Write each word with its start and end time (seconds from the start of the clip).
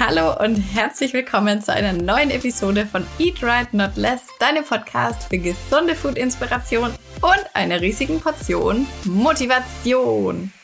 Hallo 0.00 0.34
und 0.42 0.56
herzlich 0.56 1.12
willkommen 1.12 1.60
zu 1.60 1.74
einer 1.74 1.92
neuen 1.92 2.30
Episode 2.30 2.86
von 2.86 3.06
Eat 3.18 3.42
Right 3.42 3.74
Not 3.74 3.96
Less, 3.96 4.22
deinem 4.38 4.64
Podcast 4.64 5.24
für 5.24 5.36
gesunde 5.36 5.94
Food-Inspiration 5.94 6.94
und 7.20 7.44
einer 7.52 7.82
riesigen 7.82 8.18
Portion 8.18 8.86
Motivation. 9.04 10.54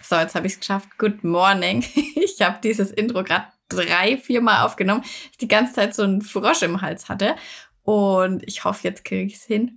So, 0.00 0.16
jetzt 0.16 0.34
habe 0.34 0.46
ich 0.46 0.54
es 0.54 0.60
geschafft. 0.60 0.88
Good 0.96 1.22
morning. 1.22 1.84
Ich 1.94 2.40
habe 2.40 2.58
dieses 2.64 2.90
Intro 2.90 3.22
gerade 3.22 3.48
drei, 3.68 4.16
vier 4.16 4.40
Mal 4.40 4.64
aufgenommen. 4.64 5.02
Ich 5.30 5.36
die 5.36 5.48
ganze 5.48 5.74
Zeit 5.74 5.94
so 5.94 6.02
einen 6.02 6.22
Frosch 6.22 6.62
im 6.62 6.80
Hals 6.80 7.10
hatte. 7.10 7.36
Und 7.82 8.42
ich 8.48 8.64
hoffe, 8.64 8.88
jetzt 8.88 9.04
kriege 9.04 9.24
ich 9.26 9.34
es 9.34 9.44
hin. 9.44 9.76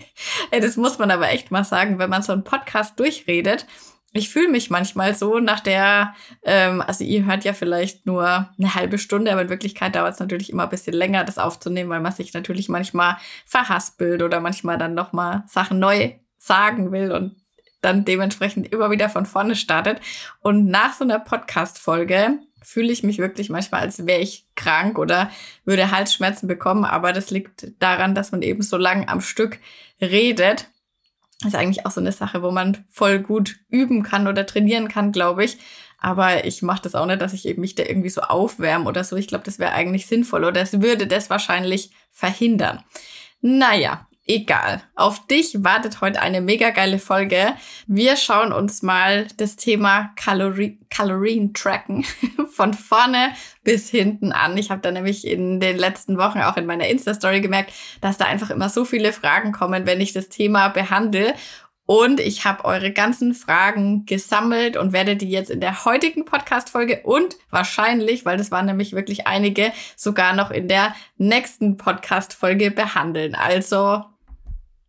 das 0.50 0.76
muss 0.76 0.98
man 0.98 1.10
aber 1.10 1.30
echt 1.30 1.50
mal 1.50 1.64
sagen, 1.64 1.98
wenn 1.98 2.10
man 2.10 2.22
so 2.22 2.34
einen 2.34 2.44
Podcast 2.44 3.00
durchredet 3.00 3.66
ich 4.12 4.28
fühle 4.28 4.48
mich 4.48 4.68
manchmal 4.70 5.14
so 5.14 5.38
nach 5.38 5.60
der, 5.60 6.14
ähm, 6.42 6.82
also 6.82 7.02
ihr 7.02 7.24
hört 7.24 7.44
ja 7.44 7.54
vielleicht 7.54 8.06
nur 8.06 8.50
eine 8.58 8.74
halbe 8.74 8.98
Stunde, 8.98 9.32
aber 9.32 9.42
in 9.42 9.48
Wirklichkeit 9.48 9.94
dauert 9.94 10.14
es 10.14 10.20
natürlich 10.20 10.50
immer 10.50 10.64
ein 10.64 10.68
bisschen 10.68 10.94
länger, 10.94 11.24
das 11.24 11.38
aufzunehmen, 11.38 11.90
weil 11.90 12.00
man 12.00 12.12
sich 12.12 12.34
natürlich 12.34 12.68
manchmal 12.68 13.16
verhaspelt 13.46 14.22
oder 14.22 14.40
manchmal 14.40 14.76
dann 14.76 14.94
nochmal 14.94 15.44
Sachen 15.46 15.78
neu 15.78 16.12
sagen 16.38 16.92
will 16.92 17.12
und 17.12 17.36
dann 17.80 18.04
dementsprechend 18.04 18.72
immer 18.72 18.90
wieder 18.90 19.08
von 19.08 19.26
vorne 19.26 19.56
startet. 19.56 20.00
Und 20.40 20.66
nach 20.66 20.92
so 20.92 21.04
einer 21.04 21.18
Podcast-Folge 21.18 22.38
fühle 22.62 22.92
ich 22.92 23.02
mich 23.02 23.18
wirklich 23.18 23.50
manchmal, 23.50 23.80
als 23.80 24.06
wäre 24.06 24.20
ich 24.20 24.46
krank 24.54 24.98
oder 24.98 25.30
würde 25.64 25.90
Halsschmerzen 25.90 26.46
bekommen. 26.46 26.84
Aber 26.84 27.12
das 27.12 27.30
liegt 27.30 27.72
daran, 27.80 28.14
dass 28.14 28.30
man 28.30 28.42
eben 28.42 28.62
so 28.62 28.76
lang 28.76 29.08
am 29.08 29.20
Stück 29.20 29.58
redet 30.00 30.68
ist 31.44 31.54
eigentlich 31.54 31.86
auch 31.86 31.90
so 31.90 32.00
eine 32.00 32.12
Sache, 32.12 32.42
wo 32.42 32.50
man 32.50 32.84
voll 32.90 33.18
gut 33.20 33.56
üben 33.68 34.02
kann 34.02 34.26
oder 34.26 34.46
trainieren 34.46 34.88
kann, 34.88 35.12
glaube 35.12 35.44
ich. 35.44 35.58
Aber 35.98 36.44
ich 36.44 36.62
mache 36.62 36.82
das 36.82 36.96
auch 36.96 37.06
nicht, 37.06 37.22
dass 37.22 37.32
ich 37.32 37.46
eben 37.46 37.60
mich 37.60 37.76
da 37.76 37.84
irgendwie 37.84 38.10
so 38.10 38.22
aufwärme 38.22 38.88
oder 38.88 39.04
so. 39.04 39.16
Ich 39.16 39.28
glaube, 39.28 39.44
das 39.44 39.60
wäre 39.60 39.72
eigentlich 39.72 40.06
sinnvoll 40.06 40.44
oder 40.44 40.60
es 40.60 40.82
würde 40.82 41.06
das 41.06 41.30
wahrscheinlich 41.30 41.92
verhindern. 42.10 42.82
Naja, 43.40 44.08
egal. 44.26 44.82
Auf 44.96 45.26
dich 45.26 45.62
wartet 45.62 46.00
heute 46.00 46.20
eine 46.20 46.40
mega 46.40 46.70
geile 46.70 46.98
Folge. 46.98 47.54
Wir 47.86 48.16
schauen 48.16 48.52
uns 48.52 48.82
mal 48.82 49.26
das 49.36 49.56
Thema 49.56 50.10
Kalori 50.16 50.80
Kalorien 50.90 51.54
tracken 51.54 52.04
von 52.50 52.74
vorne 52.74 53.32
bis 53.64 53.88
hinten 53.88 54.32
an. 54.32 54.56
Ich 54.56 54.70
habe 54.70 54.80
da 54.80 54.90
nämlich 54.90 55.26
in 55.26 55.60
den 55.60 55.76
letzten 55.76 56.18
Wochen 56.18 56.40
auch 56.40 56.56
in 56.56 56.66
meiner 56.66 56.88
Insta-Story 56.88 57.40
gemerkt, 57.40 57.72
dass 58.00 58.18
da 58.18 58.26
einfach 58.26 58.50
immer 58.50 58.68
so 58.68 58.84
viele 58.84 59.12
Fragen 59.12 59.52
kommen, 59.52 59.86
wenn 59.86 60.00
ich 60.00 60.12
das 60.12 60.28
Thema 60.28 60.68
behandle. 60.68 61.34
Und 61.84 62.20
ich 62.20 62.44
habe 62.44 62.64
eure 62.64 62.92
ganzen 62.92 63.34
Fragen 63.34 64.06
gesammelt 64.06 64.76
und 64.76 64.92
werde 64.92 65.16
die 65.16 65.28
jetzt 65.28 65.50
in 65.50 65.60
der 65.60 65.84
heutigen 65.84 66.24
Podcast-Folge 66.24 67.00
und 67.02 67.36
wahrscheinlich, 67.50 68.24
weil 68.24 68.38
das 68.38 68.50
waren 68.50 68.66
nämlich 68.66 68.92
wirklich 68.92 69.26
einige, 69.26 69.72
sogar 69.96 70.34
noch 70.34 70.50
in 70.50 70.68
der 70.68 70.94
nächsten 71.18 71.76
Podcast-Folge 71.76 72.70
behandeln. 72.70 73.34
Also 73.34 74.04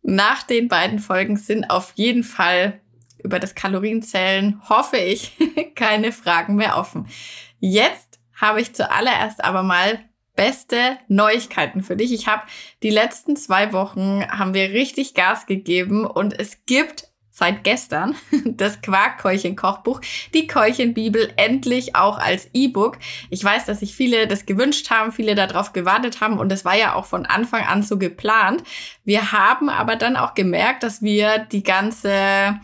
nach 0.02 0.44
den 0.44 0.68
beiden 0.68 0.98
Folgen 0.98 1.36
sind 1.36 1.68
auf 1.70 1.92
jeden 1.96 2.22
Fall 2.22 2.80
über 3.22 3.40
das 3.40 3.54
Kalorienzählen, 3.54 4.60
hoffe 4.68 4.98
ich, 4.98 5.32
keine 5.74 6.12
Fragen 6.12 6.54
mehr 6.54 6.76
offen. 6.76 7.08
Jetzt 7.58 8.13
habe 8.40 8.60
ich 8.60 8.74
zuallererst 8.74 9.44
aber 9.44 9.62
mal 9.62 9.98
beste 10.36 10.98
Neuigkeiten 11.08 11.82
für 11.82 11.96
dich. 11.96 12.12
Ich 12.12 12.26
habe 12.26 12.42
die 12.82 12.90
letzten 12.90 13.36
zwei 13.36 13.72
Wochen 13.72 14.24
haben 14.26 14.54
wir 14.54 14.70
richtig 14.70 15.14
Gas 15.14 15.46
gegeben 15.46 16.06
und 16.06 16.38
es 16.38 16.64
gibt 16.66 17.08
seit 17.30 17.64
gestern 17.64 18.14
das 18.44 18.80
Quarkkeulchen-Kochbuch, 18.80 20.00
die 20.34 20.46
Keulchenbibel, 20.46 21.32
endlich 21.36 21.96
auch 21.96 22.18
als 22.18 22.48
E-Book. 22.52 22.98
Ich 23.28 23.42
weiß, 23.42 23.64
dass 23.64 23.80
sich 23.80 23.94
viele 23.94 24.28
das 24.28 24.46
gewünscht 24.46 24.90
haben, 24.90 25.10
viele 25.10 25.34
darauf 25.34 25.72
gewartet 25.72 26.20
haben 26.20 26.38
und 26.38 26.52
es 26.52 26.64
war 26.64 26.76
ja 26.76 26.94
auch 26.94 27.06
von 27.06 27.26
Anfang 27.26 27.64
an 27.64 27.82
so 27.82 27.98
geplant. 27.98 28.62
Wir 29.04 29.32
haben 29.32 29.68
aber 29.68 29.96
dann 29.96 30.16
auch 30.16 30.34
gemerkt, 30.34 30.84
dass 30.84 31.02
wir 31.02 31.38
die 31.38 31.64
ganze 31.64 32.60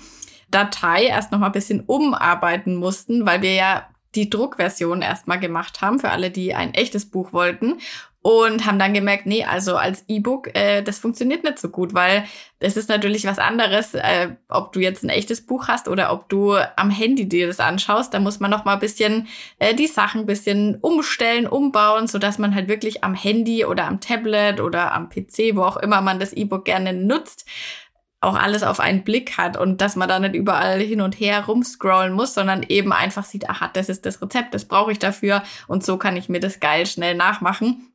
Datei 0.51 1.05
erst 1.07 1.33
noch 1.33 1.41
mal 1.41 1.47
ein 1.47 1.53
bisschen 1.53 1.81
umarbeiten 1.81 2.77
mussten, 2.77 3.27
weil 3.27 3.43
wir 3.43 3.55
ja 3.55 3.89
die 4.15 4.31
Druckversion 4.31 5.03
erstmal 5.03 5.39
gemacht 5.39 5.81
haben 5.81 5.99
für 5.99 6.11
alle, 6.11 6.31
die 6.31 6.55
ein 6.55 6.75
echtes 6.75 7.11
Buch 7.11 7.33
wollten 7.33 7.79
und 8.23 8.67
haben 8.67 8.79
dann 8.79 8.93
gemerkt, 8.93 9.25
nee, 9.25 9.45
also 9.45 9.77
als 9.77 10.05
E-Book, 10.07 10.55
äh, 10.55 10.83
das 10.83 10.99
funktioniert 10.99 11.43
nicht 11.43 11.59
so 11.59 11.71
gut, 11.71 11.95
weil 11.95 12.25
es 12.59 12.77
ist 12.77 12.91
natürlich 12.91 13.25
was 13.25 13.39
anderes, 13.39 13.95
äh, 13.95 14.33
ob 14.49 14.73
du 14.75 14.81
jetzt 14.81 15.03
ein 15.03 15.09
echtes 15.09 15.47
Buch 15.47 15.69
hast 15.69 15.89
oder 15.89 16.13
ob 16.13 16.29
du 16.29 16.55
am 16.77 16.91
Handy 16.91 17.27
dir 17.27 17.47
das 17.47 17.61
anschaust. 17.61 18.13
Da 18.13 18.21
muss 18.21 18.39
man 18.39 18.51
noch 18.51 18.67
mal 18.67 18.75
ein 18.75 18.79
bisschen 18.79 19.29
äh, 19.59 19.75
die 19.75 19.87
Sachen 19.87 20.23
ein 20.23 20.27
bisschen 20.27 20.77
umstellen, 20.83 21.47
umbauen, 21.47 22.09
so 22.09 22.19
dass 22.19 22.39
man 22.39 22.55
halt 22.55 22.69
wirklich 22.69 23.03
am 23.05 23.15
Handy 23.15 23.65
oder 23.65 23.87
am 23.87 24.01
Tablet 24.01 24.61
oder 24.61 24.93
am 24.93 25.09
PC, 25.09 25.55
wo 25.57 25.63
auch 25.63 25.79
immer 25.79 26.03
man 26.03 26.21
das 26.21 26.35
E-Book 26.35 26.67
gerne 26.67 26.93
nutzt, 26.93 27.47
auch 28.21 28.35
alles 28.35 28.63
auf 28.63 28.81
einen 28.81 29.03
Blick 29.03 29.39
hat 29.39 29.57
und 29.57 29.81
dass 29.81 29.97
man 29.97 30.09
da 30.09 30.19
nicht 30.19 30.35
überall 30.35 30.81
hin 30.81 31.01
und 31.01 31.19
her 31.19 31.45
rumscrollen 31.47 32.13
muss, 32.13 32.35
sondern 32.35 32.63
eben 32.63 32.93
einfach 32.93 33.25
sieht, 33.25 33.49
aha, 33.49 33.71
das 33.73 33.89
ist 33.89 34.05
das 34.05 34.21
Rezept, 34.21 34.53
das 34.53 34.67
brauche 34.67 34.93
ich 34.93 34.99
dafür 34.99 35.43
und 35.69 35.85
so 35.85 35.97
kann 35.97 36.17
ich 36.17 36.29
mir 36.29 36.41
das 36.41 36.61
geil 36.61 36.87
schnell 36.87 37.15
nachmachen. 37.15 37.87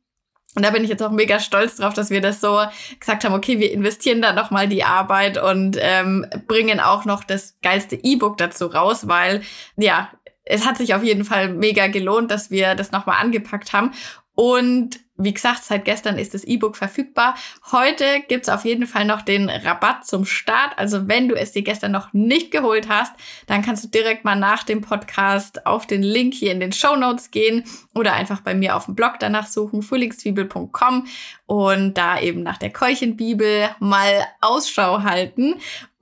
Und 0.56 0.64
da 0.64 0.70
bin 0.70 0.82
ich 0.82 0.90
jetzt 0.90 1.02
auch 1.02 1.10
mega 1.10 1.38
stolz 1.38 1.76
drauf, 1.76 1.92
dass 1.92 2.08
wir 2.08 2.22
das 2.22 2.40
so 2.40 2.58
gesagt 2.98 3.24
haben, 3.24 3.34
okay, 3.34 3.60
wir 3.60 3.70
investieren 3.70 4.22
da 4.22 4.32
nochmal 4.32 4.68
die 4.68 4.84
Arbeit 4.84 5.40
und 5.40 5.76
ähm, 5.78 6.26
bringen 6.48 6.80
auch 6.80 7.04
noch 7.04 7.24
das 7.24 7.58
geilste 7.62 7.94
E-Book 7.94 8.38
dazu 8.38 8.66
raus, 8.66 9.06
weil 9.06 9.42
ja, 9.76 10.10
es 10.44 10.64
hat 10.64 10.78
sich 10.78 10.94
auf 10.94 11.04
jeden 11.04 11.24
Fall 11.24 11.50
mega 11.50 11.88
gelohnt, 11.88 12.30
dass 12.30 12.50
wir 12.50 12.74
das 12.74 12.90
nochmal 12.90 13.20
angepackt 13.20 13.74
haben. 13.74 13.92
Und 14.34 14.98
wie 15.18 15.32
gesagt, 15.32 15.64
seit 15.64 15.84
gestern 15.84 16.18
ist 16.18 16.34
das 16.34 16.44
E-Book 16.44 16.76
verfügbar. 16.76 17.34
Heute 17.72 18.04
gibt's 18.28 18.48
auf 18.48 18.64
jeden 18.64 18.86
Fall 18.86 19.04
noch 19.04 19.22
den 19.22 19.48
Rabatt 19.48 20.06
zum 20.06 20.24
Start. 20.24 20.76
Also 20.76 21.08
wenn 21.08 21.28
du 21.28 21.34
es 21.34 21.52
dir 21.52 21.62
gestern 21.62 21.92
noch 21.92 22.12
nicht 22.12 22.50
geholt 22.50 22.88
hast, 22.88 23.12
dann 23.46 23.62
kannst 23.62 23.84
du 23.84 23.88
direkt 23.88 24.24
mal 24.24 24.36
nach 24.36 24.62
dem 24.62 24.80
Podcast 24.80 25.66
auf 25.66 25.86
den 25.86 26.02
Link 26.02 26.34
hier 26.34 26.52
in 26.52 26.60
den 26.60 26.72
Show 26.72 26.96
Notes 26.96 27.30
gehen 27.30 27.64
oder 27.94 28.12
einfach 28.12 28.40
bei 28.40 28.54
mir 28.54 28.76
auf 28.76 28.86
dem 28.86 28.94
Blog 28.94 29.14
danach 29.20 29.46
suchen, 29.46 29.82
frühlingszwiebel.com 29.82 31.06
und 31.46 31.94
da 31.94 32.20
eben 32.20 32.42
nach 32.42 32.58
der 32.58 32.72
Keuchenbibel 32.72 33.70
mal 33.78 34.26
Ausschau 34.40 35.02
halten. 35.02 35.54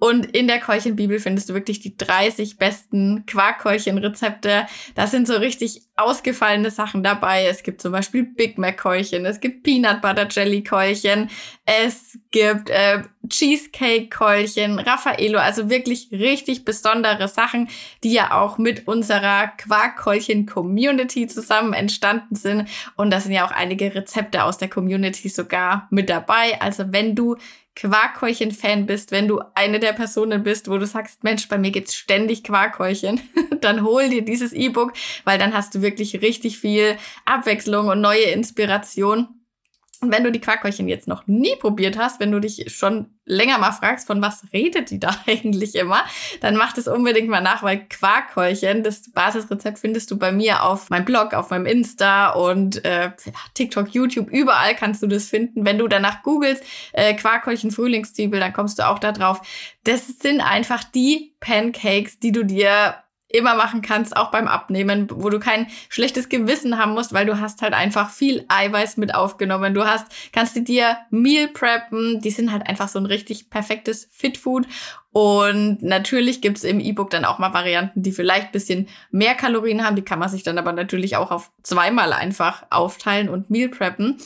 Und 0.04 0.36
in 0.36 0.48
der 0.48 0.60
Keuchenbibel 0.60 1.18
findest 1.18 1.48
du 1.48 1.54
wirklich 1.54 1.80
die 1.80 1.96
30 1.96 2.58
besten 2.58 3.24
Quarkkeulchen-Rezepte. 3.24 4.66
Da 4.94 5.06
sind 5.06 5.26
so 5.26 5.32
richtig 5.36 5.80
ausgefallene 5.96 6.70
Sachen 6.70 7.02
dabei. 7.02 7.46
Es 7.46 7.62
gibt 7.62 7.80
zum 7.80 7.92
Beispiel 7.92 8.24
Big 8.24 8.58
Mac 8.58 8.76
Keulchen, 8.76 9.24
es 9.24 9.40
gibt 9.40 9.62
Peanut 9.62 10.02
Butter 10.02 10.28
Jelly 10.28 10.62
Keulchen, 10.62 11.30
es 11.64 12.18
gibt 12.32 12.68
äh, 12.68 13.04
Cheesecake 13.30 14.10
Keulchen, 14.10 14.78
Raffaello, 14.78 15.38
also 15.38 15.70
wirklich 15.70 16.08
richtig 16.12 16.66
besondere 16.66 17.26
Sachen, 17.26 17.70
die 18.02 18.12
ja 18.12 18.38
auch 18.38 18.58
mit 18.58 18.86
unserer 18.86 19.48
Quarkkeulchen 19.56 20.44
Community 20.44 21.28
zusammen 21.28 21.72
entstanden 21.72 22.34
sind. 22.34 22.68
Und 22.96 23.10
da 23.10 23.20
sind 23.20 23.32
ja 23.32 23.46
auch 23.46 23.52
einige 23.52 23.94
Rezepte 23.94 24.44
aus 24.44 24.58
der 24.58 24.68
Community 24.68 25.30
sogar 25.30 25.88
mit 25.90 26.10
dabei. 26.10 26.60
Also 26.60 26.92
wenn 26.92 27.14
du 27.14 27.36
Quarkhäulchen-Fan 27.76 28.86
bist, 28.86 29.10
wenn 29.10 29.28
du 29.28 29.40
eine 29.54 29.80
der 29.80 29.92
Personen 29.92 30.42
bist, 30.42 30.68
wo 30.70 30.78
du 30.78 30.86
sagst, 30.86 31.24
Mensch, 31.24 31.48
bei 31.48 31.58
mir 31.58 31.70
gibt's 31.70 31.94
ständig 31.94 32.44
Quarkhäulchen, 32.44 33.20
dann 33.60 33.82
hol 33.82 34.08
dir 34.08 34.24
dieses 34.24 34.52
E-Book, 34.52 34.92
weil 35.24 35.38
dann 35.38 35.54
hast 35.54 35.74
du 35.74 35.82
wirklich 35.82 36.22
richtig 36.22 36.58
viel 36.58 36.96
Abwechslung 37.24 37.88
und 37.88 38.00
neue 38.00 38.24
Inspiration. 38.24 39.28
Und 40.00 40.12
wenn 40.12 40.24
du 40.24 40.32
die 40.32 40.40
Quarkhäulchen 40.40 40.88
jetzt 40.88 41.08
noch 41.08 41.26
nie 41.26 41.56
probiert 41.56 41.98
hast, 41.98 42.20
wenn 42.20 42.32
du 42.32 42.40
dich 42.40 42.72
schon 42.74 43.06
länger 43.24 43.58
mal 43.58 43.72
fragst, 43.72 44.06
von 44.06 44.20
was 44.20 44.44
redet 44.52 44.90
die 44.90 45.00
da 45.00 45.16
eigentlich 45.26 45.74
immer, 45.74 46.04
dann 46.40 46.56
mach 46.56 46.72
das 46.72 46.88
unbedingt 46.88 47.28
mal 47.28 47.40
nach, 47.40 47.62
weil 47.62 47.86
Quarkhäulchen, 47.88 48.82
das 48.82 49.10
Basisrezept 49.10 49.78
findest 49.78 50.10
du 50.10 50.18
bei 50.18 50.32
mir 50.32 50.62
auf 50.62 50.90
meinem 50.90 51.04
Blog, 51.04 51.34
auf 51.34 51.50
meinem 51.50 51.66
Insta 51.66 52.30
und 52.30 52.84
äh, 52.84 53.12
TikTok, 53.54 53.94
YouTube, 53.94 54.30
überall 54.30 54.74
kannst 54.74 55.02
du 55.02 55.06
das 55.06 55.28
finden. 55.28 55.64
Wenn 55.64 55.78
du 55.78 55.88
danach 55.88 56.22
googelst, 56.22 56.62
äh, 56.92 57.14
Quarkhäulchen 57.14 57.70
Frühlingszwiebel, 57.70 58.40
dann 58.40 58.52
kommst 58.52 58.78
du 58.78 58.88
auch 58.88 58.98
da 58.98 59.12
drauf. 59.12 59.40
Das 59.84 60.06
sind 60.06 60.40
einfach 60.40 60.84
die 60.84 61.34
Pancakes, 61.40 62.18
die 62.18 62.32
du 62.32 62.44
dir 62.44 62.96
immer 63.34 63.56
machen 63.56 63.82
kannst, 63.82 64.16
auch 64.16 64.30
beim 64.30 64.46
Abnehmen, 64.46 65.08
wo 65.10 65.28
du 65.28 65.40
kein 65.40 65.66
schlechtes 65.88 66.28
Gewissen 66.28 66.78
haben 66.78 66.92
musst, 66.92 67.12
weil 67.12 67.26
du 67.26 67.40
hast 67.40 67.62
halt 67.62 67.74
einfach 67.74 68.10
viel 68.10 68.44
Eiweiß 68.48 68.96
mit 68.96 69.14
aufgenommen. 69.14 69.74
Du 69.74 69.84
hast, 69.84 70.06
kannst 70.32 70.54
du 70.54 70.62
dir 70.62 70.98
Meal 71.10 71.48
preppen, 71.48 72.20
die 72.20 72.30
sind 72.30 72.52
halt 72.52 72.66
einfach 72.68 72.88
so 72.88 72.98
ein 72.98 73.06
richtig 73.06 73.50
perfektes 73.50 74.08
Fitfood. 74.12 74.66
Und 75.10 75.82
natürlich 75.82 76.42
gibt's 76.42 76.64
im 76.64 76.80
E-Book 76.80 77.10
dann 77.10 77.24
auch 77.24 77.38
mal 77.38 77.52
Varianten, 77.52 78.02
die 78.02 78.12
vielleicht 78.12 78.52
bisschen 78.52 78.88
mehr 79.10 79.34
Kalorien 79.34 79.84
haben. 79.84 79.96
Die 79.96 80.02
kann 80.02 80.18
man 80.18 80.28
sich 80.28 80.42
dann 80.42 80.58
aber 80.58 80.72
natürlich 80.72 81.16
auch 81.16 81.30
auf 81.30 81.50
zweimal 81.62 82.12
einfach 82.12 82.64
aufteilen 82.70 83.28
und 83.28 83.50
Meal 83.50 83.68
preppen. 83.68 84.18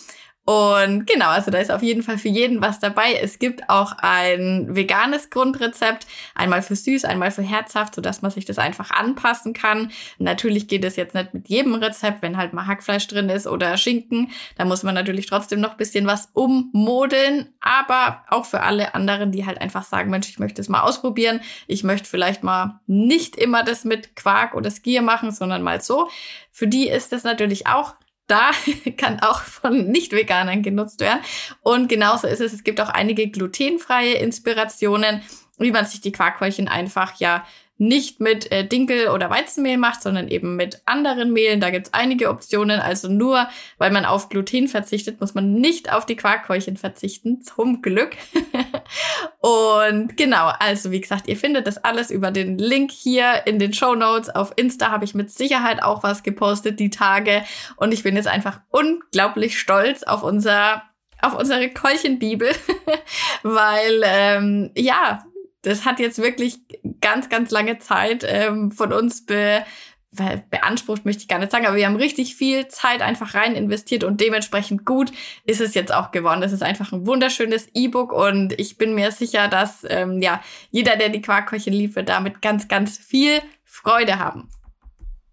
Und 0.48 1.06
genau, 1.06 1.28
also 1.28 1.50
da 1.50 1.58
ist 1.58 1.70
auf 1.70 1.82
jeden 1.82 2.02
Fall 2.02 2.16
für 2.16 2.30
jeden 2.30 2.62
was 2.62 2.80
dabei. 2.80 3.12
Es 3.20 3.38
gibt 3.38 3.68
auch 3.68 3.92
ein 3.98 4.74
veganes 4.74 5.28
Grundrezept, 5.28 6.06
einmal 6.34 6.62
für 6.62 6.74
süß, 6.74 7.04
einmal 7.04 7.30
für 7.30 7.42
herzhaft, 7.42 7.94
sodass 7.94 8.22
man 8.22 8.30
sich 8.30 8.46
das 8.46 8.58
einfach 8.58 8.90
anpassen 8.90 9.52
kann. 9.52 9.90
Natürlich 10.16 10.66
geht 10.66 10.86
es 10.86 10.96
jetzt 10.96 11.14
nicht 11.14 11.34
mit 11.34 11.50
jedem 11.50 11.74
Rezept, 11.74 12.22
wenn 12.22 12.38
halt 12.38 12.54
mal 12.54 12.66
Hackfleisch 12.66 13.06
drin 13.08 13.28
ist 13.28 13.46
oder 13.46 13.76
Schinken. 13.76 14.30
Da 14.56 14.64
muss 14.64 14.82
man 14.82 14.94
natürlich 14.94 15.26
trotzdem 15.26 15.60
noch 15.60 15.74
bisschen 15.74 16.06
was 16.06 16.30
ummodeln. 16.32 17.52
Aber 17.60 18.24
auch 18.30 18.46
für 18.46 18.62
alle 18.62 18.94
anderen, 18.94 19.32
die 19.32 19.44
halt 19.44 19.60
einfach 19.60 19.84
sagen, 19.84 20.08
Mensch, 20.08 20.30
ich 20.30 20.38
möchte 20.38 20.62
es 20.62 20.70
mal 20.70 20.80
ausprobieren. 20.80 21.42
Ich 21.66 21.84
möchte 21.84 22.08
vielleicht 22.08 22.42
mal 22.42 22.80
nicht 22.86 23.36
immer 23.36 23.64
das 23.64 23.84
mit 23.84 24.16
Quark 24.16 24.54
oder 24.54 24.70
Skier 24.70 25.02
machen, 25.02 25.30
sondern 25.30 25.60
mal 25.60 25.82
so. 25.82 26.08
Für 26.50 26.66
die 26.66 26.88
ist 26.88 27.12
das 27.12 27.22
natürlich 27.22 27.66
auch 27.66 27.96
da 28.28 28.50
kann 28.96 29.20
auch 29.20 29.42
von 29.42 29.88
Nicht-Veganern 29.88 30.62
genutzt 30.62 31.00
werden. 31.00 31.20
Und 31.62 31.88
genauso 31.88 32.28
ist 32.28 32.40
es. 32.40 32.52
Es 32.52 32.62
gibt 32.62 32.80
auch 32.80 32.90
einige 32.90 33.28
glutenfreie 33.28 34.14
Inspirationen, 34.14 35.22
wie 35.58 35.72
man 35.72 35.84
sich 35.84 36.00
die 36.00 36.12
Quarkhäulchen 36.12 36.68
einfach 36.68 37.18
ja 37.18 37.44
nicht 37.78 38.20
mit 38.20 38.50
äh, 38.50 38.66
Dinkel 38.66 39.08
oder 39.08 39.30
Weizenmehl 39.30 39.78
macht, 39.78 40.02
sondern 40.02 40.28
eben 40.28 40.56
mit 40.56 40.82
anderen 40.84 41.32
Mehlen. 41.32 41.60
Da 41.60 41.70
gibt's 41.70 41.94
einige 41.94 42.28
Optionen. 42.28 42.80
Also 42.80 43.08
nur, 43.08 43.48
weil 43.78 43.92
man 43.92 44.04
auf 44.04 44.28
Gluten 44.28 44.68
verzichtet, 44.68 45.20
muss 45.20 45.34
man 45.34 45.54
nicht 45.54 45.92
auf 45.92 46.04
die 46.04 46.16
Quarkhäulchen 46.16 46.76
verzichten. 46.76 47.40
Zum 47.40 47.80
Glück. 47.80 48.16
und 49.40 50.16
genau, 50.16 50.50
also 50.58 50.90
wie 50.90 51.00
gesagt, 51.00 51.28
ihr 51.28 51.36
findet 51.36 51.66
das 51.66 51.78
alles 51.84 52.10
über 52.10 52.32
den 52.32 52.58
Link 52.58 52.90
hier 52.90 53.46
in 53.46 53.58
den 53.58 53.72
Show 53.72 53.94
Notes. 53.94 54.28
Auf 54.28 54.52
Insta 54.56 54.90
habe 54.90 55.04
ich 55.04 55.14
mit 55.14 55.30
Sicherheit 55.30 55.82
auch 55.82 56.02
was 56.02 56.24
gepostet 56.24 56.80
die 56.80 56.90
Tage. 56.90 57.44
Und 57.76 57.94
ich 57.94 58.02
bin 58.02 58.16
jetzt 58.16 58.28
einfach 58.28 58.60
unglaublich 58.70 59.58
stolz 59.58 60.02
auf 60.02 60.22
unser 60.22 60.82
auf 61.20 61.34
unsere 61.34 61.68
Keulchenbibel, 61.70 62.48
weil 63.42 64.02
ähm, 64.04 64.70
ja, 64.76 65.24
das 65.62 65.84
hat 65.84 65.98
jetzt 65.98 66.22
wirklich 66.22 66.60
ganz, 67.00 67.28
ganz 67.28 67.50
lange 67.50 67.78
Zeit 67.78 68.24
ähm, 68.26 68.70
von 68.70 68.92
uns 68.92 69.24
be 69.24 69.64
beansprucht, 70.50 71.04
möchte 71.04 71.22
ich 71.22 71.28
gar 71.28 71.38
nicht 71.38 71.52
sagen, 71.52 71.66
aber 71.66 71.76
wir 71.76 71.84
haben 71.84 71.96
richtig 71.96 72.34
viel 72.34 72.66
Zeit 72.68 73.02
einfach 73.02 73.34
rein 73.34 73.54
investiert 73.54 74.04
und 74.04 74.22
dementsprechend 74.22 74.86
gut 74.86 75.12
ist 75.44 75.60
es 75.60 75.74
jetzt 75.74 75.92
auch 75.92 76.12
geworden. 76.12 76.40
Das 76.40 76.52
ist 76.52 76.62
einfach 76.62 76.92
ein 76.92 77.06
wunderschönes 77.06 77.68
E-Book 77.74 78.12
und 78.12 78.58
ich 78.58 78.78
bin 78.78 78.94
mir 78.94 79.12
sicher, 79.12 79.48
dass 79.48 79.84
ähm, 79.88 80.22
ja 80.22 80.40
jeder, 80.70 80.96
der 80.96 81.10
die 81.10 81.20
Quarkköchin 81.20 81.74
liefert, 81.74 82.08
damit 82.08 82.40
ganz, 82.40 82.68
ganz 82.68 82.96
viel 82.96 83.42
Freude 83.64 84.18
haben. 84.18 84.48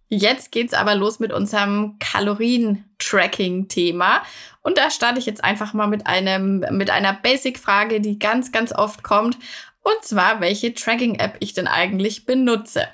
Jetzt 0.10 0.52
geht's 0.52 0.74
aber 0.74 0.94
los 0.94 1.20
mit 1.20 1.32
unserem 1.34 1.98
Kalorien-Tracking-Thema. 2.00 4.22
Und 4.62 4.78
da 4.78 4.92
starte 4.92 5.20
ich 5.20 5.26
jetzt 5.26 5.44
einfach 5.44 5.74
mal 5.74 5.88
mit 5.88 6.06
einem, 6.06 6.64
mit 6.72 6.92
einer 6.92 7.14
Basic-Frage, 7.14 8.02
die 8.02 8.20
ganz, 8.20 8.52
ganz 8.52 8.72
oft 8.72 9.02
kommt. 9.04 9.40
Und 9.86 10.04
zwar, 10.04 10.42
welche 10.42 10.74
Tracking-App 10.74 11.38
ich 11.42 11.54
denn 11.54 11.68
eigentlich 11.68 12.26
benutze. 12.26 12.88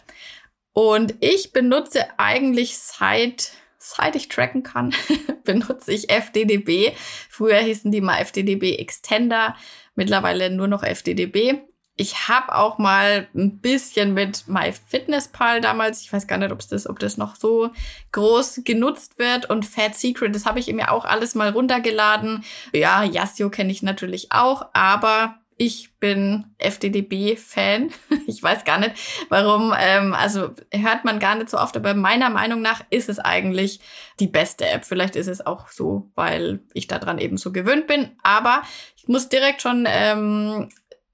Und 0.74 1.16
ich 1.22 1.54
benutze 1.54 2.06
eigentlich 2.20 2.78
seit, 2.78 3.54
seit 3.78 4.18
ich 4.18 4.28
tracken 4.28 4.64
kann, 4.64 4.94
benutze 5.46 5.94
ich 5.94 6.10
FDDB. 6.10 6.92
Früher 7.30 7.60
hießen 7.60 7.92
die 7.92 8.02
mal 8.02 8.18
FDDB 8.20 8.76
Extender, 8.76 9.56
mittlerweile 9.96 10.50
nur 10.50 10.68
noch 10.68 10.84
FDDB. 10.84 11.62
Ich 11.96 12.28
habe 12.28 12.56
auch 12.56 12.78
mal 12.78 13.30
ein 13.36 13.60
bisschen 13.60 14.14
mit 14.14 14.50
MyFitnessPal 14.50 15.62
damals, 15.62 16.02
ich 16.02 16.12
weiß 16.12 16.28
gar 16.28 16.40
nicht, 16.40 16.52
ob 16.52 16.60
das, 16.68 16.90
ob 16.90 17.00
das 17.00 17.16
noch 17.16 17.38
so 17.38 17.70
groß 18.12 18.62
genutzt 18.66 19.18
wird 19.18 19.50
und 19.50 19.66
Fat 19.66 19.96
Secret, 19.96 20.36
das 20.36 20.46
habe 20.46 20.60
ich 20.60 20.68
mir 20.74 20.92
auch 20.92 21.06
alles 21.06 21.36
mal 21.36 21.52
runtergeladen. 21.52 22.44
Ja, 22.74 23.04
Yasio 23.04 23.50
kenne 23.50 23.72
ich 23.72 23.82
natürlich 23.82 24.32
auch, 24.32 24.66
aber 24.74 25.41
ich 25.62 25.94
bin 26.00 26.46
FDDB-Fan. 26.58 27.92
Ich 28.28 28.42
weiß 28.42 28.64
gar 28.64 28.80
nicht, 28.80 28.94
warum. 29.30 29.74
Ähm, 29.78 30.14
also 30.14 30.56
hört 30.72 31.06
man 31.06 31.20
gar 31.20 31.36
nicht 31.36 31.50
so 31.50 31.58
oft, 31.58 31.76
aber 31.76 31.94
meiner 31.94 32.30
Meinung 32.30 32.62
nach 32.62 32.82
ist 32.90 33.10
es 33.10 33.20
eigentlich 33.20 33.80
die 34.20 34.28
beste 34.28 34.68
App. 34.68 34.86
Vielleicht 34.86 35.16
ist 35.16 35.28
es 35.28 35.46
auch 35.46 35.68
so, 35.68 36.10
weil 36.16 36.62
ich 36.74 36.88
daran 36.88 37.20
eben 37.20 37.38
so 37.38 37.52
gewöhnt 37.52 37.88
bin. 37.88 38.12
Aber 38.24 38.64
ich 38.96 39.08
muss 39.08 39.30
direkt 39.30 39.62
schon 39.62 39.86
ähm, 39.88 40.70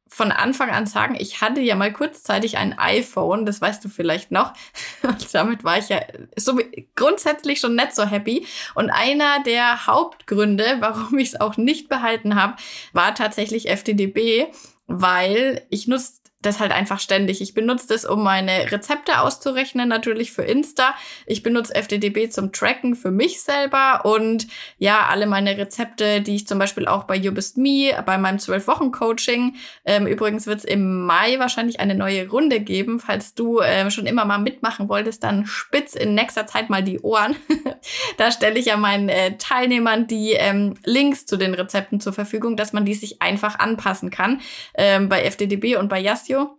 von 0.09 0.31
Anfang 0.31 0.69
an 0.69 0.86
sagen, 0.86 1.15
ich 1.18 1.42
hatte 1.42 1.62
ja 1.62 1.75
mal 1.75 1.92
kurzzeitig 1.92 2.57
ein 2.57 2.77
iPhone, 2.77 3.45
das 3.45 3.62
weißt 3.62 3.83
du 3.83 3.89
vielleicht 3.89 4.31
noch. 4.31 4.54
Und 5.04 5.33
damit 5.33 5.63
war 5.63 5.77
ich 5.77 5.89
ja 5.89 6.01
so 6.36 6.59
grundsätzlich 6.95 7.59
schon 7.59 7.75
nicht 7.75 7.95
so 7.95 8.06
happy. 8.06 8.45
Und 8.75 8.89
einer 8.89 9.44
der 9.44 9.88
Hauptgründe, 9.88 10.77
warum 10.80 11.18
ich 11.18 11.30
es 11.30 11.42
auch 11.42 11.57
nicht 11.57 11.89
behalten 11.89 12.36
habe, 12.36 12.56
war 12.94 13.15
tatsächlich 13.15 13.69
FTDB, 13.69 14.48
weil 14.88 15.65
ich 15.69 15.88
nutze 15.88 16.13
das 16.42 16.60
halt 16.60 16.72
einfach 16.72 17.00
ständig. 17.00 17.42
Ich 17.42 17.56
benutze 17.56 17.88
das, 17.88 18.06
um 18.06 18.24
meine 18.24 18.72
Rezepte 18.72 19.22
auszurechnen, 19.22 19.89
natürlich 19.89 20.31
für 20.31 20.44
Insta. 20.44 20.94
Ich 21.25 21.42
benutze 21.42 21.74
FDDB 21.74 22.30
zum 22.30 22.51
Tracken 22.51 22.95
für 22.95 23.10
mich 23.10 23.42
selber 23.42 24.01
und 24.06 24.48
ja, 24.78 25.07
alle 25.07 25.25
meine 25.25 25.57
Rezepte, 25.57 26.22
die 26.22 26.36
ich 26.36 26.48
zum 26.48 26.60
Beispiel 26.60 26.88
auch 26.88 27.06
bei 27.06 27.16
You 27.16 27.31
Best 27.31 27.57
Me, 27.57 27.92
bei 28.06 28.19
meinem 28.19 28.38
12-Wochen-Coaching. 28.38 29.56
Ähm, 29.84 30.06
übrigens 30.06 30.45
wird 30.45 30.60
es 30.60 30.66
im 30.66 31.06
Mai 31.06 31.39
wahrscheinlich 31.39 31.80
eine 31.80 31.95
neue 31.95 32.30
Runde 32.30 32.60
geben. 32.60 33.00
Falls 33.00 33.33
du 33.33 33.62
ähm, 33.62 33.90
schon 33.90 34.06
immer 34.06 34.25
mal 34.25 34.38
mitmachen 34.38 34.90
wolltest, 34.90 35.24
dann 35.24 35.48
spitz 35.48 35.95
in 35.95 36.13
nächster 36.13 36.45
Zeit 36.45 36.69
mal 36.69 36.83
die 36.83 37.00
Ohren. 37.00 37.36
da 38.18 38.31
stelle 38.31 38.60
ich 38.60 38.68
ja 38.68 38.78
meinen 38.78 39.10
äh, 39.10 39.38
Teilnehmern 39.38 40.06
die 40.06 40.33
ähm, 40.33 40.75
Links 40.86 41.25
zu 41.25 41.38
den 41.38 41.56
Rezepten 41.56 42.00
zur 42.00 42.13
Verfügung, 42.13 42.57
dass 42.57 42.74
man 42.74 42.86
die 42.86 42.94
sich 42.94 43.24
einfach 43.24 43.57
anpassen 43.57 44.12
kann. 44.12 44.42
Ähm, 44.75 45.10
bei 45.10 45.24
FDDB 45.24 45.78
und 45.78 45.90
bei 45.90 46.00
Yas 46.00 46.27
Casio. 46.28 46.58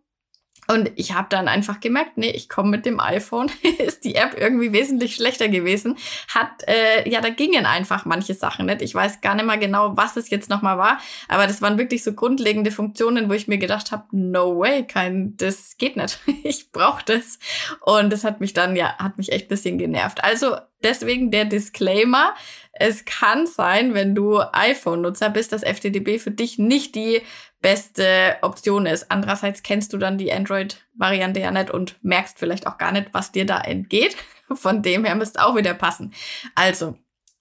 Und 0.70 0.90
ich 0.96 1.14
habe 1.14 1.28
dann 1.30 1.48
einfach 1.48 1.80
gemerkt, 1.80 2.18
nee, 2.18 2.30
ich 2.30 2.50
komme 2.50 2.68
mit 2.68 2.84
dem 2.84 3.00
iPhone, 3.00 3.50
ist 3.78 4.04
die 4.04 4.16
App 4.16 4.36
irgendwie 4.38 4.70
wesentlich 4.70 5.14
schlechter 5.14 5.48
gewesen. 5.48 5.96
Hat, 6.28 6.62
äh, 6.66 7.08
ja, 7.08 7.22
da 7.22 7.30
gingen 7.30 7.64
einfach 7.64 8.04
manche 8.04 8.34
Sachen 8.34 8.66
nicht. 8.66 8.82
Ich 8.82 8.94
weiß 8.94 9.22
gar 9.22 9.34
nicht 9.34 9.46
mal 9.46 9.58
genau, 9.58 9.96
was 9.96 10.18
es 10.18 10.28
jetzt 10.28 10.50
nochmal 10.50 10.76
war, 10.76 10.98
aber 11.26 11.46
das 11.46 11.62
waren 11.62 11.78
wirklich 11.78 12.04
so 12.04 12.12
grundlegende 12.12 12.70
Funktionen, 12.70 13.30
wo 13.30 13.32
ich 13.32 13.48
mir 13.48 13.56
gedacht 13.56 13.92
habe, 13.92 14.04
no 14.10 14.58
way, 14.58 14.86
kein, 14.86 15.38
das 15.38 15.78
geht 15.78 15.96
nicht. 15.96 16.18
ich 16.44 16.70
brauche 16.70 17.02
das. 17.06 17.38
Und 17.80 18.12
das 18.12 18.24
hat 18.24 18.40
mich 18.40 18.52
dann, 18.52 18.76
ja, 18.76 18.94
hat 18.98 19.16
mich 19.16 19.32
echt 19.32 19.48
bisschen 19.48 19.78
genervt. 19.78 20.22
Also 20.22 20.56
deswegen 20.82 21.30
der 21.30 21.46
Disclaimer. 21.46 22.34
Es 22.72 23.04
kann 23.04 23.46
sein, 23.46 23.94
wenn 23.94 24.14
du 24.14 24.38
iPhone-Nutzer 24.52 25.30
bist, 25.30 25.52
dass 25.52 25.64
FTDB 25.64 26.18
für 26.18 26.30
dich 26.30 26.58
nicht 26.58 26.94
die 26.94 27.22
beste 27.60 28.36
Option 28.42 28.86
ist. 28.86 29.10
Andererseits 29.10 29.62
kennst 29.62 29.92
du 29.92 29.98
dann 29.98 30.18
die 30.18 30.32
Android-Variante 30.32 31.40
ja 31.40 31.50
nicht 31.50 31.70
und 31.70 31.96
merkst 32.02 32.38
vielleicht 32.38 32.66
auch 32.66 32.78
gar 32.78 32.92
nicht, 32.92 33.08
was 33.12 33.32
dir 33.32 33.46
da 33.46 33.60
entgeht. 33.60 34.16
Von 34.54 34.82
dem 34.82 35.04
her 35.04 35.14
müsste 35.14 35.44
auch 35.44 35.56
wieder 35.56 35.74
passen. 35.74 36.14
Also, 36.54 36.96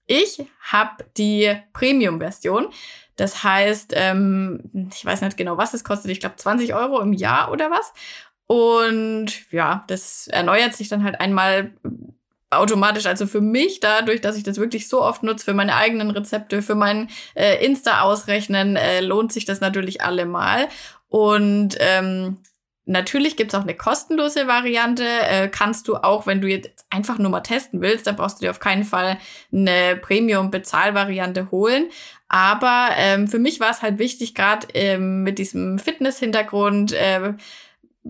ich 0.06 0.44
habe 0.62 1.06
die 1.18 1.56
Premium-Version. 1.74 2.70
Das 3.16 3.44
heißt, 3.44 3.94
ähm, 3.96 4.90
ich 4.94 5.04
weiß 5.04 5.22
nicht 5.22 5.38
genau, 5.38 5.58
was 5.58 5.74
es 5.74 5.84
kostet. 5.84 6.12
Ich 6.12 6.20
glaube 6.20 6.36
20 6.36 6.74
Euro 6.74 7.02
im 7.02 7.14
Jahr 7.14 7.52
oder 7.52 7.70
was. 7.72 7.94
Und 8.48 9.52
ja, 9.52 9.84
das 9.88 10.28
erneuert 10.28 10.74
sich 10.74 10.88
dann 10.88 11.04
halt 11.04 11.20
einmal 11.20 11.74
automatisch, 12.50 13.06
also 13.06 13.28
für 13.28 13.42
mich, 13.42 13.80
dadurch, 13.80 14.22
dass 14.22 14.38
ich 14.38 14.44
das 14.44 14.58
wirklich 14.58 14.88
so 14.88 15.02
oft 15.02 15.24
nutze, 15.24 15.46
für 15.46 15.54
meine 15.54 15.76
eigenen 15.76 16.12
Rezepte, 16.12 16.62
für 16.62 16.76
mein 16.76 17.10
äh, 17.36 17.64
Insta-Ausrechnen, 17.66 18.76
äh, 18.76 19.02
lohnt 19.02 19.34
sich 19.34 19.46
das 19.46 19.60
natürlich 19.60 20.02
allemal. 20.02 20.68
Und 21.10 21.76
ähm, 21.80 22.38
Natürlich 22.90 23.36
gibt's 23.36 23.54
auch 23.54 23.64
eine 23.64 23.76
kostenlose 23.76 24.48
Variante. 24.48 25.04
Äh, 25.04 25.50
kannst 25.50 25.90
du 25.90 25.98
auch, 25.98 26.26
wenn 26.26 26.40
du 26.40 26.48
jetzt 26.48 26.86
einfach 26.90 27.18
nur 27.18 27.30
mal 27.30 27.42
testen 27.42 27.82
willst, 27.82 28.08
da 28.08 28.14
brauchst 28.14 28.38
du 28.38 28.46
dir 28.46 28.52
auf 28.52 28.62
keinen 28.62 28.86
Fall 28.86 29.18
eine 29.52 29.98
Premium-Bezahlvariante 29.98 31.52
holen. 31.52 31.90
Aber 32.30 32.92
ähm, 32.96 33.28
für 33.28 33.40
mich 33.40 33.60
war 33.60 33.72
es 33.72 33.82
halt 33.82 34.00
wichtig, 34.00 34.36
gerade 34.36 34.68
ähm, 34.74 35.24
mit 35.24 35.38
diesem 35.38 35.80
Fitness-Hintergrund, 35.80 36.94
äh, 36.94 37.34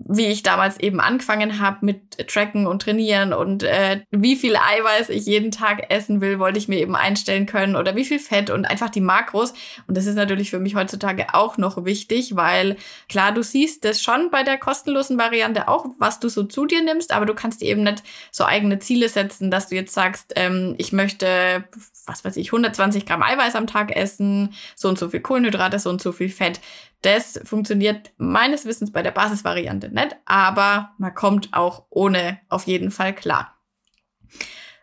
wie 0.06 0.26
ich 0.26 0.42
damals 0.42 0.78
eben 0.80 1.00
angefangen 1.00 1.60
habe 1.60 1.84
mit 1.84 2.28
Tracken 2.28 2.66
und 2.66 2.82
Trainieren 2.82 3.32
und 3.32 3.62
äh, 3.62 4.02
wie 4.10 4.36
viel 4.36 4.56
Eiweiß 4.56 5.08
ich 5.08 5.26
jeden 5.26 5.50
Tag 5.50 5.90
essen 5.90 6.20
will, 6.20 6.38
wollte 6.38 6.58
ich 6.58 6.68
mir 6.68 6.78
eben 6.78 6.96
einstellen 6.96 7.46
können 7.46 7.76
oder 7.76 7.96
wie 7.96 8.04
viel 8.04 8.18
Fett 8.18 8.50
und 8.50 8.64
einfach 8.64 8.90
die 8.90 9.00
Makros. 9.00 9.52
Und 9.86 9.96
das 9.96 10.06
ist 10.06 10.14
natürlich 10.14 10.50
für 10.50 10.58
mich 10.58 10.74
heutzutage 10.74 11.34
auch 11.34 11.58
noch 11.58 11.84
wichtig, 11.84 12.36
weil 12.36 12.76
klar, 13.08 13.32
du 13.32 13.42
siehst 13.42 13.84
das 13.84 14.02
schon 14.02 14.30
bei 14.30 14.42
der 14.42 14.58
kostenlosen 14.58 15.18
Variante 15.18 15.68
auch, 15.68 15.86
was 15.98 16.20
du 16.20 16.28
so 16.28 16.44
zu 16.44 16.66
dir 16.66 16.82
nimmst, 16.82 17.12
aber 17.12 17.26
du 17.26 17.34
kannst 17.34 17.62
eben 17.62 17.82
nicht 17.82 18.02
so 18.30 18.44
eigene 18.44 18.78
Ziele 18.78 19.08
setzen, 19.08 19.50
dass 19.50 19.68
du 19.68 19.74
jetzt 19.74 19.94
sagst, 19.94 20.32
ähm, 20.36 20.74
ich 20.78 20.92
möchte, 20.92 21.64
was 22.06 22.24
weiß 22.24 22.36
ich, 22.36 22.48
120 22.48 23.06
Gramm 23.06 23.22
Eiweiß 23.22 23.54
am 23.54 23.66
Tag 23.66 23.94
essen, 23.94 24.54
so 24.74 24.88
und 24.88 24.98
so 24.98 25.08
viel 25.08 25.20
Kohlenhydrate, 25.20 25.78
so 25.78 25.90
und 25.90 26.00
so 26.00 26.12
viel 26.12 26.28
Fett. 26.28 26.60
Das 27.02 27.40
funktioniert 27.44 28.10
meines 28.16 28.64
Wissens 28.64 28.90
bei 28.90 29.02
der 29.02 29.12
Basisvariante 29.12 29.87
nicht, 29.92 30.16
aber 30.24 30.92
man 30.98 31.14
kommt 31.14 31.50
auch 31.52 31.84
ohne 31.90 32.40
auf 32.48 32.66
jeden 32.66 32.90
Fall 32.90 33.14
klar. 33.14 33.56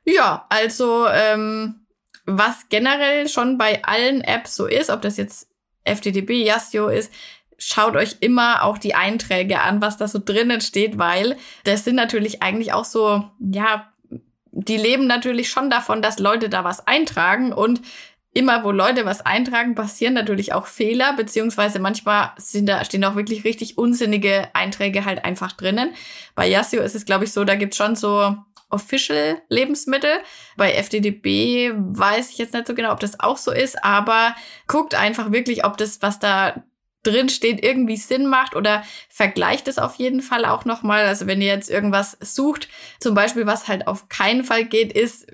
Ja, 0.03 0.45
also 0.49 1.07
ähm, 1.07 1.85
was 2.25 2.69
generell 2.69 3.27
schon 3.27 3.57
bei 3.57 3.83
allen 3.83 4.21
Apps 4.21 4.55
so 4.55 4.65
ist, 4.65 4.89
ob 4.89 5.01
das 5.01 5.17
jetzt 5.17 5.49
FTDB, 5.83 6.43
Yastio 6.43 6.87
ist, 6.87 7.11
schaut 7.57 7.95
euch 7.95 8.17
immer 8.19 8.63
auch 8.63 8.77
die 8.77 8.95
Einträge 8.95 9.61
an, 9.61 9.81
was 9.81 9.97
da 9.97 10.07
so 10.07 10.19
drinnen 10.23 10.61
steht, 10.61 10.97
weil 10.97 11.37
das 11.63 11.83
sind 11.83 11.95
natürlich 11.95 12.41
eigentlich 12.41 12.73
auch 12.73 12.85
so, 12.85 13.29
ja, 13.39 13.91
die 14.51 14.77
leben 14.77 15.05
natürlich 15.07 15.49
schon 15.49 15.69
davon, 15.69 16.01
dass 16.01 16.19
Leute 16.19 16.49
da 16.49 16.63
was 16.63 16.87
eintragen 16.87 17.51
und 17.53 17.81
immer, 18.35 18.65
wo 18.65 18.71
Leute 18.71 19.05
was 19.05 19.21
eintragen, 19.21 19.75
passieren 19.75 20.13
natürlich 20.13 20.51
auch 20.51 20.67
Fehler, 20.67 21.13
beziehungsweise 21.13 21.79
manchmal 21.79 22.31
sind 22.37 22.67
da, 22.67 22.83
stehen 22.83 23.05
auch 23.05 23.15
wirklich 23.15 23.45
richtig 23.45 23.77
unsinnige 23.77 24.49
Einträge 24.53 25.05
halt 25.05 25.23
einfach 25.23 25.53
drinnen. 25.53 25.93
Bei 26.35 26.45
Yasio 26.45 26.81
ist 26.81 26.95
es, 26.95 27.05
glaube 27.05 27.23
ich, 27.23 27.31
so, 27.31 27.45
da 27.45 27.55
gibt's 27.55 27.77
schon 27.77 27.95
so 27.95 28.35
Official 28.69 29.41
Lebensmittel. 29.47 30.11
Bei 30.57 30.73
FDDB 30.73 31.71
weiß 31.75 32.31
ich 32.31 32.37
jetzt 32.37 32.53
nicht 32.53 32.67
so 32.67 32.75
genau, 32.75 32.91
ob 32.91 32.99
das 32.99 33.21
auch 33.21 33.37
so 33.37 33.51
ist, 33.51 33.81
aber 33.85 34.35
guckt 34.67 34.95
einfach 34.95 35.31
wirklich, 35.31 35.63
ob 35.63 35.77
das, 35.77 36.01
was 36.01 36.19
da 36.19 36.61
drin 37.03 37.29
steht, 37.29 37.63
irgendwie 37.63 37.95
Sinn 37.95 38.25
macht 38.25 38.55
oder 38.55 38.83
vergleicht 39.07 39.69
es 39.69 39.77
auf 39.77 39.95
jeden 39.95 40.21
Fall 40.21 40.43
auch 40.43 40.65
nochmal. 40.65 41.05
Also 41.05 41.25
wenn 41.25 41.41
ihr 41.41 41.53
jetzt 41.53 41.69
irgendwas 41.69 42.17
sucht, 42.19 42.67
zum 42.99 43.15
Beispiel, 43.15 43.45
was 43.45 43.69
halt 43.69 43.87
auf 43.87 44.09
keinen 44.09 44.43
Fall 44.43 44.65
geht, 44.65 44.91
ist, 44.91 45.27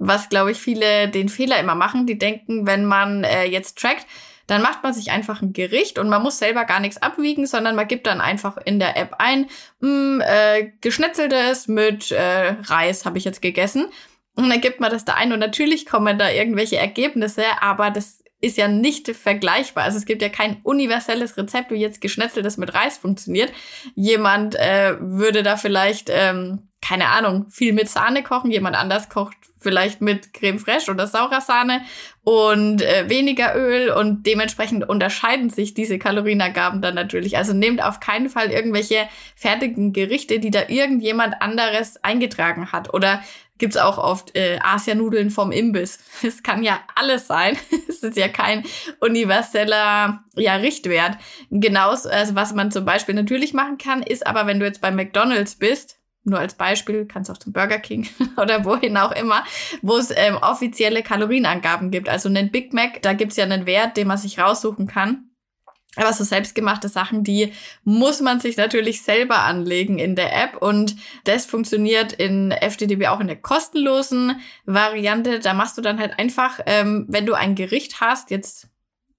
was 0.00 0.28
glaube 0.30 0.50
ich 0.50 0.58
viele 0.58 1.08
den 1.08 1.28
Fehler 1.28 1.60
immer 1.60 1.76
machen, 1.76 2.06
die 2.06 2.18
denken, 2.18 2.66
wenn 2.66 2.84
man 2.84 3.22
äh, 3.22 3.44
jetzt 3.44 3.78
trackt, 3.78 4.06
dann 4.46 4.62
macht 4.62 4.82
man 4.82 4.92
sich 4.92 5.12
einfach 5.12 5.42
ein 5.42 5.52
Gericht 5.52 5.98
und 5.98 6.08
man 6.08 6.22
muss 6.22 6.38
selber 6.38 6.64
gar 6.64 6.80
nichts 6.80 7.00
abwiegen, 7.00 7.46
sondern 7.46 7.76
man 7.76 7.86
gibt 7.86 8.08
dann 8.08 8.20
einfach 8.20 8.56
in 8.64 8.80
der 8.80 8.96
App 8.96 9.14
ein, 9.18 9.46
mh, 9.78 9.88
hm, 9.88 10.22
äh, 10.26 10.72
geschnetzeltes 10.80 11.68
mit 11.68 12.10
äh, 12.10 12.56
Reis 12.64 13.04
habe 13.04 13.18
ich 13.18 13.24
jetzt 13.24 13.42
gegessen. 13.42 13.86
Und 14.34 14.48
dann 14.48 14.60
gibt 14.60 14.80
man 14.80 14.90
das 14.90 15.04
da 15.04 15.14
ein 15.14 15.32
und 15.32 15.38
natürlich 15.38 15.86
kommen 15.86 16.18
da 16.18 16.30
irgendwelche 16.30 16.78
Ergebnisse, 16.78 17.44
aber 17.60 17.90
das 17.90 18.24
ist 18.40 18.56
ja 18.56 18.68
nicht 18.68 19.14
vergleichbar. 19.14 19.84
Also 19.84 19.98
es 19.98 20.06
gibt 20.06 20.22
ja 20.22 20.30
kein 20.30 20.60
universelles 20.62 21.36
Rezept, 21.36 21.70
wie 21.70 21.76
jetzt 21.76 22.00
geschnetzeltes 22.00 22.56
mit 22.56 22.72
Reis 22.72 22.96
funktioniert. 22.96 23.52
Jemand 23.94 24.54
äh, 24.54 24.96
würde 24.98 25.42
da 25.42 25.56
vielleicht, 25.56 26.08
ähm, 26.10 26.69
keine 26.80 27.08
Ahnung, 27.08 27.46
viel 27.50 27.72
mit 27.72 27.88
Sahne 27.88 28.22
kochen, 28.22 28.50
jemand 28.50 28.76
anders 28.76 29.08
kocht 29.08 29.36
vielleicht 29.60 30.00
mit 30.00 30.32
Creme 30.32 30.58
fraiche 30.58 30.90
oder 30.90 31.06
saurer 31.06 31.40
Sahne 31.40 31.82
und 32.24 32.82
äh, 32.82 33.08
weniger 33.08 33.54
Öl 33.54 33.90
und 33.90 34.26
dementsprechend 34.26 34.88
unterscheiden 34.88 35.50
sich 35.50 35.74
diese 35.74 35.98
Kalorienangaben 35.98 36.80
dann 36.80 36.94
natürlich. 36.94 37.36
Also 37.36 37.52
nehmt 37.52 37.82
auf 37.82 38.00
keinen 38.00 38.30
Fall 38.30 38.50
irgendwelche 38.50 39.06
fertigen 39.36 39.92
Gerichte, 39.92 40.40
die 40.40 40.50
da 40.50 40.68
irgendjemand 40.68 41.40
anderes 41.42 42.02
eingetragen 42.02 42.72
hat 42.72 42.92
oder 42.92 43.22
gibt's 43.58 43.76
auch 43.76 43.98
oft 43.98 44.34
äh, 44.34 44.58
Asianudeln 44.62 45.30
vom 45.30 45.52
Imbiss. 45.52 45.98
Es 46.22 46.42
kann 46.42 46.62
ja 46.62 46.80
alles 46.94 47.26
sein. 47.26 47.58
es 47.88 48.02
ist 48.02 48.16
ja 48.16 48.28
kein 48.28 48.64
universeller 49.00 50.24
ja, 50.36 50.54
Richtwert. 50.56 51.18
Genauso, 51.50 52.08
also 52.08 52.34
was 52.34 52.54
man 52.54 52.70
zum 52.70 52.86
Beispiel 52.86 53.14
natürlich 53.14 53.52
machen 53.52 53.76
kann, 53.76 54.02
ist 54.02 54.26
aber, 54.26 54.46
wenn 54.46 54.58
du 54.58 54.64
jetzt 54.64 54.80
bei 54.80 54.90
McDonald's 54.90 55.56
bist, 55.56 55.99
nur 56.24 56.38
als 56.38 56.54
Beispiel, 56.54 57.06
kannst 57.06 57.30
auch 57.30 57.38
zum 57.38 57.52
Burger 57.52 57.78
King 57.78 58.08
oder 58.36 58.64
wohin 58.64 58.96
auch 58.96 59.12
immer, 59.12 59.44
wo 59.82 59.96
es 59.96 60.10
ähm, 60.14 60.36
offizielle 60.36 61.02
Kalorienangaben 61.02 61.90
gibt. 61.90 62.08
Also 62.08 62.28
einen 62.28 62.50
Big 62.50 62.72
Mac, 62.72 63.02
da 63.02 63.12
gibt's 63.12 63.36
ja 63.36 63.44
einen 63.44 63.66
Wert, 63.66 63.96
den 63.96 64.06
man 64.06 64.18
sich 64.18 64.38
raussuchen 64.38 64.86
kann. 64.86 65.30
Aber 65.96 66.12
so 66.12 66.22
selbstgemachte 66.22 66.88
Sachen, 66.88 67.24
die 67.24 67.52
muss 67.82 68.20
man 68.20 68.38
sich 68.38 68.56
natürlich 68.56 69.02
selber 69.02 69.40
anlegen 69.40 69.98
in 69.98 70.14
der 70.14 70.32
App. 70.40 70.62
Und 70.62 70.94
das 71.24 71.46
funktioniert 71.46 72.12
in 72.12 72.52
FDDB 72.52 73.08
auch 73.08 73.18
in 73.18 73.26
der 73.26 73.40
kostenlosen 73.40 74.40
Variante. 74.66 75.40
Da 75.40 75.52
machst 75.52 75.76
du 75.78 75.82
dann 75.82 75.98
halt 75.98 76.16
einfach, 76.16 76.60
ähm, 76.66 77.06
wenn 77.08 77.26
du 77.26 77.34
ein 77.34 77.56
Gericht 77.56 78.00
hast, 78.00 78.30
jetzt 78.30 78.68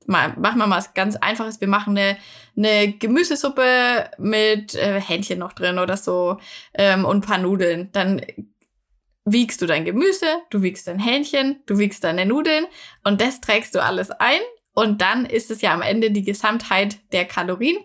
mal, 0.08 0.30
machen 0.38 0.60
wir 0.60 0.68
mal 0.68 0.78
was 0.78 0.94
ganz 0.94 1.16
Einfaches. 1.16 1.62
Wir 1.62 1.68
machen 1.68 1.98
eine, 1.98 2.18
eine 2.58 2.94
Gemüsesuppe 2.94 4.10
mit 4.18 4.76
äh, 4.76 5.00
Hähnchen 5.00 5.40
noch 5.40 5.54
drin 5.54 5.80
oder 5.80 5.98
so 5.98 6.38
ähm, 6.74 7.06
und 7.06 7.18
ein 7.18 7.22
paar 7.22 7.38
Nudeln. 7.38 7.90
Dann 7.92 8.22
wiegst 9.26 9.62
du 9.62 9.66
dein 9.66 9.86
Gemüse, 9.86 10.26
du 10.50 10.62
wiegst 10.62 10.88
dein 10.88 11.00
Hähnchen, 11.00 11.62
du 11.66 11.78
wiegst 11.78 12.04
deine 12.04 12.26
Nudeln 12.26 12.66
und 13.04 13.22
das 13.22 13.42
trägst 13.42 13.76
du 13.76 13.84
alles 13.84 14.12
ein 14.12 14.42
und 14.74 15.02
dann 15.02 15.26
ist 15.26 15.52
es 15.52 15.62
ja 15.62 15.74
am 15.74 15.82
Ende 15.82 16.12
die 16.12 16.24
Gesamtheit 16.24 16.98
der 17.12 17.26
Kalorien. 17.26 17.78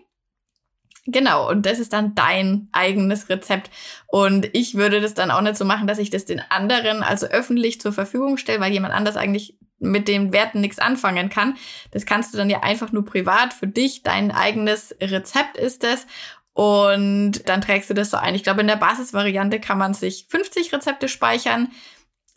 Genau, 1.09 1.49
und 1.49 1.65
das 1.65 1.79
ist 1.79 1.93
dann 1.93 2.15
dein 2.15 2.67
eigenes 2.73 3.29
Rezept. 3.29 3.71
Und 4.07 4.49
ich 4.51 4.75
würde 4.75 4.99
das 4.99 5.13
dann 5.13 5.31
auch 5.31 5.39
nicht 5.39 5.55
so 5.55 5.63
machen, 5.63 5.87
dass 5.87 5.99
ich 5.99 6.09
das 6.09 6.25
den 6.25 6.41
anderen, 6.49 7.01
also 7.01 7.27
öffentlich 7.27 7.79
zur 7.79 7.93
Verfügung 7.93 8.35
stelle, 8.35 8.59
weil 8.59 8.73
jemand 8.73 8.93
anders 8.93 9.15
eigentlich 9.15 9.57
mit 9.79 10.09
den 10.09 10.33
Werten 10.33 10.59
nichts 10.59 10.79
anfangen 10.79 11.29
kann. 11.29 11.55
Das 11.91 12.05
kannst 12.05 12.33
du 12.33 12.37
dann 12.37 12.49
ja 12.49 12.61
einfach 12.61 12.91
nur 12.91 13.05
privat 13.05 13.53
für 13.53 13.67
dich, 13.67 14.03
dein 14.03 14.31
eigenes 14.31 14.93
Rezept 14.99 15.55
ist 15.55 15.85
es. 15.85 16.07
Und 16.51 17.47
dann 17.47 17.61
trägst 17.61 17.89
du 17.89 17.93
das 17.93 18.09
so 18.09 18.17
ein. 18.17 18.35
Ich 18.35 18.43
glaube, 18.43 18.61
in 18.61 18.67
der 18.67 18.75
Basisvariante 18.75 19.61
kann 19.61 19.77
man 19.77 19.93
sich 19.93 20.25
50 20.27 20.73
Rezepte 20.73 21.07
speichern 21.07 21.69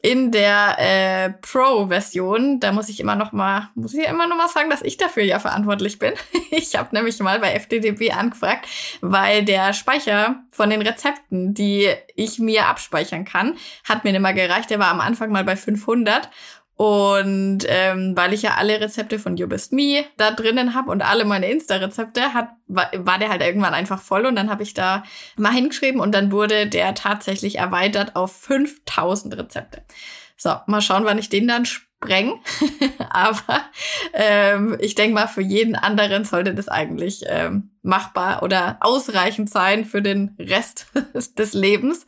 in 0.03 0.31
der 0.31 0.77
äh, 0.79 1.31
Pro-Version, 1.43 2.59
da 2.59 2.73
muss 2.73 2.89
ich 2.89 3.01
immer 3.01 3.17
noch 3.17 3.33
mal, 3.33 3.69
muss 3.75 3.93
ich 3.93 4.07
immer 4.07 4.27
noch 4.27 4.37
mal 4.37 4.49
sagen, 4.49 4.71
dass 4.71 4.83
ich 4.83 4.97
dafür 4.97 5.25
ja 5.25 5.39
verantwortlich 5.39 5.99
bin. 5.99 6.15
ich 6.51 6.75
habe 6.75 6.95
nämlich 6.95 7.19
mal 7.21 7.39
bei 7.39 7.53
FDDB 7.53 8.13
angefragt, 8.13 8.67
weil 9.03 9.45
der 9.45 9.75
Speicher 9.75 10.43
von 10.51 10.71
den 10.71 10.81
Rezepten, 10.81 11.53
die 11.53 11.89
ich 12.15 12.39
mir 12.39 12.67
abspeichern 12.67 13.25
kann, 13.25 13.57
hat 13.85 14.05
mir 14.05 14.13
nicht 14.13 14.23
mehr 14.23 14.33
gereicht. 14.33 14.71
Der 14.71 14.79
war 14.79 14.89
am 14.89 15.01
Anfang 15.01 15.33
mal 15.33 15.45
bei 15.45 15.57
500 15.57 16.31
und 16.81 17.59
ähm, 17.69 18.17
weil 18.17 18.33
ich 18.33 18.41
ja 18.41 18.55
alle 18.55 18.81
Rezepte 18.81 19.19
von 19.19 19.37
You 19.37 19.47
Best 19.47 19.71
Me 19.71 20.07
da 20.17 20.31
drinnen 20.31 20.75
habe 20.75 20.91
und 20.91 21.03
alle 21.03 21.27
meine 21.27 21.51
Insta-Rezepte, 21.51 22.33
hat, 22.33 22.53
war, 22.69 23.19
der 23.19 23.29
halt 23.29 23.43
irgendwann 23.43 23.75
einfach 23.75 24.01
voll 24.01 24.25
und 24.25 24.35
dann 24.35 24.49
habe 24.49 24.63
ich 24.63 24.73
da 24.73 25.05
mal 25.37 25.53
hingeschrieben 25.53 26.01
und 26.01 26.15
dann 26.15 26.33
wurde 26.33 26.67
der 26.67 26.95
tatsächlich 26.95 27.59
erweitert 27.59 28.17
auf 28.17 28.35
5000 28.35 29.37
Rezepte. 29.37 29.83
So, 30.39 30.55
mal 30.69 30.81
schauen, 30.81 31.05
wann 31.05 31.19
ich 31.19 31.29
den 31.29 31.47
dann 31.47 31.67
spreng. 31.67 32.41
Aber 33.11 33.61
ähm, 34.15 34.79
ich 34.81 34.95
denke 34.95 35.13
mal, 35.13 35.27
für 35.27 35.43
jeden 35.43 35.77
anderen 35.77 36.25
sollte 36.25 36.55
das 36.55 36.69
eigentlich 36.69 37.25
ähm, 37.27 37.73
machbar 37.83 38.43
oder 38.43 38.79
ausreichend 38.81 39.51
sein 39.51 39.85
für 39.85 40.01
den 40.01 40.35
Rest 40.39 40.87
des 41.37 41.53
Lebens. 41.53 42.07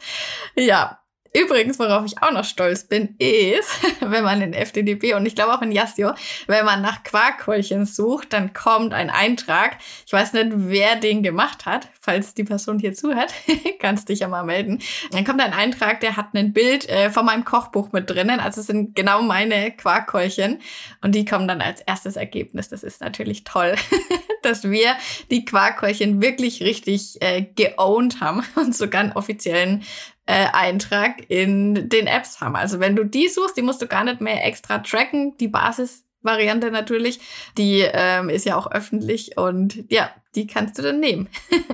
Ja, 0.56 1.01
Übrigens, 1.34 1.78
worauf 1.78 2.04
ich 2.04 2.22
auch 2.22 2.30
noch 2.30 2.44
stolz 2.44 2.84
bin, 2.84 3.14
ist, 3.18 3.70
wenn 4.00 4.22
man 4.22 4.42
in 4.42 4.52
FDDB 4.52 5.14
und 5.14 5.24
ich 5.24 5.34
glaube 5.34 5.54
auch 5.54 5.62
in 5.62 5.72
Yasio, 5.72 6.12
wenn 6.46 6.64
man 6.66 6.82
nach 6.82 7.02
Quarkkeulchen 7.04 7.86
sucht, 7.86 8.34
dann 8.34 8.52
kommt 8.52 8.92
ein 8.92 9.08
Eintrag. 9.08 9.78
Ich 10.06 10.12
weiß 10.12 10.34
nicht, 10.34 10.48
wer 10.52 10.96
den 10.96 11.22
gemacht 11.22 11.64
hat. 11.64 11.88
Falls 12.00 12.34
die 12.34 12.44
Person 12.44 12.78
hier 12.78 12.92
zuhört, 12.92 13.32
kannst 13.80 14.10
dich 14.10 14.20
ja 14.20 14.28
mal 14.28 14.44
melden. 14.44 14.80
Dann 15.12 15.24
kommt 15.24 15.40
ein 15.40 15.54
Eintrag, 15.54 16.00
der 16.00 16.16
hat 16.16 16.34
ein 16.34 16.52
Bild 16.52 16.88
äh, 16.88 17.10
von 17.10 17.24
meinem 17.24 17.44
Kochbuch 17.44 17.92
mit 17.92 18.10
drinnen. 18.10 18.38
Also 18.38 18.60
es 18.60 18.66
sind 18.66 18.94
genau 18.94 19.22
meine 19.22 19.70
Quarkkeulchen 19.70 20.60
und 21.00 21.14
die 21.14 21.24
kommen 21.24 21.48
dann 21.48 21.62
als 21.62 21.80
erstes 21.80 22.16
Ergebnis. 22.16 22.68
Das 22.68 22.82
ist 22.82 23.00
natürlich 23.00 23.44
toll, 23.44 23.74
dass 24.42 24.64
wir 24.64 24.96
die 25.30 25.46
Quarkkeulchen 25.46 26.20
wirklich 26.20 26.62
richtig 26.62 27.22
äh, 27.22 27.46
geowned 27.54 28.20
haben 28.20 28.44
und 28.56 28.76
sogar 28.76 29.00
einen 29.00 29.12
offiziellen 29.12 29.82
äh, 30.26 30.46
Eintrag 30.52 31.28
in 31.30 31.88
den 31.88 32.06
Apps 32.06 32.40
haben. 32.40 32.56
Also 32.56 32.80
wenn 32.80 32.96
du 32.96 33.04
die 33.04 33.28
suchst, 33.28 33.56
die 33.56 33.62
musst 33.62 33.82
du 33.82 33.86
gar 33.86 34.04
nicht 34.04 34.20
mehr 34.20 34.44
extra 34.44 34.78
tracken. 34.78 35.36
Die 35.38 35.48
Basisvariante 35.48 36.70
natürlich, 36.70 37.20
die 37.58 37.80
ähm, 37.80 38.28
ist 38.28 38.46
ja 38.46 38.56
auch 38.56 38.70
öffentlich 38.70 39.36
und 39.36 39.84
ja, 39.90 40.10
die 40.34 40.46
kannst 40.46 40.78
du 40.78 40.82
dann 40.82 41.00
nehmen. 41.00 41.28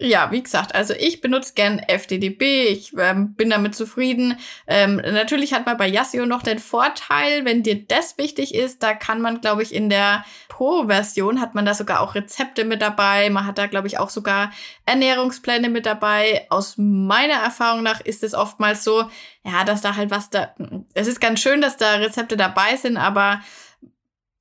Ja, 0.00 0.32
wie 0.32 0.42
gesagt, 0.42 0.74
also 0.74 0.92
ich 0.92 1.20
benutze 1.20 1.54
gern 1.54 1.78
FDDB, 1.78 2.64
ich 2.64 2.92
ähm, 2.98 3.34
bin 3.34 3.50
damit 3.50 3.76
zufrieden. 3.76 4.40
Ähm, 4.66 4.96
natürlich 4.96 5.54
hat 5.54 5.66
man 5.66 5.76
bei 5.76 5.86
Yasio 5.86 6.26
noch 6.26 6.42
den 6.42 6.58
Vorteil, 6.58 7.44
wenn 7.44 7.62
dir 7.62 7.86
das 7.86 8.18
wichtig 8.18 8.56
ist, 8.56 8.82
da 8.82 8.94
kann 8.94 9.20
man, 9.20 9.40
glaube 9.40 9.62
ich, 9.62 9.72
in 9.72 9.88
der 9.88 10.24
Pro-Version 10.48 11.40
hat 11.40 11.54
man 11.54 11.64
da 11.64 11.74
sogar 11.74 12.00
auch 12.00 12.16
Rezepte 12.16 12.64
mit 12.64 12.82
dabei. 12.82 13.30
Man 13.30 13.46
hat 13.46 13.58
da, 13.58 13.66
glaube 13.66 13.86
ich, 13.86 13.98
auch 13.98 14.10
sogar 14.10 14.50
Ernährungspläne 14.84 15.68
mit 15.68 15.86
dabei. 15.86 16.46
Aus 16.48 16.74
meiner 16.76 17.34
Erfahrung 17.34 17.82
nach 17.82 18.00
ist 18.00 18.24
es 18.24 18.34
oftmals 18.34 18.82
so, 18.82 19.08
ja, 19.44 19.64
dass 19.64 19.80
da 19.80 19.96
halt 19.96 20.10
was 20.10 20.30
da. 20.30 20.54
Es 20.94 21.06
ist 21.06 21.20
ganz 21.20 21.40
schön, 21.40 21.60
dass 21.60 21.76
da 21.76 21.94
Rezepte 21.94 22.36
dabei 22.36 22.76
sind, 22.76 22.96
aber 22.96 23.40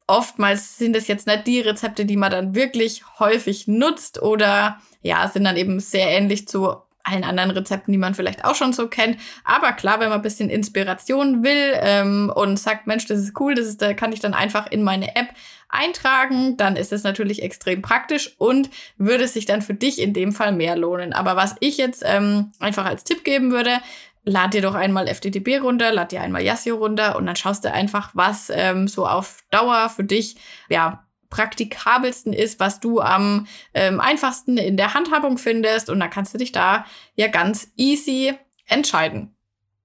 oftmals 0.07 0.77
sind 0.77 0.95
es 0.95 1.07
jetzt 1.07 1.27
nicht 1.27 1.48
die 1.48 1.62
Rezepte, 1.62 2.05
die 2.05 2.17
man 2.17 2.31
dann 2.31 2.55
wirklich 2.55 3.03
häufig 3.19 3.67
nutzt 3.67 4.22
oder 4.22 4.79
ja, 5.01 5.27
sind 5.27 5.43
dann 5.43 5.57
eben 5.57 5.79
sehr 5.79 6.10
ähnlich 6.10 6.48
zu 6.48 6.75
allen 7.03 7.24
anderen 7.24 7.51
Rezepten, 7.51 7.91
die 7.91 7.98
man 7.98 8.15
vielleicht 8.15 8.45
auch 8.45 8.55
schon 8.55 8.74
so 8.74 8.88
kennt. 8.88 9.17
Aber 9.43 9.74
klar, 9.74 10.00
wenn 10.00 10.10
man 10.10 10.19
ein 10.19 10.24
bisschen 10.24 10.50
Inspiration 10.50 11.43
will 11.43 11.74
ähm, 11.75 12.31
und 12.33 12.57
sagt, 12.57 12.88
Mensch, 12.88 13.05
das 13.05 13.19
ist 13.19 13.39
cool, 13.39 13.55
das 13.55 13.67
ist, 13.67 13.81
da 13.81 13.93
kann 13.93 14.13
ich 14.13 14.22
dann 14.22 14.33
einfach 14.33 14.72
in 14.72 14.83
meine 14.83 15.15
App 15.15 15.27
eintragen, 15.67 16.55
dann 16.55 16.75
ist 16.75 16.93
es 16.93 17.03
natürlich 17.03 17.41
extrem 17.41 17.81
praktisch 17.81 18.36
und 18.38 18.69
würde 18.98 19.27
sich 19.27 19.45
dann 19.45 19.62
für 19.62 19.74
dich 19.74 20.00
in 20.00 20.13
dem 20.13 20.31
Fall 20.31 20.53
mehr 20.53 20.77
lohnen. 20.77 21.13
Aber 21.13 21.36
was 21.36 21.55
ich 21.60 21.77
jetzt 21.77 22.03
ähm, 22.05 22.51
einfach 22.60 22.86
als 22.86 23.03
Tipp 23.03 23.24
geben 23.24 23.51
würde, 23.51 23.79
lad 24.24 24.53
dir 24.53 24.62
doch 24.62 24.75
einmal 24.75 25.08
FTTB 25.08 25.62
runter, 25.62 25.92
lad 25.92 26.12
dir 26.12 26.22
einmal 26.22 26.44
Yassio 26.44 26.75
runter 26.75 27.15
und 27.15 27.25
dann 27.25 27.36
schaust 27.36 27.65
du 27.65 27.72
einfach, 27.72 28.12
was 28.13 28.50
ähm, 28.53 28.88
so 28.88 29.06
auf 29.06 29.44
Dauer 29.51 29.89
für 29.89 30.03
dich 30.03 30.36
ja 30.70 31.06
praktikabelsten 31.30 32.32
ist, 32.32 32.60
was 32.60 32.80
du 32.80 33.01
am 33.01 33.48
ähm, 33.74 34.00
einfachsten 34.00 34.58
in 34.58 34.77
der 34.77 34.94
Handhabung 34.94 35.39
findest 35.39 35.89
und 35.89 36.00
dann 36.00 36.12
kannst 36.12 36.34
du 36.34 36.38
dich 36.38 36.51
da 36.51 36.86
ja 37.15 37.27
ganz 37.27 37.72
easy 37.75 38.34
entscheiden. 38.68 39.36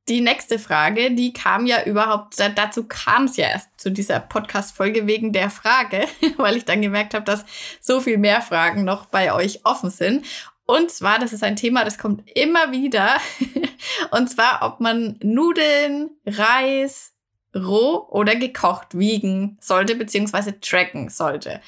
Die 0.09 0.21
nächste 0.21 0.59
Frage, 0.59 1.11
die 1.11 1.33
kam 1.33 1.67
ja 1.67 1.85
überhaupt, 1.85 2.37
dazu 2.55 2.85
kam 2.87 3.25
es 3.25 3.37
ja 3.37 3.49
erst 3.49 3.69
zu 3.79 3.91
dieser 3.91 4.21
Podcast-Folge 4.21 5.07
wegen 5.07 5.33
der 5.33 5.51
Frage, 5.51 6.07
weil 6.37 6.57
ich 6.57 6.65
dann 6.65 6.83
gemerkt 6.83 7.15
habe, 7.15 7.25
dass 7.25 7.45
so 7.81 8.01
viel 8.01 8.19
mehr 8.19 8.43
Fragen 8.43 8.85
noch 8.85 9.07
bei 9.07 9.33
euch 9.33 9.65
offen 9.65 9.91
sind. 9.91 10.27
Und 10.71 10.91
zwar, 10.91 11.19
das 11.19 11.33
ist 11.33 11.43
ein 11.43 11.57
Thema, 11.57 11.83
das 11.83 11.97
kommt 11.97 12.31
immer 12.37 12.73
wieder. 12.73 13.17
Und 14.11 14.29
zwar, 14.29 14.61
ob 14.61 14.81
man 14.81 15.19
Nudeln, 15.23 16.11
Reis, 16.27 17.15
roh 17.57 18.07
oder 18.11 18.37
gekocht 18.37 18.99
wiegen 18.99 19.57
sollte, 19.63 19.95
beziehungsweise 19.95 20.61
tracken 20.61 21.09
sollte. 21.09 21.63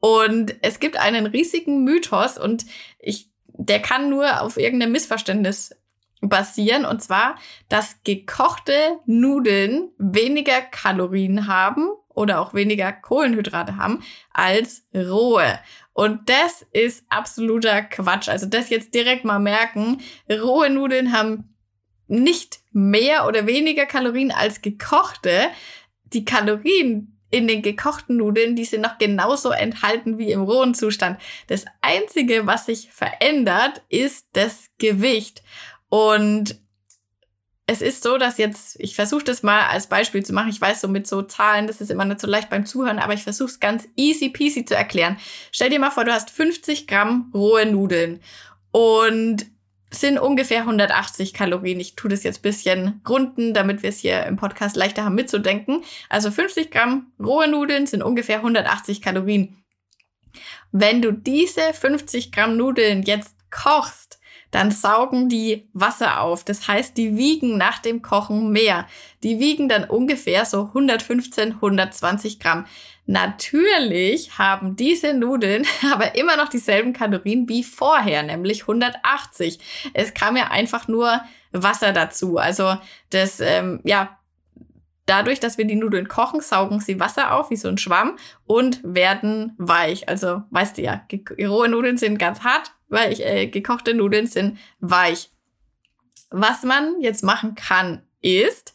Und 0.00 0.54
es 0.62 0.80
gibt 0.80 0.96
einen 0.96 1.26
riesigen 1.26 1.84
Mythos 1.84 2.38
und 2.38 2.64
ich, 2.98 3.28
der 3.48 3.82
kann 3.82 4.08
nur 4.08 4.40
auf 4.40 4.56
irgendeinem 4.56 4.92
Missverständnis 4.92 5.76
basieren. 6.22 6.86
Und 6.86 7.02
zwar, 7.02 7.36
dass 7.68 8.02
gekochte 8.04 8.98
Nudeln 9.04 9.90
weniger 9.98 10.62
Kalorien 10.62 11.46
haben 11.46 11.90
oder 12.16 12.40
auch 12.40 12.54
weniger 12.54 12.92
Kohlenhydrate 12.92 13.76
haben 13.76 14.02
als 14.32 14.86
rohe. 14.94 15.60
Und 15.92 16.28
das 16.28 16.66
ist 16.72 17.04
absoluter 17.08 17.82
Quatsch. 17.82 18.28
Also 18.28 18.46
das 18.46 18.70
jetzt 18.70 18.94
direkt 18.94 19.24
mal 19.24 19.38
merken. 19.38 19.98
Rohe 20.28 20.70
Nudeln 20.70 21.12
haben 21.12 21.54
nicht 22.08 22.60
mehr 22.72 23.26
oder 23.26 23.46
weniger 23.46 23.86
Kalorien 23.86 24.32
als 24.32 24.62
gekochte. 24.62 25.48
Die 26.04 26.24
Kalorien 26.24 27.18
in 27.30 27.48
den 27.48 27.60
gekochten 27.60 28.16
Nudeln, 28.16 28.56
die 28.56 28.64
sind 28.64 28.80
noch 28.80 28.98
genauso 28.98 29.50
enthalten 29.50 30.16
wie 30.16 30.32
im 30.32 30.42
rohen 30.42 30.74
Zustand. 30.74 31.20
Das 31.48 31.66
einzige, 31.82 32.46
was 32.46 32.66
sich 32.66 32.90
verändert, 32.92 33.82
ist 33.88 34.28
das 34.32 34.70
Gewicht. 34.78 35.42
Und 35.88 36.60
es 37.68 37.82
ist 37.82 38.04
so, 38.04 38.16
dass 38.16 38.38
jetzt, 38.38 38.76
ich 38.78 38.94
versuche 38.94 39.24
das 39.24 39.42
mal 39.42 39.66
als 39.66 39.88
Beispiel 39.88 40.24
zu 40.24 40.32
machen. 40.32 40.50
Ich 40.50 40.60
weiß, 40.60 40.80
so 40.80 40.88
mit 40.88 41.08
so 41.08 41.22
Zahlen, 41.22 41.66
das 41.66 41.80
ist 41.80 41.90
immer 41.90 42.04
nicht 42.04 42.20
so 42.20 42.28
leicht 42.28 42.48
beim 42.48 42.64
Zuhören, 42.64 43.00
aber 43.00 43.14
ich 43.14 43.24
versuche 43.24 43.50
es 43.50 43.60
ganz 43.60 43.88
easy 43.96 44.28
peasy 44.28 44.64
zu 44.64 44.76
erklären. 44.76 45.16
Stell 45.50 45.70
dir 45.70 45.80
mal 45.80 45.90
vor, 45.90 46.04
du 46.04 46.12
hast 46.12 46.30
50 46.30 46.86
Gramm 46.86 47.30
rohe 47.34 47.66
Nudeln 47.66 48.20
und 48.70 49.46
sind 49.90 50.18
ungefähr 50.18 50.60
180 50.60 51.32
Kalorien. 51.34 51.80
Ich 51.80 51.96
tue 51.96 52.10
das 52.10 52.22
jetzt 52.22 52.42
bisschen 52.42 53.00
runden, 53.08 53.52
damit 53.52 53.82
wir 53.82 53.90
es 53.90 53.98
hier 53.98 54.24
im 54.26 54.36
Podcast 54.36 54.76
leichter 54.76 55.04
haben 55.04 55.14
mitzudenken. 55.16 55.82
Also 56.08 56.30
50 56.30 56.70
Gramm 56.70 57.12
rohe 57.18 57.48
Nudeln 57.48 57.86
sind 57.86 58.02
ungefähr 58.02 58.38
180 58.38 59.02
Kalorien. 59.02 59.64
Wenn 60.70 61.02
du 61.02 61.12
diese 61.12 61.72
50 61.72 62.30
Gramm 62.30 62.56
Nudeln 62.56 63.02
jetzt 63.02 63.34
kochst, 63.50 64.05
dann 64.56 64.70
saugen 64.70 65.28
die 65.28 65.68
Wasser 65.74 66.22
auf. 66.22 66.42
Das 66.42 66.66
heißt, 66.66 66.96
die 66.96 67.18
wiegen 67.18 67.58
nach 67.58 67.78
dem 67.78 68.00
Kochen 68.00 68.52
mehr. 68.52 68.86
Die 69.22 69.38
wiegen 69.38 69.68
dann 69.68 69.84
ungefähr 69.84 70.46
so 70.46 70.68
115, 70.68 71.56
120 71.56 72.40
Gramm. 72.40 72.64
Natürlich 73.04 74.38
haben 74.38 74.74
diese 74.74 75.12
Nudeln 75.12 75.66
aber 75.92 76.14
immer 76.14 76.38
noch 76.38 76.48
dieselben 76.48 76.94
Kalorien 76.94 77.46
wie 77.50 77.64
vorher, 77.64 78.22
nämlich 78.22 78.62
180. 78.62 79.58
Es 79.92 80.14
kam 80.14 80.38
ja 80.38 80.50
einfach 80.50 80.88
nur 80.88 81.20
Wasser 81.52 81.92
dazu. 81.92 82.38
Also 82.38 82.78
das, 83.10 83.40
ähm, 83.40 83.80
ja, 83.84 84.18
dadurch, 85.04 85.38
dass 85.38 85.58
wir 85.58 85.66
die 85.66 85.76
Nudeln 85.76 86.08
kochen, 86.08 86.40
saugen 86.40 86.80
sie 86.80 86.98
Wasser 86.98 87.34
auf 87.34 87.50
wie 87.50 87.56
so 87.56 87.68
ein 87.68 87.76
Schwamm 87.76 88.16
und 88.46 88.80
werden 88.82 89.52
weich. 89.58 90.08
Also 90.08 90.44
weißt 90.48 90.78
du 90.78 90.82
ja, 90.82 91.06
rohe 91.46 91.68
Nudeln 91.68 91.98
sind 91.98 92.18
ganz 92.18 92.40
hart, 92.40 92.72
weich, 92.88 93.20
äh, 93.20 93.46
gekochte 93.46 93.94
Nudeln 93.94 94.26
sind 94.26 94.58
weich. 94.80 95.30
Was 96.30 96.62
man 96.62 97.00
jetzt 97.00 97.22
machen 97.22 97.54
kann, 97.54 98.02
ist, 98.20 98.74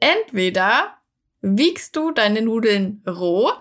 entweder 0.00 0.98
wiegst 1.40 1.94
du 1.96 2.10
deine 2.10 2.42
Nudeln 2.42 3.02
roh 3.06 3.52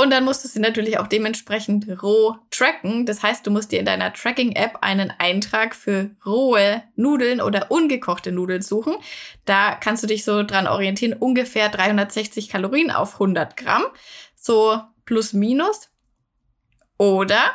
und 0.00 0.10
dann 0.10 0.24
musst 0.24 0.42
du 0.44 0.48
sie 0.48 0.60
natürlich 0.60 0.98
auch 0.98 1.08
dementsprechend 1.08 2.02
roh 2.02 2.36
tracken. 2.50 3.04
Das 3.04 3.22
heißt, 3.22 3.46
du 3.46 3.50
musst 3.50 3.70
dir 3.70 3.80
in 3.80 3.84
deiner 3.84 4.14
Tracking-App 4.14 4.78
einen 4.80 5.12
Eintrag 5.18 5.74
für 5.74 6.10
rohe 6.24 6.82
Nudeln 6.96 7.42
oder 7.42 7.70
ungekochte 7.70 8.32
Nudeln 8.32 8.62
suchen. 8.62 8.94
Da 9.44 9.74
kannst 9.74 10.02
du 10.02 10.06
dich 10.06 10.24
so 10.24 10.42
dran 10.42 10.66
orientieren, 10.66 11.12
ungefähr 11.12 11.68
360 11.68 12.48
Kalorien 12.48 12.90
auf 12.90 13.14
100 13.14 13.58
Gramm, 13.58 13.84
so 14.34 14.80
plus 15.04 15.34
minus. 15.34 15.90
Oder 16.96 17.52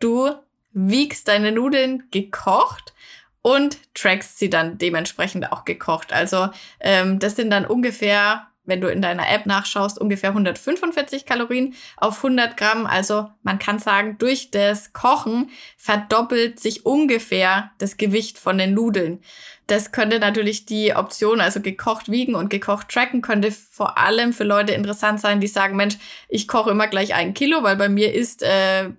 du 0.00 0.34
wiegst 0.72 1.28
deine 1.28 1.52
Nudeln 1.52 2.04
gekocht 2.10 2.94
und 3.42 3.78
trackst 3.94 4.38
sie 4.38 4.50
dann 4.50 4.78
dementsprechend 4.78 5.50
auch 5.52 5.64
gekocht. 5.64 6.12
Also 6.12 6.48
ähm, 6.80 7.18
das 7.18 7.36
sind 7.36 7.50
dann 7.50 7.64
ungefähr, 7.64 8.46
wenn 8.64 8.80
du 8.80 8.88
in 8.88 9.00
deiner 9.00 9.28
App 9.30 9.46
nachschaust, 9.46 9.98
ungefähr 9.98 10.30
145 10.30 11.24
Kalorien 11.24 11.74
auf 11.96 12.18
100 12.18 12.56
Gramm. 12.56 12.86
Also 12.86 13.30
man 13.42 13.58
kann 13.58 13.78
sagen, 13.78 14.16
durch 14.18 14.50
das 14.50 14.92
Kochen 14.92 15.50
verdoppelt 15.76 16.60
sich 16.60 16.84
ungefähr 16.84 17.70
das 17.78 17.96
Gewicht 17.96 18.38
von 18.38 18.58
den 18.58 18.74
Nudeln. 18.74 19.22
Das 19.66 19.92
könnte 19.92 20.18
natürlich 20.18 20.66
die 20.66 20.94
Option, 20.94 21.40
also 21.40 21.60
gekocht 21.60 22.10
wiegen 22.10 22.34
und 22.34 22.50
gekocht 22.50 22.88
tracken, 22.88 23.22
könnte 23.22 23.52
vor 23.52 23.96
allem 23.98 24.32
für 24.32 24.44
Leute 24.44 24.72
interessant 24.72 25.20
sein, 25.20 25.40
die 25.40 25.46
sagen, 25.46 25.76
Mensch, 25.76 25.96
ich 26.28 26.48
koche 26.48 26.70
immer 26.70 26.88
gleich 26.88 27.14
ein 27.14 27.34
Kilo, 27.34 27.62
weil 27.62 27.76
bei 27.76 27.88
mir 27.88 28.12
ist 28.12 28.42
äh, 28.42 28.90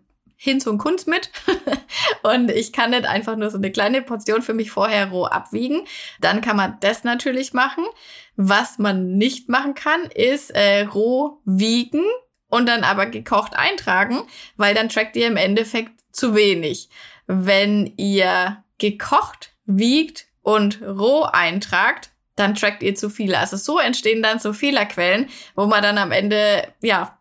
hin 0.43 0.59
zum 0.59 0.79
Kunst 0.79 1.07
mit. 1.07 1.29
und 2.23 2.49
ich 2.49 2.73
kann 2.73 2.89
nicht 2.89 3.05
einfach 3.05 3.35
nur 3.35 3.51
so 3.51 3.57
eine 3.57 3.71
kleine 3.71 4.01
Portion 4.01 4.41
für 4.41 4.55
mich 4.55 4.71
vorher 4.71 5.11
roh 5.11 5.25
abwiegen. 5.25 5.83
Dann 6.19 6.41
kann 6.41 6.57
man 6.57 6.77
das 6.79 7.03
natürlich 7.03 7.53
machen. 7.53 7.83
Was 8.37 8.79
man 8.79 9.17
nicht 9.17 9.49
machen 9.49 9.75
kann, 9.75 10.01
ist 10.15 10.49
äh, 10.49 10.81
roh 10.81 11.37
wiegen 11.45 12.03
und 12.49 12.67
dann 12.67 12.83
aber 12.83 13.05
gekocht 13.05 13.55
eintragen, 13.55 14.23
weil 14.57 14.73
dann 14.73 14.89
trackt 14.89 15.15
ihr 15.15 15.27
im 15.27 15.37
Endeffekt 15.37 15.91
zu 16.11 16.33
wenig. 16.33 16.89
Wenn 17.27 17.93
ihr 17.97 18.63
gekocht 18.79 19.53
wiegt 19.67 20.25
und 20.41 20.81
roh 20.81 21.21
eintragt, 21.21 22.09
dann 22.35 22.55
trackt 22.55 22.81
ihr 22.81 22.95
zu 22.95 23.11
viel. 23.11 23.35
Also 23.35 23.57
so 23.57 23.77
entstehen 23.77 24.23
dann 24.23 24.39
so 24.39 24.53
Fehlerquellen, 24.53 25.29
wo 25.53 25.67
man 25.67 25.83
dann 25.83 25.99
am 25.99 26.11
Ende, 26.11 26.67
ja, 26.81 27.19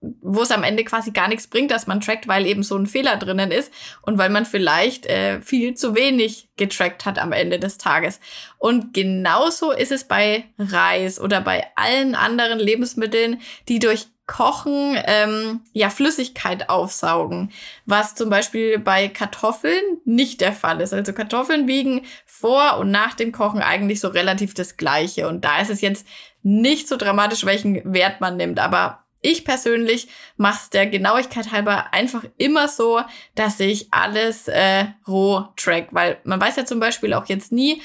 wo 0.00 0.42
es 0.42 0.50
am 0.50 0.62
Ende 0.62 0.84
quasi 0.84 1.10
gar 1.10 1.28
nichts 1.28 1.48
bringt, 1.48 1.70
dass 1.70 1.86
man 1.86 2.00
trackt, 2.00 2.28
weil 2.28 2.46
eben 2.46 2.62
so 2.62 2.76
ein 2.76 2.86
Fehler 2.86 3.16
drinnen 3.16 3.50
ist 3.50 3.72
und 4.02 4.16
weil 4.16 4.30
man 4.30 4.46
vielleicht 4.46 5.06
äh, 5.06 5.40
viel 5.40 5.74
zu 5.74 5.94
wenig 5.96 6.48
getrackt 6.56 7.04
hat 7.04 7.18
am 7.18 7.32
Ende 7.32 7.58
des 7.58 7.78
Tages. 7.78 8.20
Und 8.58 8.94
genauso 8.94 9.72
ist 9.72 9.92
es 9.92 10.04
bei 10.04 10.44
Reis 10.58 11.20
oder 11.20 11.40
bei 11.40 11.66
allen 11.74 12.14
anderen 12.14 12.58
Lebensmitteln, 12.58 13.40
die 13.68 13.80
durch 13.80 14.06
Kochen 14.28 14.96
ähm, 15.06 15.62
ja 15.72 15.88
Flüssigkeit 15.88 16.68
aufsaugen, 16.68 17.50
was 17.86 18.14
zum 18.14 18.28
Beispiel 18.28 18.78
bei 18.78 19.08
Kartoffeln 19.08 19.82
nicht 20.04 20.42
der 20.42 20.52
Fall 20.52 20.80
ist. 20.80 20.92
Also 20.92 21.14
Kartoffeln 21.14 21.66
wiegen 21.66 22.02
vor 22.26 22.76
und 22.78 22.90
nach 22.90 23.14
dem 23.14 23.32
Kochen 23.32 23.62
eigentlich 23.62 24.00
so 24.00 24.08
relativ 24.08 24.52
das 24.52 24.76
Gleiche. 24.76 25.28
Und 25.28 25.44
da 25.46 25.60
ist 25.60 25.70
es 25.70 25.80
jetzt 25.80 26.06
nicht 26.42 26.88
so 26.88 26.96
dramatisch, 26.96 27.46
welchen 27.46 27.92
Wert 27.92 28.20
man 28.20 28.36
nimmt. 28.36 28.60
Aber 28.60 29.07
ich 29.20 29.44
persönlich 29.44 30.08
mache 30.36 30.60
es 30.62 30.70
der 30.70 30.86
Genauigkeit 30.86 31.50
halber 31.52 31.92
einfach 31.92 32.24
immer 32.36 32.68
so, 32.68 33.00
dass 33.34 33.60
ich 33.60 33.88
alles 33.90 34.48
äh, 34.48 34.86
roh 35.06 35.44
track, 35.56 35.88
weil 35.90 36.18
man 36.24 36.40
weiß 36.40 36.56
ja 36.56 36.64
zum 36.64 36.80
Beispiel 36.80 37.14
auch 37.14 37.26
jetzt 37.26 37.52
nie, 37.52 37.82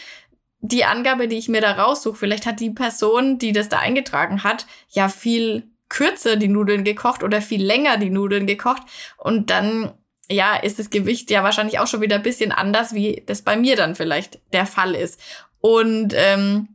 die 0.60 0.86
Angabe, 0.86 1.28
die 1.28 1.38
ich 1.38 1.50
mir 1.50 1.60
da 1.60 1.72
raussuche, 1.72 2.16
vielleicht 2.16 2.46
hat 2.46 2.60
die 2.60 2.70
Person, 2.70 3.38
die 3.38 3.52
das 3.52 3.68
da 3.68 3.80
eingetragen 3.80 4.44
hat, 4.44 4.66
ja 4.90 5.10
viel 5.10 5.68
kürzer 5.90 6.38
die 6.38 6.48
Nudeln 6.48 6.84
gekocht 6.84 7.22
oder 7.22 7.42
viel 7.42 7.64
länger 7.64 7.98
die 7.98 8.10
Nudeln 8.10 8.48
gekocht 8.48 8.84
und 9.18 9.50
dann 9.50 9.94
ja, 10.32 10.56
ist 10.56 10.80
das 10.80 10.90
Gewicht 10.90 11.30
ja 11.32 11.44
wahrscheinlich 11.44 11.80
auch 11.80 11.88
schon 11.88 12.02
wieder 12.02 12.16
ein 12.16 12.24
bisschen 12.24 12.52
anders, 12.52 12.94
wie 12.94 13.24
das 13.26 13.42
bei 13.42 13.58
mir 13.58 13.76
dann 13.76 13.96
vielleicht 13.96 14.40
der 14.54 14.66
Fall 14.66 14.96
ist. 14.96 15.20
Und 15.60 16.14
ähm, 16.16 16.70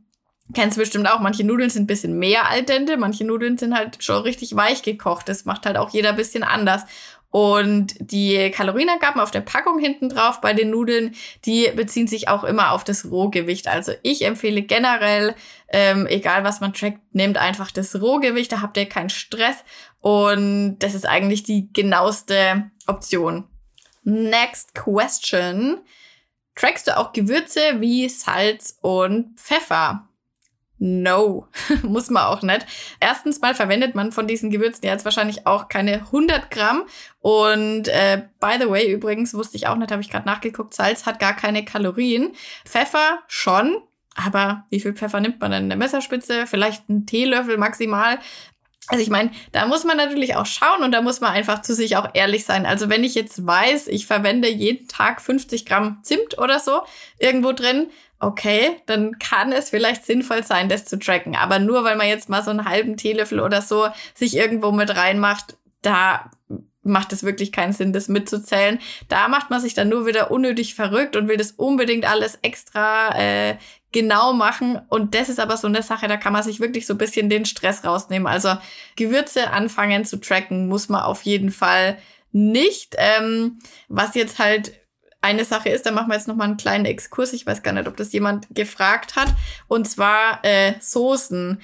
Kennst 0.53 0.77
du 0.77 0.81
bestimmt 0.81 1.09
auch, 1.09 1.19
manche 1.19 1.43
Nudeln 1.43 1.69
sind 1.69 1.83
ein 1.83 1.87
bisschen 1.87 2.17
mehr 2.17 2.49
al 2.49 2.63
dente, 2.63 2.97
manche 2.97 3.23
Nudeln 3.23 3.57
sind 3.57 3.75
halt 3.75 4.03
schon 4.03 4.23
richtig 4.23 4.55
weich 4.55 4.81
gekocht. 4.81 5.29
Das 5.29 5.45
macht 5.45 5.65
halt 5.65 5.77
auch 5.77 5.91
jeder 5.91 6.09
ein 6.09 6.15
bisschen 6.15 6.43
anders. 6.43 6.85
Und 7.31 7.93
die 7.99 8.49
Kalorienangaben 8.49 9.21
auf 9.21 9.29
der 9.29 9.41
Packung 9.41 9.77
hinten 9.77 10.09
drauf 10.09 10.41
bei 10.41 10.53
den 10.53 10.71
Nudeln, 10.71 11.13
die 11.45 11.71
beziehen 11.75 12.07
sich 12.07 12.27
auch 12.27 12.43
immer 12.43 12.71
auf 12.71 12.83
das 12.83 13.11
Rohgewicht. 13.11 13.67
Also 13.67 13.91
ich 14.01 14.25
empfehle 14.25 14.63
generell, 14.63 15.35
ähm, 15.67 16.07
egal 16.07 16.43
was 16.43 16.59
man 16.59 16.73
trackt, 16.73 16.99
nehmt 17.13 17.37
einfach 17.37 17.69
das 17.69 18.01
Rohgewicht, 18.01 18.51
da 18.51 18.61
habt 18.61 18.77
ihr 18.77 18.87
keinen 18.87 19.11
Stress. 19.11 19.63
Und 20.01 20.79
das 20.79 20.95
ist 20.95 21.07
eigentlich 21.07 21.43
die 21.43 21.71
genaueste 21.71 22.71
Option. 22.87 23.43
Next 24.03 24.73
question. 24.73 25.81
Trackst 26.55 26.87
du 26.87 26.97
auch 26.97 27.13
Gewürze 27.13 27.61
wie 27.79 28.09
Salz 28.09 28.79
und 28.81 29.39
Pfeffer? 29.39 30.08
No, 30.79 31.45
muss 31.83 32.09
man 32.09 32.23
auch 32.23 32.41
nicht. 32.41 32.65
Erstens 33.01 33.41
mal 33.41 33.53
verwendet 33.53 33.95
man 33.95 34.13
von 34.13 34.27
diesen 34.27 34.49
Gewürzen 34.49 34.85
jetzt 34.85 35.03
wahrscheinlich 35.03 35.45
auch 35.45 35.67
keine 35.67 35.95
100 35.95 36.49
Gramm. 36.49 36.83
Und 37.19 37.89
äh, 37.89 38.23
by 38.39 38.55
the 38.59 38.69
way, 38.69 38.89
übrigens 38.89 39.33
wusste 39.33 39.57
ich 39.57 39.67
auch 39.67 39.75
nicht, 39.75 39.91
habe 39.91 40.01
ich 40.01 40.09
gerade 40.09 40.25
nachgeguckt, 40.25 40.73
Salz 40.73 41.05
hat 41.05 41.19
gar 41.19 41.35
keine 41.35 41.65
Kalorien. 41.65 42.31
Pfeffer 42.65 43.19
schon, 43.27 43.81
aber 44.15 44.65
wie 44.69 44.79
viel 44.79 44.93
Pfeffer 44.93 45.19
nimmt 45.19 45.41
man 45.41 45.51
denn 45.51 45.63
in 45.63 45.69
der 45.69 45.77
Messerspitze? 45.77 46.47
Vielleicht 46.47 46.89
einen 46.89 47.05
Teelöffel 47.05 47.57
maximal. 47.57 48.19
Also 48.87 49.03
ich 49.03 49.09
meine, 49.09 49.31
da 49.51 49.67
muss 49.67 49.83
man 49.83 49.97
natürlich 49.97 50.35
auch 50.35 50.45
schauen 50.45 50.83
und 50.83 50.91
da 50.93 51.01
muss 51.01 51.21
man 51.21 51.31
einfach 51.31 51.61
zu 51.61 51.75
sich 51.75 51.97
auch 51.97 52.09
ehrlich 52.13 52.45
sein. 52.45 52.65
Also 52.65 52.89
wenn 52.89 53.03
ich 53.03 53.15
jetzt 53.15 53.45
weiß, 53.45 53.87
ich 53.87 54.07
verwende 54.07 54.49
jeden 54.49 54.87
Tag 54.87 55.21
50 55.21 55.65
Gramm 55.65 55.99
Zimt 56.03 56.39
oder 56.39 56.59
so 56.59 56.81
irgendwo 57.19 57.51
drin, 57.51 57.89
okay, 58.19 58.77
dann 58.85 59.17
kann 59.17 59.51
es 59.51 59.69
vielleicht 59.69 60.05
sinnvoll 60.05 60.43
sein, 60.43 60.69
das 60.69 60.85
zu 60.85 60.99
tracken. 60.99 61.35
Aber 61.35 61.59
nur 61.59 61.83
weil 61.83 61.95
man 61.95 62.07
jetzt 62.07 62.29
mal 62.29 62.43
so 62.43 62.51
einen 62.51 62.65
halben 62.65 62.97
Teelöffel 62.97 63.39
oder 63.39 63.61
so 63.61 63.87
sich 64.13 64.35
irgendwo 64.35 64.71
mit 64.71 64.95
reinmacht, 64.95 65.57
da 65.81 66.29
macht 66.83 67.13
es 67.13 67.23
wirklich 67.23 67.51
keinen 67.51 67.73
Sinn, 67.73 67.93
das 67.93 68.07
mitzuzählen. 68.07 68.79
Da 69.07 69.27
macht 69.27 69.49
man 69.49 69.61
sich 69.61 69.73
dann 69.73 69.89
nur 69.89 70.05
wieder 70.05 70.31
unnötig 70.31 70.75
verrückt 70.75 71.15
und 71.15 71.27
will 71.27 71.37
das 71.37 71.51
unbedingt 71.51 72.09
alles 72.09 72.39
extra 72.41 73.17
äh, 73.17 73.57
genau 73.91 74.33
machen. 74.33 74.79
Und 74.89 75.15
das 75.15 75.29
ist 75.29 75.39
aber 75.39 75.57
so 75.57 75.67
eine 75.67 75.83
Sache, 75.83 76.07
da 76.07 76.17
kann 76.17 76.33
man 76.33 76.43
sich 76.43 76.59
wirklich 76.59 76.85
so 76.85 76.93
ein 76.93 76.97
bisschen 76.97 77.29
den 77.29 77.45
Stress 77.45 77.83
rausnehmen. 77.83 78.27
Also 78.27 78.57
Gewürze 78.95 79.51
anfangen 79.51 80.05
zu 80.05 80.19
tracken 80.19 80.67
muss 80.67 80.89
man 80.89 81.03
auf 81.03 81.23
jeden 81.23 81.51
Fall 81.51 81.97
nicht. 82.31 82.95
Ähm, 82.97 83.59
was 83.87 84.15
jetzt 84.15 84.39
halt 84.39 84.78
eine 85.21 85.45
Sache 85.45 85.69
ist, 85.69 85.85
da 85.85 85.91
machen 85.91 86.09
wir 86.09 86.15
jetzt 86.15 86.27
noch 86.27 86.35
mal 86.35 86.45
einen 86.45 86.57
kleinen 86.57 86.85
Exkurs. 86.85 87.33
Ich 87.33 87.45
weiß 87.45 87.61
gar 87.61 87.73
nicht, 87.73 87.87
ob 87.87 87.97
das 87.97 88.13
jemand 88.13 88.47
gefragt 88.51 89.15
hat. 89.15 89.27
Und 89.67 89.89
zwar 89.89 90.39
äh, 90.43 90.73
Soßen 90.79 91.61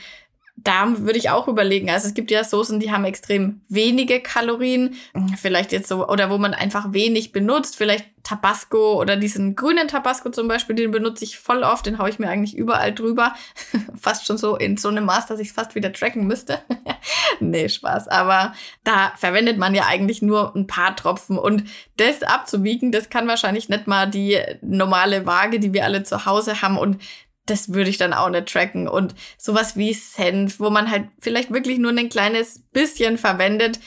da 0.57 0.85
würde 0.99 1.19
ich 1.19 1.29
auch 1.29 1.47
überlegen. 1.47 1.89
Also 1.89 2.07
es 2.07 2.13
gibt 2.13 2.31
ja 2.31 2.43
Soßen, 2.43 2.79
die 2.79 2.91
haben 2.91 3.03
extrem 3.03 3.61
wenige 3.67 4.21
Kalorien. 4.21 4.95
Vielleicht 5.37 5.71
jetzt 5.71 5.89
so, 5.89 6.07
oder 6.07 6.29
wo 6.29 6.37
man 6.37 6.53
einfach 6.53 6.93
wenig 6.93 7.33
benutzt. 7.33 7.75
Vielleicht 7.75 8.05
Tabasco 8.23 8.99
oder 8.99 9.17
diesen 9.17 9.55
grünen 9.55 9.87
Tabasco 9.87 10.29
zum 10.29 10.47
Beispiel, 10.47 10.75
den 10.75 10.91
benutze 10.91 11.25
ich 11.25 11.37
voll 11.37 11.61
oft. 11.63 11.85
Den 11.85 11.99
haue 11.99 12.09
ich 12.09 12.19
mir 12.19 12.29
eigentlich 12.29 12.57
überall 12.57 12.93
drüber. 12.93 13.35
fast 13.99 14.25
schon 14.25 14.37
so 14.37 14.55
in 14.55 14.77
so 14.77 14.87
einem 14.87 15.05
Maß, 15.05 15.27
dass 15.27 15.39
ich 15.39 15.51
fast 15.51 15.75
wieder 15.75 15.91
tracken 15.91 16.25
müsste. 16.25 16.59
nee, 17.41 17.67
Spaß. 17.67 18.07
Aber 18.07 18.53
da 18.85 19.11
verwendet 19.17 19.57
man 19.57 19.75
ja 19.75 19.85
eigentlich 19.85 20.21
nur 20.21 20.55
ein 20.55 20.67
paar 20.67 20.95
Tropfen. 20.95 21.37
Und 21.37 21.65
das 21.97 22.23
abzuwiegen, 22.23 22.93
das 22.93 23.09
kann 23.09 23.27
wahrscheinlich 23.27 23.67
nicht 23.67 23.87
mal 23.87 24.09
die 24.09 24.39
normale 24.61 25.25
Waage, 25.25 25.59
die 25.59 25.73
wir 25.73 25.83
alle 25.83 26.03
zu 26.03 26.25
Hause 26.25 26.61
haben. 26.61 26.77
Und 26.77 27.01
das 27.45 27.73
würde 27.73 27.89
ich 27.89 27.97
dann 27.97 28.13
auch 28.13 28.29
nicht 28.29 28.47
tracken. 28.47 28.87
Und 28.87 29.15
sowas 29.37 29.77
wie 29.77 29.93
Senf, 29.93 30.59
wo 30.59 30.69
man 30.69 30.89
halt 30.89 31.09
vielleicht 31.19 31.51
wirklich 31.51 31.77
nur 31.77 31.91
ein 31.91 32.09
kleines 32.09 32.63
bisschen 32.71 33.17
verwendet, 33.17 33.79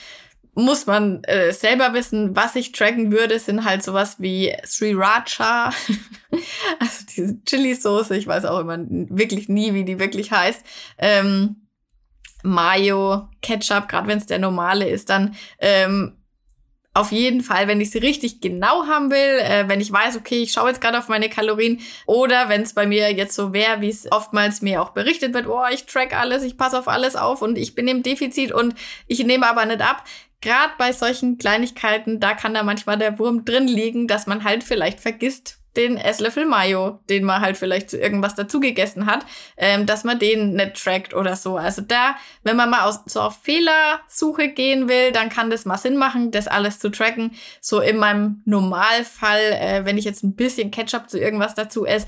muss 0.55 0.85
man 0.85 1.23
äh, 1.23 1.51
selber 1.53 1.93
wissen. 1.93 2.35
Was 2.35 2.55
ich 2.55 2.71
tracken 2.71 3.11
würde, 3.11 3.39
sind 3.39 3.65
halt 3.65 3.83
sowas 3.83 4.17
wie 4.19 4.53
Sriracha, 4.65 5.71
also 6.79 7.05
diese 7.15 7.43
Chili-Soße. 7.43 8.15
Ich 8.15 8.27
weiß 8.27 8.45
auch 8.45 8.59
immer 8.59 8.77
wirklich 8.79 9.49
nie, 9.49 9.73
wie 9.73 9.85
die 9.85 9.99
wirklich 9.99 10.31
heißt. 10.31 10.63
Ähm, 10.97 11.67
Mayo, 12.43 13.27
Ketchup, 13.41 13.89
gerade 13.89 14.07
wenn 14.07 14.17
es 14.17 14.25
der 14.25 14.39
normale 14.39 14.87
ist, 14.87 15.09
dann 15.09 15.35
ähm, 15.59 16.18
auf 16.93 17.11
jeden 17.11 17.41
Fall, 17.41 17.67
wenn 17.67 17.81
ich 17.81 17.91
sie 17.91 17.99
richtig 17.99 18.41
genau 18.41 18.87
haben 18.87 19.11
will, 19.11 19.17
äh, 19.17 19.69
wenn 19.69 19.79
ich 19.79 19.91
weiß, 19.91 20.17
okay, 20.17 20.41
ich 20.41 20.51
schaue 20.51 20.69
jetzt 20.69 20.81
gerade 20.81 20.97
auf 20.97 21.07
meine 21.07 21.29
Kalorien 21.29 21.79
oder 22.07 22.49
wenn 22.49 22.63
es 22.63 22.73
bei 22.73 22.87
mir 22.87 23.11
jetzt 23.13 23.35
so 23.35 23.53
wäre, 23.53 23.81
wie 23.81 23.89
es 23.89 24.11
oftmals 24.11 24.61
mir 24.61 24.81
auch 24.81 24.89
berichtet 24.89 25.33
wird, 25.33 25.47
oh, 25.47 25.63
ich 25.71 25.85
track 25.85 26.17
alles, 26.17 26.43
ich 26.43 26.57
passe 26.57 26.79
auf 26.79 26.87
alles 26.87 27.15
auf 27.15 27.41
und 27.41 27.57
ich 27.57 27.75
bin 27.75 27.87
im 27.87 28.01
Defizit 28.01 28.51
und 28.51 28.73
ich 29.07 29.23
nehme 29.23 29.47
aber 29.47 29.65
nicht 29.65 29.81
ab. 29.81 30.03
Gerade 30.41 30.73
bei 30.77 30.91
solchen 30.91 31.37
Kleinigkeiten, 31.37 32.19
da 32.19 32.33
kann 32.33 32.53
da 32.53 32.63
manchmal 32.63 32.97
der 32.97 33.19
Wurm 33.19 33.45
drin 33.45 33.67
liegen, 33.67 34.07
dass 34.07 34.25
man 34.25 34.43
halt 34.43 34.63
vielleicht 34.63 34.99
vergisst, 34.99 35.58
den 35.79 35.97
Esslöffel 35.97 36.45
Mayo, 36.45 36.99
den 37.09 37.23
man 37.23 37.41
halt 37.41 37.57
vielleicht 37.57 37.89
zu 37.89 37.97
irgendwas 37.97 38.35
dazu 38.35 38.59
gegessen 38.59 39.05
hat, 39.05 39.25
ähm, 39.57 39.85
dass 39.85 40.03
man 40.03 40.19
den 40.19 40.53
nicht 40.53 40.83
trackt 40.83 41.13
oder 41.13 41.35
so. 41.35 41.57
Also 41.57 41.81
da, 41.81 42.15
wenn 42.43 42.57
man 42.57 42.69
mal 42.69 42.81
aus, 42.81 42.99
so 43.05 43.21
auf 43.21 43.39
Fehlersuche 43.41 44.49
gehen 44.49 44.89
will, 44.89 45.11
dann 45.11 45.29
kann 45.29 45.49
das 45.49 45.65
mal 45.65 45.77
Sinn 45.77 45.97
machen, 45.97 46.31
das 46.31 46.47
alles 46.47 46.79
zu 46.79 46.89
tracken. 46.89 47.31
So 47.61 47.79
in 47.79 47.97
meinem 47.97 48.41
Normalfall, 48.45 49.39
äh, 49.39 49.85
wenn 49.85 49.97
ich 49.97 50.05
jetzt 50.05 50.23
ein 50.23 50.35
bisschen 50.35 50.69
Ketchup 50.69 51.09
zu 51.09 51.17
irgendwas 51.17 51.55
dazu 51.55 51.85
esse, 51.85 52.07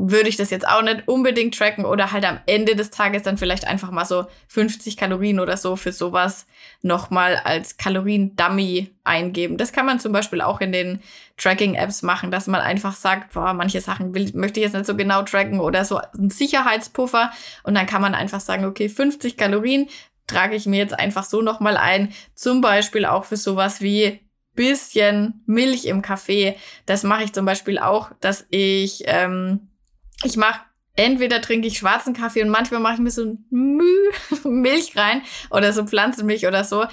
würde 0.00 0.28
ich 0.28 0.36
das 0.36 0.50
jetzt 0.50 0.66
auch 0.66 0.82
nicht 0.82 1.08
unbedingt 1.08 1.56
tracken 1.56 1.84
oder 1.84 2.12
halt 2.12 2.24
am 2.24 2.38
Ende 2.46 2.76
des 2.76 2.90
Tages 2.90 3.24
dann 3.24 3.36
vielleicht 3.36 3.66
einfach 3.66 3.90
mal 3.90 4.04
so 4.04 4.26
50 4.48 4.96
Kalorien 4.96 5.40
oder 5.40 5.56
so 5.56 5.74
für 5.76 5.92
sowas 5.92 6.46
nochmal 6.82 7.36
als 7.44 7.76
Kalorien-Dummy 7.78 8.90
eingeben. 9.02 9.56
Das 9.56 9.72
kann 9.72 9.86
man 9.86 9.98
zum 9.98 10.12
Beispiel 10.12 10.40
auch 10.40 10.60
in 10.60 10.72
den 10.72 11.00
Tracking-Apps 11.36 12.02
machen, 12.02 12.30
dass 12.30 12.46
man 12.46 12.60
einfach 12.60 12.94
sagt, 12.94 13.34
boah, 13.34 13.52
manche 13.54 13.80
Sachen 13.80 14.14
will, 14.14 14.30
möchte 14.34 14.60
ich 14.60 14.64
jetzt 14.64 14.74
nicht 14.74 14.86
so 14.86 14.96
genau 14.96 15.22
tracken 15.22 15.60
oder 15.60 15.84
so 15.84 16.00
ein 16.16 16.30
Sicherheitspuffer 16.30 17.32
und 17.64 17.74
dann 17.74 17.86
kann 17.86 18.02
man 18.02 18.14
einfach 18.14 18.40
sagen, 18.40 18.64
okay, 18.64 18.88
50 18.88 19.36
Kalorien 19.36 19.88
trage 20.26 20.54
ich 20.54 20.66
mir 20.66 20.78
jetzt 20.78 20.98
einfach 20.98 21.24
so 21.24 21.42
nochmal 21.42 21.76
ein, 21.76 22.12
zum 22.34 22.60
Beispiel 22.60 23.04
auch 23.04 23.24
für 23.24 23.36
sowas 23.36 23.80
wie 23.80 24.20
bisschen 24.58 25.44
Milch 25.46 25.84
im 25.84 26.02
Kaffee. 26.02 26.56
Das 26.84 27.04
mache 27.04 27.22
ich 27.22 27.32
zum 27.32 27.44
Beispiel 27.44 27.78
auch, 27.78 28.10
dass 28.20 28.44
ich 28.50 29.04
ähm, 29.06 29.67
ich 30.24 30.36
mache 30.36 30.60
entweder 30.98 31.40
trinke 31.40 31.68
ich 31.68 31.78
schwarzen 31.78 32.12
Kaffee 32.12 32.42
und 32.42 32.50
manchmal 32.50 32.80
mache 32.80 32.94
ich 32.94 33.00
mir 33.00 33.10
so 33.10 33.24
ein 33.24 33.44
Müh 33.50 34.12
Milch 34.44 34.96
rein 34.96 35.22
oder 35.50 35.72
so 35.72 35.84
Pflanzenmilch 35.84 36.46
oder 36.46 36.64
so. 36.64 36.86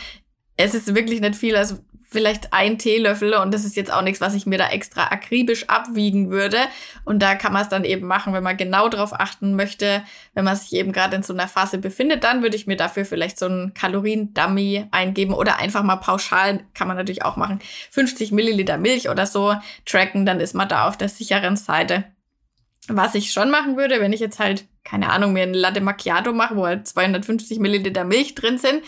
Es 0.58 0.74
ist 0.74 0.96
wirklich 0.96 1.20
nicht 1.20 1.36
viel, 1.36 1.56
also 1.56 1.80
vielleicht 2.16 2.54
ein 2.54 2.78
Teelöffel 2.78 3.34
und 3.34 3.54
das 3.54 3.66
ist 3.66 3.76
jetzt 3.76 3.92
auch 3.92 4.02
nichts, 4.02 4.22
was 4.22 4.36
ich 4.36 4.46
mir 4.46 4.58
da 4.58 4.70
extra 4.70 5.08
akribisch 5.08 5.68
abwiegen 5.68 6.30
würde. 6.30 6.60
Und 7.04 7.22
da 7.22 7.36
kann 7.36 7.52
man 7.52 7.64
es 7.64 7.68
dann 7.68 7.84
eben 7.84 8.08
machen, 8.08 8.32
wenn 8.32 8.44
man 8.44 8.56
genau 8.56 8.88
darauf 8.88 9.12
achten 9.12 9.56
möchte, 9.56 10.02
wenn 10.34 10.46
man 10.46 10.56
sich 10.56 10.72
eben 10.74 10.94
gerade 10.94 11.18
in 11.18 11.24
so 11.24 11.34
einer 11.34 11.50
Phase 11.50 11.78
befindet, 11.78 12.24
dann 12.24 12.42
würde 12.42 12.56
ich 12.56 12.68
mir 12.68 12.78
dafür 12.78 13.04
vielleicht 13.04 13.38
so 13.38 13.48
einen 13.48 13.74
Kalorien-Dummy 13.74 14.86
eingeben 14.92 15.34
oder 15.34 15.58
einfach 15.58 15.84
mal 15.84 15.98
pauschal, 15.98 16.64
kann 16.74 16.88
man 16.88 16.96
natürlich 16.96 17.26
auch 17.26 17.36
machen, 17.36 17.60
50 17.92 18.32
Milliliter 18.32 18.78
Milch 18.78 19.10
oder 19.10 19.26
so 19.26 19.56
tracken, 19.86 20.26
dann 20.26 20.40
ist 20.40 20.54
man 20.54 20.70
da 20.70 20.88
auf 20.88 20.98
der 20.98 21.10
sicheren 21.10 21.58
Seite. 21.58 22.06
Was 22.88 23.16
ich 23.16 23.32
schon 23.32 23.50
machen 23.50 23.78
würde, 23.78 24.00
wenn 24.00 24.14
ich 24.14 24.20
jetzt 24.20 24.40
halt, 24.40 24.66
keine 24.84 25.10
Ahnung, 25.10 25.34
mir 25.34 25.44
ein 25.44 25.54
Latte 25.54 25.82
Macchiato 25.82 26.34
mache, 26.34 26.56
wo 26.56 26.66
halt 26.66 26.88
250 26.88 27.60
Milliliter 27.60 28.04
Milch 28.04 28.36
drin 28.36 28.58
sind, 28.58 28.84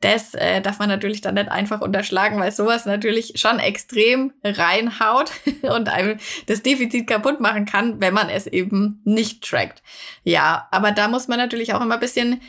das 0.00 0.34
äh, 0.34 0.62
darf 0.62 0.78
man 0.78 0.88
natürlich 0.88 1.20
dann 1.20 1.34
nicht 1.34 1.50
einfach 1.50 1.82
unterschlagen, 1.82 2.40
weil 2.40 2.52
sowas 2.52 2.86
natürlich 2.86 3.34
schon 3.36 3.58
extrem 3.58 4.32
reinhaut 4.42 5.30
und 5.62 5.88
einem 5.88 6.18
das 6.46 6.62
Defizit 6.62 7.06
kaputt 7.06 7.40
machen 7.40 7.66
kann, 7.66 8.00
wenn 8.00 8.14
man 8.14 8.30
es 8.30 8.46
eben 8.46 9.02
nicht 9.04 9.44
trackt. 9.44 9.82
Ja, 10.24 10.68
aber 10.70 10.92
da 10.92 11.08
muss 11.08 11.28
man 11.28 11.38
natürlich 11.38 11.74
auch 11.74 11.82
immer 11.82 11.94
ein 11.94 12.00
bisschen 12.00 12.40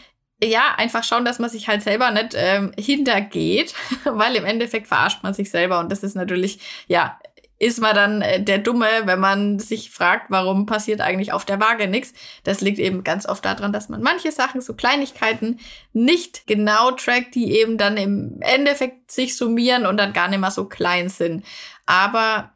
ja, 0.43 0.73
einfach 0.75 1.03
schauen, 1.03 1.23
dass 1.23 1.37
man 1.37 1.51
sich 1.51 1.67
halt 1.67 1.83
selber 1.83 2.09
nicht 2.09 2.33
ähm, 2.35 2.71
hintergeht, 2.77 3.75
weil 4.05 4.35
im 4.35 4.45
Endeffekt 4.45 4.87
verarscht 4.87 5.21
man 5.21 5.33
sich 5.33 5.51
selber 5.51 5.79
und 5.79 5.91
das 5.91 6.03
ist 6.03 6.15
natürlich, 6.15 6.59
ja, 6.87 7.19
ist 7.61 7.79
man 7.79 7.93
dann 7.93 8.21
äh, 8.23 8.43
der 8.43 8.57
Dumme, 8.57 8.87
wenn 9.05 9.19
man 9.19 9.59
sich 9.59 9.91
fragt, 9.91 10.31
warum 10.31 10.65
passiert 10.65 10.99
eigentlich 10.99 11.31
auf 11.31 11.45
der 11.45 11.59
Waage 11.59 11.87
nichts. 11.87 12.13
Das 12.43 12.59
liegt 12.59 12.79
eben 12.79 13.03
ganz 13.03 13.27
oft 13.27 13.45
daran, 13.45 13.71
dass 13.71 13.87
man 13.87 14.01
manche 14.01 14.31
Sachen, 14.31 14.61
so 14.61 14.73
Kleinigkeiten, 14.73 15.59
nicht 15.93 16.47
genau 16.47 16.89
trackt, 16.91 17.35
die 17.35 17.59
eben 17.59 17.77
dann 17.77 17.97
im 17.97 18.37
Endeffekt 18.41 19.11
sich 19.11 19.37
summieren 19.37 19.85
und 19.85 19.97
dann 19.97 20.11
gar 20.11 20.27
nicht 20.27 20.39
mehr 20.39 20.49
so 20.49 20.65
klein 20.65 21.09
sind. 21.09 21.45
Aber 21.85 22.51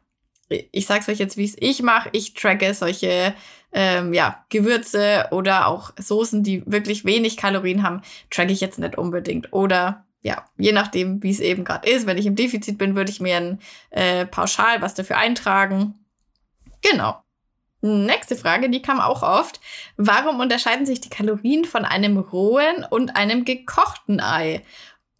ich 0.48 0.86
sag's 0.86 1.08
euch 1.08 1.18
jetzt, 1.18 1.36
wie 1.36 1.44
es 1.44 1.56
ich 1.56 1.82
mache. 1.82 2.08
Ich 2.10 2.34
tracke 2.34 2.74
solche 2.74 3.32
ähm, 3.70 4.12
ja, 4.12 4.44
Gewürze 4.48 5.28
oder 5.30 5.68
auch 5.68 5.92
Soßen, 5.96 6.42
die 6.42 6.64
wirklich 6.66 7.04
wenig 7.04 7.36
Kalorien 7.36 7.84
haben, 7.84 8.02
tracke 8.30 8.52
ich 8.52 8.60
jetzt 8.60 8.80
nicht 8.80 8.98
unbedingt. 8.98 9.52
Oder 9.52 10.05
ja, 10.26 10.44
je 10.58 10.72
nachdem, 10.72 11.22
wie 11.22 11.30
es 11.30 11.38
eben 11.38 11.62
gerade 11.62 11.88
ist. 11.88 12.04
Wenn 12.04 12.18
ich 12.18 12.26
im 12.26 12.34
Defizit 12.34 12.78
bin, 12.78 12.96
würde 12.96 13.12
ich 13.12 13.20
mir 13.20 13.36
ein 13.36 13.60
äh, 13.90 14.26
Pauschal 14.26 14.82
was 14.82 14.94
dafür 14.94 15.18
eintragen. 15.18 15.94
Genau. 16.82 17.22
Nächste 17.80 18.34
Frage, 18.34 18.68
die 18.68 18.82
kam 18.82 18.98
auch 18.98 19.22
oft. 19.22 19.60
Warum 19.96 20.40
unterscheiden 20.40 20.84
sich 20.84 21.00
die 21.00 21.10
Kalorien 21.10 21.64
von 21.64 21.84
einem 21.84 22.18
rohen 22.18 22.84
und 22.90 23.14
einem 23.14 23.44
gekochten 23.44 24.20
Ei? 24.20 24.62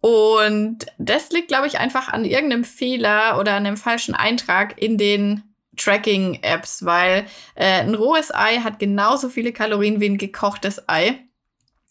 Und 0.01 0.87
das 0.97 1.29
liegt, 1.29 1.47
glaube 1.47 1.67
ich, 1.67 1.79
einfach 1.79 2.09
an 2.09 2.25
irgendeinem 2.25 2.65
Fehler 2.65 3.39
oder 3.39 3.53
einem 3.53 3.77
falschen 3.77 4.13
Eintrag 4.13 4.77
in 4.77 4.97
den 4.97 5.41
Tracking-Apps, 5.77 6.83
weil 6.83 7.27
äh, 7.55 7.79
ein 7.79 7.95
rohes 7.95 8.35
Ei 8.35 8.57
hat 8.57 8.77
genauso 8.77 9.29
viele 9.29 9.53
Kalorien 9.53 10.01
wie 10.01 10.09
ein 10.09 10.17
gekochtes 10.17 10.89
Ei. 10.89 11.17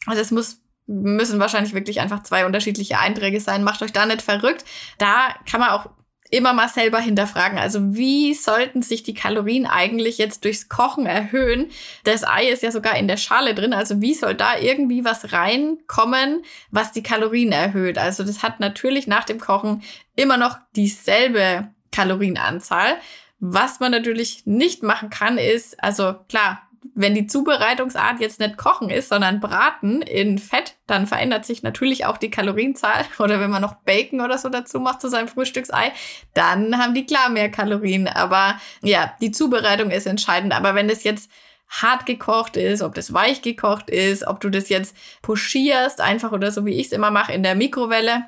Also 0.04 0.20
es 0.20 0.30
muss 0.30 0.60
müssen 0.86 1.40
wahrscheinlich 1.40 1.74
wirklich 1.74 2.00
einfach 2.00 2.22
zwei 2.22 2.46
unterschiedliche 2.46 2.98
Einträge 2.98 3.40
sein. 3.40 3.64
Macht 3.64 3.82
euch 3.82 3.92
da 3.92 4.06
nicht 4.06 4.22
verrückt. 4.22 4.64
Da 4.98 5.34
kann 5.50 5.60
man 5.60 5.70
auch 5.70 5.90
immer 6.30 6.52
mal 6.52 6.68
selber 6.68 6.98
hinterfragen. 6.98 7.58
Also 7.58 7.94
wie 7.94 8.34
sollten 8.34 8.82
sich 8.82 9.02
die 9.02 9.14
Kalorien 9.14 9.66
eigentlich 9.66 10.18
jetzt 10.18 10.44
durchs 10.44 10.68
Kochen 10.68 11.06
erhöhen? 11.06 11.70
Das 12.04 12.26
Ei 12.26 12.48
ist 12.48 12.62
ja 12.62 12.72
sogar 12.72 12.96
in 12.96 13.08
der 13.08 13.16
Schale 13.16 13.54
drin. 13.54 13.72
Also 13.72 14.00
wie 14.00 14.14
soll 14.14 14.34
da 14.34 14.58
irgendwie 14.58 15.04
was 15.04 15.32
reinkommen, 15.32 16.42
was 16.70 16.92
die 16.92 17.02
Kalorien 17.02 17.52
erhöht? 17.52 17.98
Also 17.98 18.24
das 18.24 18.42
hat 18.42 18.60
natürlich 18.60 19.06
nach 19.06 19.24
dem 19.24 19.38
Kochen 19.38 19.82
immer 20.16 20.36
noch 20.36 20.58
dieselbe 20.74 21.68
Kalorienanzahl. 21.92 22.96
Was 23.38 23.80
man 23.80 23.92
natürlich 23.92 24.46
nicht 24.46 24.82
machen 24.82 25.10
kann, 25.10 25.36
ist, 25.36 25.82
also 25.82 26.14
klar, 26.28 26.65
wenn 26.94 27.14
die 27.14 27.26
Zubereitungsart 27.26 28.20
jetzt 28.20 28.40
nicht 28.40 28.56
kochen 28.56 28.90
ist, 28.90 29.08
sondern 29.08 29.40
braten 29.40 30.02
in 30.02 30.38
Fett, 30.38 30.76
dann 30.86 31.06
verändert 31.06 31.44
sich 31.44 31.62
natürlich 31.62 32.06
auch 32.06 32.16
die 32.16 32.30
Kalorienzahl. 32.30 33.04
Oder 33.18 33.40
wenn 33.40 33.50
man 33.50 33.62
noch 33.62 33.74
Bacon 33.84 34.20
oder 34.20 34.38
so 34.38 34.48
dazu 34.48 34.80
macht 34.80 35.00
zu 35.00 35.08
seinem 35.08 35.28
Frühstücksei, 35.28 35.92
dann 36.34 36.78
haben 36.78 36.94
die 36.94 37.06
klar 37.06 37.28
mehr 37.28 37.50
Kalorien. 37.50 38.08
Aber 38.08 38.60
ja, 38.82 39.14
die 39.20 39.30
Zubereitung 39.30 39.90
ist 39.90 40.06
entscheidend. 40.06 40.54
Aber 40.54 40.74
wenn 40.74 40.88
das 40.88 41.04
jetzt 41.04 41.30
hart 41.68 42.06
gekocht 42.06 42.56
ist, 42.56 42.82
ob 42.82 42.94
das 42.94 43.12
weich 43.12 43.42
gekocht 43.42 43.90
ist, 43.90 44.26
ob 44.26 44.40
du 44.40 44.50
das 44.50 44.68
jetzt 44.68 44.96
pochierst, 45.22 46.00
einfach 46.00 46.32
oder 46.32 46.52
so 46.52 46.64
wie 46.64 46.74
ich 46.74 46.86
es 46.86 46.92
immer 46.92 47.10
mache 47.10 47.32
in 47.32 47.42
der 47.42 47.54
Mikrowelle, 47.54 48.26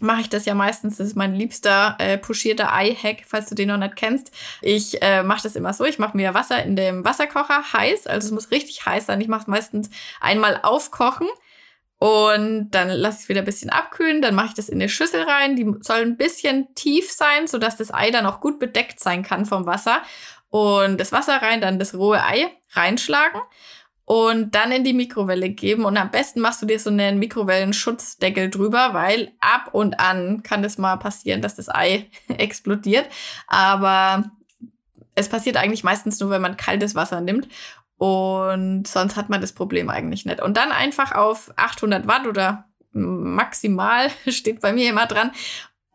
mache 0.00 0.22
ich 0.22 0.28
das 0.28 0.44
ja 0.44 0.54
meistens. 0.54 0.96
Das 0.96 1.06
ist 1.06 1.16
mein 1.16 1.34
liebster 1.34 1.96
äh, 1.98 2.18
puschierter 2.18 2.72
Ei-Hack, 2.72 3.24
falls 3.26 3.48
du 3.48 3.54
den 3.54 3.68
noch 3.68 3.76
nicht 3.76 3.96
kennst. 3.96 4.32
Ich 4.60 5.00
äh, 5.02 5.22
mache 5.22 5.42
das 5.42 5.56
immer 5.56 5.72
so. 5.72 5.84
Ich 5.84 5.98
mache 5.98 6.16
mir 6.16 6.34
Wasser 6.34 6.62
in 6.62 6.76
dem 6.76 7.04
Wasserkocher 7.04 7.72
heiß. 7.72 8.06
Also 8.06 8.26
es 8.26 8.32
muss 8.32 8.50
richtig 8.50 8.84
heiß 8.86 9.06
sein. 9.06 9.20
Ich 9.20 9.28
mache 9.28 9.50
meistens 9.50 9.90
einmal 10.20 10.60
aufkochen. 10.62 11.28
Und 11.98 12.72
dann 12.72 12.88
lasse 12.88 13.18
ich 13.18 13.22
es 13.22 13.28
wieder 13.28 13.42
ein 13.42 13.46
bisschen 13.46 13.70
abkühlen. 13.70 14.20
Dann 14.20 14.34
mache 14.34 14.48
ich 14.48 14.54
das 14.54 14.68
in 14.68 14.80
eine 14.80 14.88
Schüssel 14.88 15.22
rein. 15.22 15.56
Die 15.56 15.72
soll 15.80 16.02
ein 16.02 16.16
bisschen 16.16 16.74
tief 16.74 17.10
sein, 17.10 17.46
sodass 17.46 17.76
das 17.76 17.94
Ei 17.94 18.10
dann 18.10 18.26
auch 18.26 18.40
gut 18.40 18.58
bedeckt 18.58 19.00
sein 19.00 19.22
kann 19.22 19.46
vom 19.46 19.64
Wasser. 19.64 20.02
Und 20.50 21.00
das 21.00 21.12
Wasser 21.12 21.40
rein, 21.40 21.60
dann 21.60 21.78
das 21.78 21.94
rohe 21.94 22.22
Ei 22.22 22.50
reinschlagen 22.72 23.40
und 24.06 24.54
dann 24.54 24.72
in 24.72 24.84
die 24.84 24.92
Mikrowelle 24.92 25.50
geben. 25.50 25.84
Und 25.84 25.96
am 25.96 26.10
besten 26.10 26.40
machst 26.40 26.60
du 26.60 26.66
dir 26.66 26.78
so 26.78 26.90
einen 26.90 27.18
Mikrowellenschutzdeckel 27.18 28.50
drüber, 28.50 28.90
weil 28.92 29.32
ab 29.40 29.70
und 29.72 29.98
an 29.98 30.42
kann 30.42 30.62
es 30.64 30.78
mal 30.78 30.96
passieren, 30.96 31.40
dass 31.40 31.56
das 31.56 31.68
Ei 31.68 32.10
explodiert. 32.28 33.06
Aber 33.46 34.30
es 35.14 35.28
passiert 35.28 35.56
eigentlich 35.56 35.84
meistens 35.84 36.20
nur, 36.20 36.30
wenn 36.30 36.42
man 36.42 36.56
kaltes 36.56 36.94
Wasser 36.94 37.20
nimmt. 37.20 37.48
Und 37.96 38.86
sonst 38.86 39.16
hat 39.16 39.30
man 39.30 39.40
das 39.40 39.52
Problem 39.52 39.88
eigentlich 39.88 40.26
nicht. 40.26 40.42
Und 40.42 40.56
dann 40.56 40.72
einfach 40.72 41.12
auf 41.12 41.52
800 41.56 42.06
Watt 42.06 42.26
oder 42.26 42.66
maximal 42.92 44.10
steht 44.28 44.60
bei 44.60 44.72
mir 44.72 44.90
immer 44.90 45.06
dran 45.06 45.30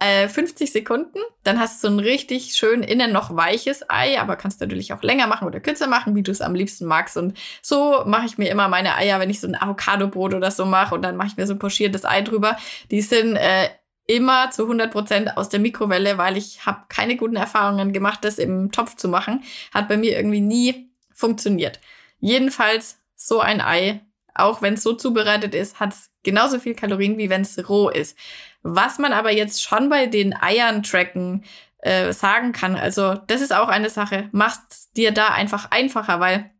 50 0.01 0.61
äh, 0.67 0.71
Sekunden. 0.71 1.19
Dann 1.43 1.59
hast 1.59 1.83
du 1.83 1.87
ein 1.89 1.99
richtig 1.99 2.55
schön 2.55 2.83
innen 2.83 3.11
noch 3.11 3.35
weiches 3.35 3.89
Ei, 3.89 4.19
aber 4.19 4.37
kannst 4.37 4.61
natürlich 4.61 4.93
auch 4.93 5.03
länger 5.03 5.27
machen 5.27 5.47
oder 5.47 5.59
kürzer 5.59 5.87
machen, 5.87 6.15
wie 6.15 6.23
du 6.23 6.31
es 6.31 6.41
am 6.41 6.55
liebsten 6.55 6.85
magst. 6.85 7.17
Und 7.17 7.37
so 7.61 8.03
mache 8.05 8.25
ich 8.25 8.37
mir 8.37 8.49
immer 8.49 8.69
meine 8.69 8.95
Eier, 8.95 9.19
wenn 9.19 9.29
ich 9.29 9.41
so 9.41 9.47
ein 9.47 9.55
Avocado-Brot 9.55 10.33
oder 10.33 10.51
so 10.51 10.65
mache 10.65 10.95
und 10.95 11.01
dann 11.01 11.17
mache 11.17 11.27
ich 11.27 11.37
mir 11.37 11.47
so 11.47 11.53
ein 11.53 11.59
pochiertes 11.59 12.05
Ei 12.05 12.21
drüber. 12.21 12.57
Die 12.91 13.01
sind 13.01 13.35
äh, 13.35 13.69
immer 14.07 14.51
zu 14.51 14.63
100 14.63 14.91
Prozent 14.91 15.37
aus 15.37 15.49
der 15.49 15.59
Mikrowelle, 15.59 16.17
weil 16.17 16.37
ich 16.37 16.65
habe 16.65 16.85
keine 16.87 17.17
guten 17.17 17.35
Erfahrungen 17.35 17.91
gemacht, 17.91 18.19
das 18.23 18.39
im 18.39 18.71
Topf 18.71 18.95
zu 18.95 19.09
machen. 19.09 19.43
Hat 19.73 19.89
bei 19.89 19.97
mir 19.97 20.15
irgendwie 20.15 20.41
nie 20.41 20.91
funktioniert. 21.13 21.79
Jedenfalls 22.19 22.99
so 23.15 23.39
ein 23.41 23.59
Ei, 23.59 24.01
auch 24.35 24.61
wenn 24.61 24.75
es 24.75 24.83
so 24.83 24.93
zubereitet 24.93 25.55
ist, 25.55 25.79
hat 25.79 25.93
es 25.93 26.11
genauso 26.23 26.59
viel 26.59 26.75
Kalorien, 26.75 27.17
wie 27.17 27.29
wenn 27.29 27.41
es 27.41 27.69
roh 27.69 27.89
ist. 27.89 28.17
Was 28.61 28.99
man 28.99 29.13
aber 29.13 29.31
jetzt 29.31 29.61
schon 29.61 29.89
bei 29.89 30.07
den 30.07 30.35
Eiern 30.35 30.83
tracken 30.83 31.43
äh, 31.79 32.11
sagen 32.11 32.51
kann, 32.51 32.75
also 32.75 33.15
das 33.15 33.41
ist 33.41 33.53
auch 33.53 33.69
eine 33.69 33.89
Sache, 33.89 34.29
macht 34.31 34.59
dir 34.97 35.11
da 35.11 35.29
einfach 35.29 35.71
einfacher, 35.71 36.19
weil 36.19 36.51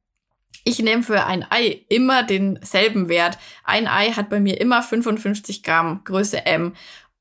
ich 0.64 0.80
nehme 0.80 1.04
für 1.04 1.26
ein 1.26 1.46
Ei 1.50 1.86
immer 1.90 2.24
denselben 2.24 3.10
Wert. 3.10 3.38
Ein 3.64 3.88
Ei 3.88 4.12
hat 4.12 4.30
bei 4.30 4.40
mir 4.40 4.60
immer 4.60 4.82
55 4.82 5.64
Gramm 5.64 6.02
Größe 6.04 6.46
M. 6.46 6.76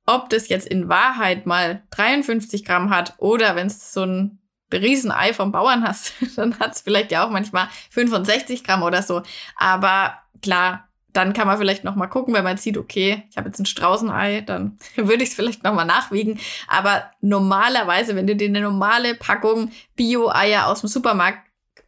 Ob 0.06 0.28
das 0.30 0.48
jetzt 0.48 0.66
in 0.66 0.88
Wahrheit 0.88 1.46
mal 1.46 1.82
53 1.90 2.64
Gramm 2.64 2.90
hat 2.90 3.14
oder 3.18 3.56
wenn 3.56 3.66
es 3.66 3.92
so 3.92 4.04
ein 4.04 4.38
Riesenei 4.72 5.32
vom 5.32 5.52
Bauern 5.52 5.86
hast, 5.86 6.14
dann 6.36 6.58
hat 6.58 6.74
es 6.74 6.80
vielleicht 6.82 7.10
ja 7.10 7.24
auch 7.24 7.30
manchmal 7.30 7.68
65 7.90 8.64
Gramm 8.64 8.82
oder 8.82 9.02
so. 9.02 9.22
Aber 9.56 10.18
klar, 10.42 10.88
dann 11.12 11.32
kann 11.32 11.46
man 11.46 11.58
vielleicht 11.58 11.84
noch 11.84 11.96
mal 11.96 12.06
gucken, 12.06 12.34
wenn 12.34 12.44
man 12.44 12.58
sieht, 12.58 12.76
okay, 12.76 13.24
ich 13.30 13.36
habe 13.36 13.48
jetzt 13.48 13.58
ein 13.58 13.66
Straußenei, 13.66 14.42
dann 14.42 14.78
würde 14.96 15.22
ich 15.22 15.30
es 15.30 15.34
vielleicht 15.34 15.64
noch 15.64 15.74
mal 15.74 15.84
nachwiegen. 15.84 16.38
Aber 16.66 17.10
normalerweise, 17.20 18.14
wenn 18.14 18.26
du 18.26 18.36
dir 18.36 18.48
eine 18.48 18.60
normale 18.60 19.14
Packung 19.14 19.70
Bio-Eier 19.96 20.66
aus 20.66 20.80
dem 20.80 20.88
Supermarkt 20.88 21.40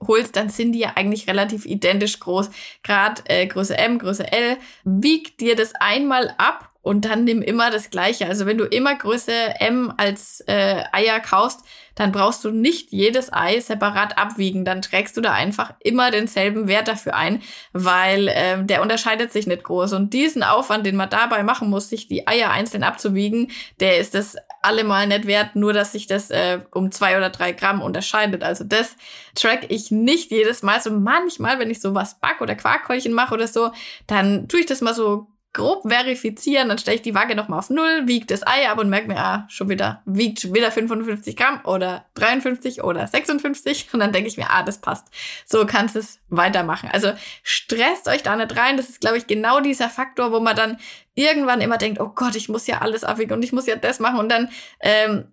holst, 0.06 0.36
dann 0.36 0.48
sind 0.48 0.72
die 0.72 0.80
ja 0.80 0.92
eigentlich 0.96 1.28
relativ 1.28 1.66
identisch 1.66 2.20
groß. 2.20 2.50
Gerade 2.82 3.22
äh, 3.26 3.46
Größe 3.46 3.76
M, 3.76 3.98
Größe 3.98 4.30
L. 4.32 4.56
Wieg 4.84 5.36
dir 5.38 5.56
das 5.56 5.74
einmal 5.74 6.34
ab 6.38 6.69
und 6.82 7.04
dann 7.04 7.24
nimm 7.24 7.42
immer 7.42 7.70
das 7.70 7.90
Gleiche. 7.90 8.26
Also 8.26 8.46
wenn 8.46 8.56
du 8.56 8.64
immer 8.64 8.94
Größe 8.94 9.32
M 9.60 9.92
als 9.96 10.42
äh, 10.46 10.82
Eier 10.92 11.20
kaufst, 11.20 11.60
dann 11.94 12.12
brauchst 12.12 12.42
du 12.44 12.50
nicht 12.50 12.90
jedes 12.92 13.30
Ei 13.30 13.60
separat 13.60 14.16
abwiegen. 14.16 14.64
Dann 14.64 14.80
trägst 14.80 15.14
du 15.16 15.20
da 15.20 15.32
einfach 15.32 15.74
immer 15.80 16.10
denselben 16.10 16.68
Wert 16.68 16.88
dafür 16.88 17.14
ein, 17.14 17.42
weil 17.74 18.28
äh, 18.28 18.64
der 18.64 18.80
unterscheidet 18.80 19.30
sich 19.30 19.46
nicht 19.46 19.64
groß. 19.64 19.92
Und 19.92 20.14
diesen 20.14 20.42
Aufwand, 20.42 20.86
den 20.86 20.96
man 20.96 21.10
dabei 21.10 21.42
machen 21.42 21.68
muss, 21.68 21.90
sich 21.90 22.08
die 22.08 22.26
Eier 22.26 22.50
einzeln 22.50 22.82
abzuwiegen, 22.82 23.50
der 23.80 23.98
ist 23.98 24.14
das 24.14 24.36
allemal 24.62 25.06
nicht 25.06 25.26
wert, 25.26 25.56
nur 25.56 25.74
dass 25.74 25.92
sich 25.92 26.06
das 26.06 26.30
äh, 26.30 26.60
um 26.72 26.90
zwei 26.90 27.18
oder 27.18 27.28
drei 27.28 27.52
Gramm 27.52 27.82
unterscheidet. 27.82 28.42
Also 28.42 28.64
das 28.64 28.96
track 29.34 29.66
ich 29.68 29.90
nicht 29.90 30.30
jedes 30.30 30.62
Mal. 30.62 30.80
So 30.80 30.90
manchmal, 30.90 31.58
wenn 31.58 31.70
ich 31.70 31.82
so 31.82 31.94
was 31.94 32.18
back 32.20 32.40
oder 32.40 32.54
Quarkkeulchen 32.54 33.12
mache 33.12 33.34
oder 33.34 33.46
so, 33.46 33.72
dann 34.06 34.48
tue 34.48 34.60
ich 34.60 34.66
das 34.66 34.80
mal 34.80 34.94
so 34.94 35.26
grob 35.52 35.82
verifizieren, 35.88 36.68
dann 36.68 36.78
stelle 36.78 36.96
ich 36.96 37.02
die 37.02 37.14
Waage 37.14 37.34
nochmal 37.34 37.58
auf 37.58 37.70
Null, 37.70 38.02
wiege 38.06 38.26
das 38.26 38.46
Ei 38.46 38.68
ab 38.68 38.78
und 38.78 38.88
merke 38.88 39.08
mir, 39.08 39.18
ah, 39.18 39.46
schon 39.48 39.68
wieder, 39.68 40.02
wiegt 40.04 40.40
schon 40.40 40.54
wieder 40.54 40.70
55 40.70 41.36
Gramm 41.36 41.60
oder 41.64 42.06
53 42.14 42.84
oder 42.84 43.06
56 43.06 43.88
und 43.92 44.00
dann 44.00 44.12
denke 44.12 44.28
ich 44.28 44.36
mir, 44.36 44.50
ah, 44.50 44.62
das 44.62 44.80
passt. 44.80 45.08
So 45.44 45.66
kannst 45.66 45.96
es 45.96 46.20
weitermachen. 46.28 46.88
Also 46.92 47.12
stresst 47.42 48.06
euch 48.06 48.22
da 48.22 48.36
nicht 48.36 48.56
rein. 48.56 48.76
Das 48.76 48.88
ist, 48.88 49.00
glaube 49.00 49.18
ich, 49.18 49.26
genau 49.26 49.60
dieser 49.60 49.88
Faktor, 49.88 50.30
wo 50.30 50.38
man 50.38 50.54
dann 50.54 50.78
irgendwann 51.14 51.60
immer 51.60 51.78
denkt, 51.78 52.00
oh 52.00 52.10
Gott, 52.14 52.36
ich 52.36 52.48
muss 52.48 52.68
ja 52.68 52.78
alles 52.78 53.02
abwiegen 53.02 53.32
und 53.32 53.42
ich 53.42 53.52
muss 53.52 53.66
ja 53.66 53.74
das 53.74 53.98
machen 53.98 54.20
und 54.20 54.28
dann 54.28 54.48
ähm, 54.80 55.24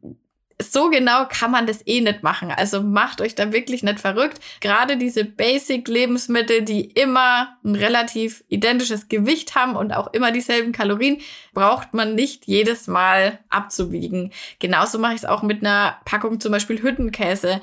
so 0.60 0.90
genau 0.90 1.26
kann 1.30 1.52
man 1.52 1.68
das 1.68 1.86
eh 1.86 2.02
nicht 2.02 2.24
machen. 2.24 2.52
Also 2.52 2.82
macht 2.82 3.22
euch 3.22 3.36
da 3.36 3.54
wirklich 3.54 3.84
nicht 3.84 4.00
verrückt. 4.00 4.40
Gerade 4.60 4.98
diese 4.98 5.24
Basic-Lebensmittel, 5.24 6.64
die 6.64 6.86
immer 6.86 7.58
ein 7.64 7.76
relativ 7.76 8.44
identisches 8.48 9.08
Gewicht 9.08 9.56
haben 9.56 9.76
und 9.76 9.94
auch 9.94 10.12
immer 10.14 10.32
dieselben 10.32 10.72
Kalorien, 10.72 11.20
braucht 11.54 11.94
man 11.94 12.16
nicht 12.16 12.48
jedes 12.48 12.88
Mal 12.88 13.40
abzuwiegen. 13.50 14.32
Genauso 14.60 14.98
mache 14.98 15.14
ich 15.14 15.20
es 15.20 15.26
auch 15.26 15.44
mit 15.44 15.62
einer 15.62 15.98
Packung 16.06 16.40
zum 16.40 16.52
Beispiel 16.52 16.82
Hüttenkäse. 16.82 17.62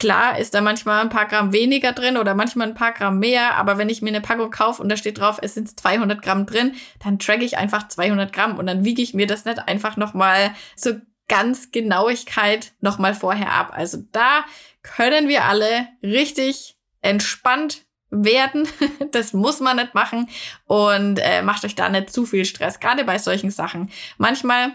Klar 0.00 0.38
ist 0.38 0.54
da 0.54 0.60
manchmal 0.60 1.02
ein 1.02 1.08
paar 1.08 1.26
Gramm 1.26 1.52
weniger 1.52 1.92
drin 1.92 2.16
oder 2.16 2.34
manchmal 2.34 2.68
ein 2.68 2.74
paar 2.74 2.92
Gramm 2.92 3.18
mehr, 3.18 3.56
aber 3.56 3.78
wenn 3.78 3.88
ich 3.88 4.00
mir 4.00 4.10
eine 4.10 4.20
Packung 4.20 4.50
kaufe 4.52 4.80
und 4.80 4.88
da 4.88 4.96
steht 4.96 5.18
drauf, 5.18 5.38
es 5.42 5.54
sind 5.54 5.78
200 5.78 6.22
Gramm 6.22 6.46
drin, 6.46 6.74
dann 7.02 7.18
tracke 7.18 7.44
ich 7.44 7.58
einfach 7.58 7.88
200 7.88 8.32
Gramm 8.32 8.58
und 8.58 8.66
dann 8.66 8.84
wiege 8.84 9.02
ich 9.02 9.12
mir 9.12 9.26
das 9.26 9.44
nicht 9.44 9.58
einfach 9.66 9.96
nochmal 9.96 10.52
so 10.76 10.92
ganz 11.28 11.70
Genauigkeit 11.70 12.72
nochmal 12.80 13.14
vorher 13.14 13.52
ab. 13.52 13.72
Also 13.74 13.98
da 14.12 14.44
können 14.82 15.28
wir 15.28 15.44
alle 15.44 15.88
richtig 16.02 16.76
entspannt 17.00 17.86
werden. 18.10 18.66
Das 19.12 19.32
muss 19.32 19.60
man 19.60 19.76
nicht 19.76 19.94
machen 19.94 20.28
und 20.66 21.18
äh, 21.18 21.40
macht 21.40 21.64
euch 21.64 21.74
da 21.74 21.88
nicht 21.88 22.12
zu 22.12 22.26
viel 22.26 22.44
Stress, 22.44 22.78
gerade 22.78 23.04
bei 23.04 23.18
solchen 23.18 23.50
Sachen. 23.50 23.90
Manchmal 24.18 24.72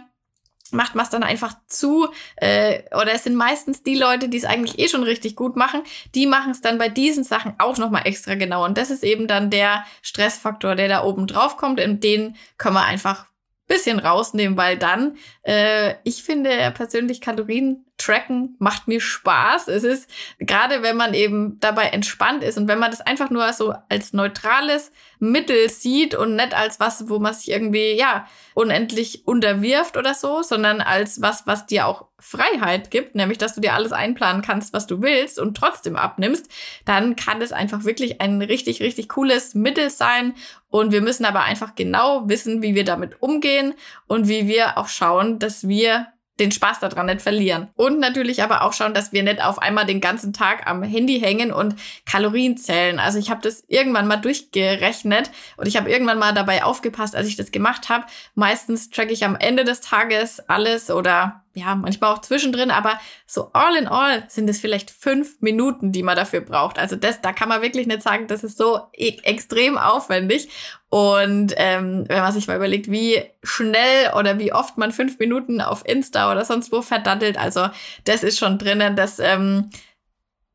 macht 0.71 0.95
man 0.95 1.03
es 1.03 1.11
dann 1.11 1.21
einfach 1.21 1.55
zu 1.67 2.07
äh, 2.37 2.81
oder 2.95 3.13
es 3.13 3.23
sind 3.23 3.35
meistens 3.35 3.83
die 3.83 3.95
Leute, 3.95 4.27
die 4.27 4.37
es 4.37 4.45
eigentlich 4.45 4.79
eh 4.79 4.89
schon 4.89 5.03
richtig 5.03 5.35
gut 5.35 5.55
machen, 5.55 5.83
die 6.15 6.25
machen 6.25 6.51
es 6.51 6.61
dann 6.61 6.79
bei 6.79 6.89
diesen 6.89 7.23
Sachen 7.23 7.53
auch 7.59 7.77
nochmal 7.77 8.07
extra 8.07 8.33
genau 8.33 8.65
und 8.65 8.77
das 8.77 8.89
ist 8.89 9.03
eben 9.03 9.27
dann 9.27 9.51
der 9.51 9.85
Stressfaktor, 10.01 10.75
der 10.75 10.87
da 10.87 11.03
oben 11.03 11.27
drauf 11.27 11.57
kommt 11.57 11.79
und 11.79 12.03
den 12.03 12.35
können 12.57 12.75
wir 12.75 12.85
einfach 12.85 13.27
bisschen 13.67 13.99
rausnehmen, 13.99 14.57
weil 14.57 14.77
dann, 14.77 15.17
äh, 15.43 15.95
ich 16.03 16.23
finde 16.23 16.71
persönlich 16.75 17.21
Kalorien 17.21 17.85
tracken 18.03 18.55
macht 18.59 18.87
mir 18.87 18.99
Spaß. 18.99 19.67
Es 19.67 19.83
ist, 19.83 20.09
gerade 20.39 20.81
wenn 20.81 20.97
man 20.97 21.13
eben 21.13 21.59
dabei 21.59 21.85
entspannt 21.85 22.43
ist 22.43 22.57
und 22.57 22.67
wenn 22.67 22.79
man 22.79 22.91
das 22.91 23.01
einfach 23.01 23.29
nur 23.29 23.51
so 23.53 23.73
als 23.89 24.13
neutrales 24.13 24.91
Mittel 25.19 25.69
sieht 25.69 26.15
und 26.15 26.35
nicht 26.35 26.53
als 26.53 26.79
was, 26.79 27.07
wo 27.09 27.19
man 27.19 27.33
sich 27.33 27.49
irgendwie, 27.49 27.93
ja, 27.93 28.27
unendlich 28.55 29.25
unterwirft 29.25 29.95
oder 29.97 30.13
so, 30.13 30.43
sondern 30.43 30.81
als 30.81 31.21
was, 31.21 31.47
was 31.47 31.65
dir 31.65 31.87
auch 31.87 32.07
Freiheit 32.19 32.91
gibt, 32.91 33.15
nämlich, 33.15 33.37
dass 33.37 33.55
du 33.55 33.61
dir 33.61 33.73
alles 33.73 33.91
einplanen 33.91 34.41
kannst, 34.41 34.73
was 34.73 34.85
du 34.85 35.01
willst 35.01 35.39
und 35.39 35.55
trotzdem 35.55 35.95
abnimmst, 35.95 36.49
dann 36.85 37.15
kann 37.15 37.41
es 37.41 37.51
einfach 37.51 37.83
wirklich 37.85 38.21
ein 38.21 38.41
richtig, 38.41 38.81
richtig 38.81 39.09
cooles 39.09 39.55
Mittel 39.55 39.89
sein. 39.89 40.33
Und 40.69 40.91
wir 40.91 41.01
müssen 41.01 41.25
aber 41.25 41.43
einfach 41.43 41.75
genau 41.75 42.27
wissen, 42.27 42.61
wie 42.61 42.75
wir 42.75 42.83
damit 42.83 43.21
umgehen 43.21 43.73
und 44.07 44.27
wie 44.27 44.47
wir 44.47 44.77
auch 44.77 44.87
schauen, 44.87 45.39
dass 45.39 45.67
wir 45.67 46.07
den 46.39 46.51
Spaß 46.51 46.79
daran 46.79 47.05
nicht 47.05 47.21
verlieren. 47.21 47.69
Und 47.75 47.99
natürlich 47.99 48.41
aber 48.41 48.63
auch 48.63 48.73
schauen, 48.73 48.93
dass 48.93 49.13
wir 49.13 49.23
nicht 49.23 49.43
auf 49.43 49.59
einmal 49.59 49.85
den 49.85 50.01
ganzen 50.01 50.33
Tag 50.33 50.67
am 50.67 50.81
Handy 50.81 51.19
hängen 51.19 51.51
und 51.51 51.75
Kalorien 52.05 52.57
zählen. 52.57 52.99
Also 52.99 53.19
ich 53.19 53.29
habe 53.29 53.41
das 53.41 53.63
irgendwann 53.67 54.07
mal 54.07 54.17
durchgerechnet 54.17 55.29
und 55.57 55.67
ich 55.67 55.77
habe 55.77 55.91
irgendwann 55.91 56.19
mal 56.19 56.33
dabei 56.33 56.63
aufgepasst, 56.63 57.15
als 57.15 57.27
ich 57.27 57.35
das 57.35 57.51
gemacht 57.51 57.89
habe. 57.89 58.05
Meistens 58.33 58.89
tracke 58.89 59.13
ich 59.13 59.25
am 59.25 59.35
Ende 59.35 59.63
des 59.63 59.81
Tages 59.81 60.39
alles 60.49 60.89
oder 60.89 61.42
ja, 61.55 61.75
manchmal 61.75 62.13
auch 62.13 62.21
zwischendrin, 62.21 62.71
aber 62.71 62.99
so 63.27 63.51
all 63.53 63.75
in 63.75 63.87
all 63.87 64.23
sind 64.27 64.49
es 64.49 64.59
vielleicht 64.59 64.89
fünf 64.89 65.39
Minuten, 65.41 65.91
die 65.91 66.01
man 66.01 66.15
dafür 66.15 66.41
braucht. 66.41 66.79
Also 66.79 66.95
das, 66.95 67.21
da 67.21 67.31
kann 67.31 67.49
man 67.49 67.61
wirklich 67.61 67.85
nicht 67.85 68.01
sagen, 68.01 68.27
das 68.27 68.43
ist 68.43 68.57
so 68.57 68.81
e 68.91 69.17
extrem 69.23 69.77
aufwendig. 69.77 70.49
Und 70.89 71.53
ähm, 71.57 72.05
wenn 72.07 72.21
man 72.21 72.31
sich 72.31 72.47
mal 72.47 72.57
überlegt, 72.57 72.89
wie 72.89 73.23
schnell 73.43 74.13
oder 74.17 74.39
wie 74.39 74.51
oft 74.51 74.77
man 74.77 74.91
fünf 74.91 75.19
Minuten 75.19 75.61
auf 75.61 75.85
Insta 75.85 76.31
oder 76.31 76.43
sonst 76.43 76.71
wo 76.71 76.81
verdattelt, 76.81 77.37
also 77.37 77.69
das 78.05 78.23
ist 78.23 78.39
schon 78.39 78.57
drinnen, 78.57 78.95
das 78.95 79.19
ähm, 79.19 79.69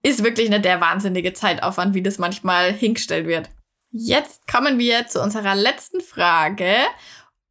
ist 0.03 0.25
wirklich 0.25 0.51
nicht 0.51 0.65
der 0.65 0.81
wahnsinnige 0.81 1.33
Zeitaufwand, 1.33 1.95
wie 1.95 2.03
das 2.03 2.19
manchmal 2.19 2.73
hingestellt 2.73 3.27
wird. 3.27 3.49
Jetzt 3.91 4.47
kommen 4.49 4.79
wir 4.79 5.07
zu 5.07 5.23
unserer 5.23 5.55
letzten 5.55 6.01
Frage. 6.01 6.75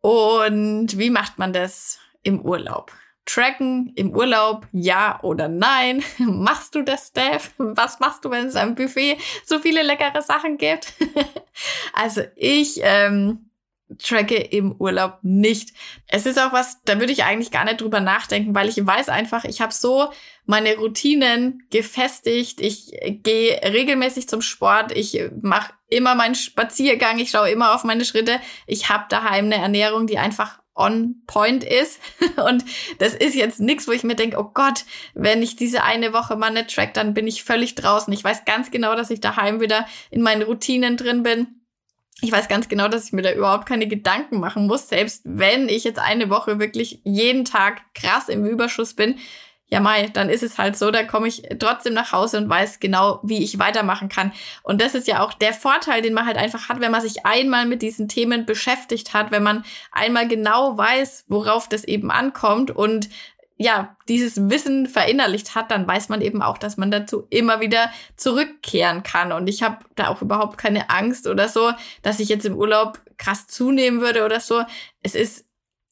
Und 0.01 0.97
wie 0.97 1.09
macht 1.09 1.39
man 1.39 1.53
das 1.53 1.99
im 2.23 2.41
Urlaub? 2.41 2.91
Tracken 3.27 3.91
im 3.95 4.15
Urlaub, 4.15 4.65
ja 4.71 5.19
oder 5.21 5.47
nein? 5.47 6.03
Machst 6.17 6.73
du 6.73 6.81
das, 6.81 7.09
Steph? 7.09 7.51
Was 7.57 7.99
machst 7.99 8.25
du, 8.25 8.31
wenn 8.31 8.47
es 8.47 8.55
am 8.55 8.73
Buffet 8.73 9.17
so 9.45 9.59
viele 9.59 9.83
leckere 9.83 10.21
Sachen 10.21 10.57
gibt? 10.57 10.93
also 11.93 12.21
ich 12.35 12.79
ähm, 12.81 13.49
tracke 13.99 14.37
im 14.37 14.73
Urlaub 14.79 15.19
nicht. 15.21 15.73
Es 16.07 16.25
ist 16.25 16.39
auch 16.39 16.53
was, 16.53 16.81
da 16.83 16.99
würde 16.99 17.11
ich 17.11 17.23
eigentlich 17.23 17.51
gar 17.51 17.65
nicht 17.65 17.81
drüber 17.81 17.99
nachdenken, 17.99 18.55
weil 18.55 18.69
ich 18.69 18.85
weiß 18.85 19.09
einfach, 19.09 19.43
ich 19.43 19.61
habe 19.61 19.73
so 19.73 20.11
meine 20.45 20.77
Routinen 20.77 21.63
gefestigt. 21.69 22.61
Ich 22.61 22.91
gehe 23.23 23.59
regelmäßig 23.61 24.29
zum 24.29 24.41
Sport. 24.41 24.93
Ich 24.93 25.21
mache 25.41 25.73
immer 25.89 26.15
meinen 26.15 26.35
Spaziergang. 26.35 27.19
Ich 27.19 27.31
schaue 27.31 27.51
immer 27.51 27.75
auf 27.75 27.83
meine 27.83 28.05
Schritte. 28.05 28.39
Ich 28.65 28.89
habe 28.89 29.05
daheim 29.09 29.45
eine 29.45 29.55
Ernährung, 29.55 30.07
die 30.07 30.17
einfach 30.17 30.59
on 30.77 31.23
point 31.27 31.63
ist. 31.63 31.99
Und 32.47 32.63
das 32.99 33.13
ist 33.13 33.35
jetzt 33.35 33.59
nichts, 33.59 33.87
wo 33.87 33.91
ich 33.91 34.03
mir 34.03 34.15
denke, 34.15 34.37
oh 34.39 34.51
Gott, 34.53 34.85
wenn 35.13 35.41
ich 35.41 35.55
diese 35.55 35.83
eine 35.83 36.13
Woche 36.13 36.35
mal 36.35 36.51
nicht 36.51 36.73
track, 36.73 36.93
dann 36.93 37.13
bin 37.13 37.27
ich 37.27 37.43
völlig 37.43 37.75
draußen. 37.75 38.13
Ich 38.13 38.23
weiß 38.23 38.45
ganz 38.45 38.71
genau, 38.71 38.95
dass 38.95 39.09
ich 39.09 39.19
daheim 39.19 39.59
wieder 39.59 39.87
in 40.09 40.21
meinen 40.21 40.43
Routinen 40.43 40.97
drin 40.97 41.23
bin. 41.23 41.47
Ich 42.21 42.31
weiß 42.31 42.47
ganz 42.47 42.67
genau, 42.67 42.87
dass 42.87 43.05
ich 43.05 43.13
mir 43.13 43.21
da 43.21 43.31
überhaupt 43.31 43.67
keine 43.67 43.87
Gedanken 43.87 44.39
machen 44.39 44.65
muss, 44.65 44.89
selbst 44.89 45.21
wenn 45.23 45.69
ich 45.69 45.83
jetzt 45.83 45.99
eine 45.99 46.31
Woche 46.31 46.57
wirklich 46.57 47.01
jeden 47.03 47.45
Tag 47.45 47.81
krass 47.93 48.27
im 48.27 48.45
Überschuss 48.45 48.95
bin 48.95 49.19
ja 49.69 49.79
mai, 49.81 50.09
dann 50.13 50.29
ist 50.29 50.43
es 50.43 50.57
halt 50.57 50.77
so, 50.77 50.91
da 50.91 51.03
komme 51.03 51.27
ich 51.27 51.43
trotzdem 51.59 51.93
nach 51.93 52.13
Hause 52.13 52.37
und 52.37 52.49
weiß 52.49 52.79
genau, 52.79 53.19
wie 53.23 53.43
ich 53.43 53.59
weitermachen 53.59 54.07
kann. 54.07 54.31
Und 54.63 54.81
das 54.81 54.95
ist 54.95 55.07
ja 55.07 55.21
auch 55.21 55.33
der 55.33 55.53
Vorteil, 55.53 56.01
den 56.01 56.13
man 56.13 56.25
halt 56.25 56.37
einfach 56.37 56.69
hat, 56.69 56.79
wenn 56.79 56.91
man 56.91 57.01
sich 57.01 57.25
einmal 57.25 57.65
mit 57.65 57.81
diesen 57.81 58.07
Themen 58.07 58.45
beschäftigt 58.45 59.13
hat, 59.13 59.31
wenn 59.31 59.43
man 59.43 59.65
einmal 59.91 60.27
genau 60.27 60.77
weiß, 60.77 61.25
worauf 61.27 61.67
das 61.67 61.83
eben 61.83 62.11
ankommt 62.11 62.71
und 62.71 63.09
ja, 63.59 63.95
dieses 64.07 64.49
Wissen 64.49 64.85
verinnerlicht 64.85 65.55
hat, 65.55 65.71
dann 65.71 65.87
weiß 65.87 66.09
man 66.09 66.21
eben 66.21 66.43
auch, 66.43 66.59
dass 66.59 66.77
man 66.77 66.91
dazu 66.91 67.25
immer 67.31 67.59
wieder 67.59 67.91
zurückkehren 68.15 69.01
kann. 69.01 69.31
Und 69.31 69.47
ich 69.47 69.63
habe 69.63 69.79
da 69.95 70.09
auch 70.09 70.21
überhaupt 70.21 70.59
keine 70.59 70.91
Angst 70.91 71.25
oder 71.25 71.49
so, 71.49 71.71
dass 72.03 72.19
ich 72.19 72.29
jetzt 72.29 72.45
im 72.45 72.55
Urlaub 72.55 73.01
krass 73.17 73.47
zunehmen 73.47 73.99
würde 73.99 74.25
oder 74.25 74.39
so. 74.39 74.63
Es 75.01 75.15
ist 75.15 75.46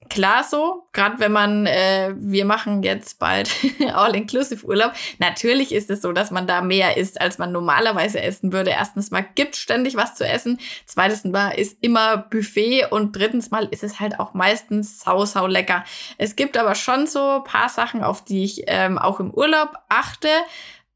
klar 0.09 0.43
so, 0.43 0.87
gerade 0.93 1.19
wenn 1.19 1.31
man, 1.31 1.65
äh, 1.65 2.13
wir 2.17 2.45
machen 2.45 2.83
jetzt 2.83 3.19
bald 3.19 3.49
All-Inclusive-Urlaub. 3.93 4.93
Natürlich 5.19 5.73
ist 5.73 5.89
es 5.89 6.01
so, 6.01 6.11
dass 6.11 6.31
man 6.31 6.47
da 6.47 6.61
mehr 6.61 6.97
isst, 6.97 7.19
als 7.19 7.37
man 7.37 7.51
normalerweise 7.51 8.21
essen 8.21 8.53
würde. 8.53 8.71
Erstens 8.71 9.11
mal 9.11 9.25
gibt 9.35 9.55
ständig 9.55 9.95
was 9.95 10.15
zu 10.15 10.27
essen. 10.27 10.59
Zweitens 10.85 11.23
mal 11.25 11.49
ist 11.51 11.77
immer 11.81 12.17
Buffet 12.17 12.85
und 12.91 13.15
drittens 13.15 13.51
mal 13.51 13.65
ist 13.65 13.83
es 13.83 13.99
halt 13.99 14.19
auch 14.19 14.33
meistens 14.33 14.99
sau, 14.99 15.25
sau 15.25 15.47
lecker. 15.47 15.83
Es 16.17 16.35
gibt 16.35 16.57
aber 16.57 16.75
schon 16.75 17.07
so 17.07 17.43
paar 17.43 17.69
Sachen, 17.69 18.03
auf 18.03 18.23
die 18.23 18.43
ich 18.43 18.63
ähm, 18.67 18.97
auch 18.97 19.19
im 19.19 19.31
Urlaub 19.31 19.73
achte. 19.89 20.29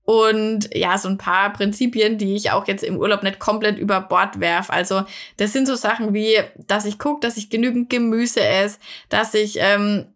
Und 0.10 0.76
ja, 0.76 0.98
so 0.98 1.08
ein 1.08 1.19
paar 1.19 1.54
Prinzipien, 1.54 2.17
die 2.17 2.34
ich 2.34 2.50
auch 2.50 2.67
jetzt 2.67 2.84
im 2.84 2.98
Urlaub 2.98 3.22
nicht 3.22 3.38
komplett 3.38 3.78
über 3.78 4.02
Bord 4.02 4.39
werf. 4.39 4.72
Also 4.72 5.04
das 5.38 5.54
sind 5.54 5.67
so 5.67 5.76
Sachen 5.76 6.15
wie, 6.15 6.36
dass 6.65 6.86
ich 6.86 6.98
gucke, 6.98 7.19
dass 7.19 7.38
ich 7.38 7.52
genügend 7.52 7.91
Gemüse 7.91 8.43
esse, 8.43 8.80
dass 9.10 9.36
ich 9.36 9.60
ähm, 9.60 10.08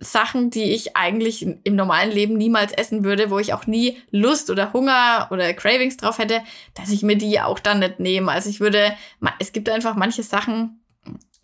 Sachen, 0.00 0.50
die 0.50 0.74
ich 0.74 0.98
eigentlich 0.98 1.46
im 1.64 1.76
normalen 1.76 2.12
Leben 2.12 2.36
niemals 2.36 2.74
essen 2.74 3.04
würde, 3.04 3.30
wo 3.30 3.38
ich 3.38 3.54
auch 3.54 3.66
nie 3.66 3.96
Lust 4.10 4.50
oder 4.50 4.74
Hunger 4.74 5.28
oder 5.30 5.54
Cravings 5.54 5.96
drauf 5.96 6.18
hätte, 6.18 6.42
dass 6.74 6.90
ich 6.90 7.02
mir 7.02 7.16
die 7.16 7.40
auch 7.40 7.58
dann 7.58 7.78
nicht 7.78 7.98
nehme. 7.98 8.30
Also 8.30 8.50
ich 8.50 8.60
würde, 8.60 8.92
es 9.38 9.52
gibt 9.52 9.70
einfach 9.70 9.94
manche 9.94 10.24
Sachen, 10.24 10.84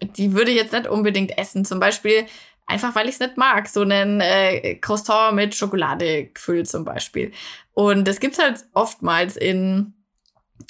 die 0.02 0.34
würde 0.34 0.50
ich 0.50 0.58
jetzt 0.58 0.74
nicht 0.74 0.88
unbedingt 0.88 1.38
essen. 1.38 1.64
Zum 1.64 1.80
Beispiel 1.80 2.26
Einfach 2.66 2.94
weil 2.94 3.08
ich 3.08 3.14
es 3.14 3.20
nicht 3.20 3.36
mag. 3.36 3.68
So 3.68 3.82
einen 3.82 4.20
äh, 4.20 4.76
Croissant 4.76 5.34
mit 5.34 5.54
Schokolade 5.54 6.26
gefüllt 6.26 6.68
zum 6.68 6.84
Beispiel. 6.84 7.32
Und 7.74 8.06
das 8.06 8.20
gibt's 8.20 8.38
halt 8.38 8.64
oftmals 8.72 9.36
in 9.36 9.94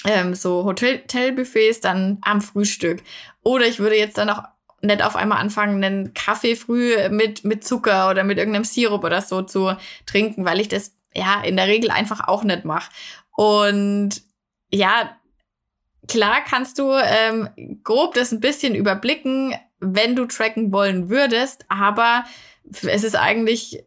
ähm, 0.05 0.33
so 0.35 0.65
Hotelbuffets 0.65 1.81
dann 1.81 2.17
am 2.21 2.41
Frühstück. 2.41 3.01
Oder 3.43 3.67
ich 3.67 3.79
würde 3.79 3.97
jetzt 3.97 4.17
dann 4.17 4.29
auch 4.29 4.43
nicht 4.81 5.01
auf 5.01 5.15
einmal 5.15 5.39
anfangen, 5.39 5.83
einen 5.83 6.13
Kaffee 6.13 6.55
früh 6.55 7.09
mit, 7.09 7.45
mit 7.45 7.63
Zucker 7.63 8.09
oder 8.09 8.23
mit 8.23 8.37
irgendeinem 8.37 8.65
Sirup 8.65 9.03
oder 9.03 9.21
so 9.21 9.41
zu 9.41 9.75
trinken, 10.05 10.45
weil 10.45 10.59
ich 10.59 10.67
das 10.67 10.93
ja 11.13 11.41
in 11.41 11.55
der 11.55 11.67
Regel 11.67 11.89
einfach 11.89 12.27
auch 12.27 12.43
nicht 12.43 12.65
mache. 12.65 12.91
Und 13.31 14.21
ja, 14.71 15.15
klar 16.07 16.41
kannst 16.45 16.79
du 16.79 16.91
ähm, 16.91 17.49
grob 17.83 18.13
das 18.15 18.31
ein 18.31 18.41
bisschen 18.41 18.75
überblicken, 18.75 19.55
wenn 19.83 20.15
du 20.15 20.25
tracken 20.25 20.71
wollen 20.71 21.09
würdest, 21.09 21.65
aber 21.69 22.23
es 22.83 23.03
ist 23.03 23.15
eigentlich 23.15 23.83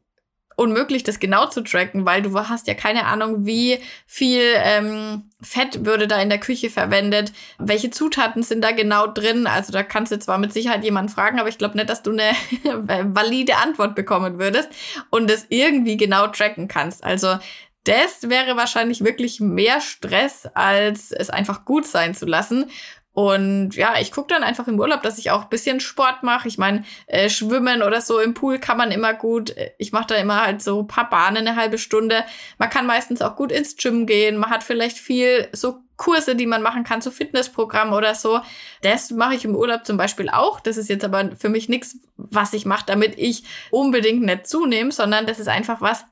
unmöglich, 0.56 1.02
das 1.02 1.20
genau 1.20 1.46
zu 1.46 1.62
tracken, 1.62 2.06
weil 2.06 2.22
du 2.22 2.34
hast 2.34 2.66
ja 2.66 2.74
keine 2.74 3.04
Ahnung, 3.04 3.44
wie 3.44 3.78
viel 4.06 4.42
ähm, 4.56 5.30
Fett 5.42 5.84
würde 5.84 6.08
da 6.08 6.20
in 6.20 6.30
der 6.30 6.40
Küche 6.40 6.70
verwendet, 6.70 7.32
welche 7.58 7.90
Zutaten 7.90 8.42
sind 8.42 8.64
da 8.64 8.72
genau 8.72 9.06
drin. 9.06 9.46
Also 9.46 9.72
da 9.72 9.82
kannst 9.82 10.12
du 10.12 10.18
zwar 10.18 10.38
mit 10.38 10.54
Sicherheit 10.54 10.82
jemanden 10.82 11.12
fragen, 11.12 11.38
aber 11.38 11.50
ich 11.50 11.58
glaube 11.58 11.76
nicht, 11.76 11.90
dass 11.90 12.02
du 12.02 12.12
eine 12.12 12.32
valide 13.14 13.56
Antwort 13.56 13.94
bekommen 13.94 14.38
würdest 14.38 14.70
und 15.10 15.30
es 15.30 15.46
irgendwie 15.50 15.98
genau 15.98 16.28
tracken 16.28 16.68
kannst. 16.68 17.04
Also 17.04 17.36
das 17.84 18.28
wäre 18.28 18.56
wahrscheinlich 18.56 19.04
wirklich 19.04 19.40
mehr 19.40 19.80
Stress, 19.80 20.48
als 20.54 21.12
es 21.12 21.30
einfach 21.30 21.64
gut 21.64 21.86
sein 21.86 22.14
zu 22.14 22.26
lassen. 22.26 22.68
Und 23.16 23.76
ja, 23.76 23.94
ich 23.98 24.12
gucke 24.12 24.28
dann 24.28 24.42
einfach 24.42 24.68
im 24.68 24.78
Urlaub, 24.78 25.02
dass 25.02 25.16
ich 25.16 25.30
auch 25.30 25.46
bisschen 25.46 25.80
Sport 25.80 26.22
mache. 26.22 26.48
Ich 26.48 26.58
meine, 26.58 26.84
äh, 27.06 27.30
Schwimmen 27.30 27.80
oder 27.80 28.02
so 28.02 28.20
im 28.20 28.34
Pool 28.34 28.58
kann 28.58 28.76
man 28.76 28.90
immer 28.90 29.14
gut. 29.14 29.56
Ich 29.78 29.90
mache 29.90 30.08
da 30.08 30.16
immer 30.16 30.42
halt 30.42 30.60
so 30.60 30.84
paar 30.84 31.08
Bahnen 31.08 31.38
eine 31.38 31.56
halbe 31.56 31.78
Stunde. 31.78 32.24
Man 32.58 32.68
kann 32.68 32.84
meistens 32.84 33.22
auch 33.22 33.34
gut 33.34 33.52
ins 33.52 33.78
Gym 33.78 34.04
gehen. 34.04 34.36
Man 34.36 34.50
hat 34.50 34.62
vielleicht 34.62 34.98
viel 34.98 35.48
so 35.52 35.78
Kurse, 35.96 36.36
die 36.36 36.44
man 36.44 36.60
machen 36.60 36.84
kann, 36.84 37.00
so 37.00 37.10
Fitnessprogramm 37.10 37.94
oder 37.94 38.14
so. 38.14 38.42
Das 38.82 39.10
mache 39.10 39.34
ich 39.34 39.46
im 39.46 39.56
Urlaub 39.56 39.86
zum 39.86 39.96
Beispiel 39.96 40.28
auch. 40.28 40.60
Das 40.60 40.76
ist 40.76 40.90
jetzt 40.90 41.02
aber 41.06 41.34
für 41.36 41.48
mich 41.48 41.70
nichts, 41.70 41.96
was 42.18 42.52
ich 42.52 42.66
mache, 42.66 42.84
damit 42.86 43.14
ich 43.16 43.44
unbedingt 43.70 44.24
nicht 44.24 44.46
zunehme, 44.46 44.92
sondern 44.92 45.24
das 45.24 45.38
ist 45.38 45.48
einfach 45.48 45.80
was, 45.80 46.04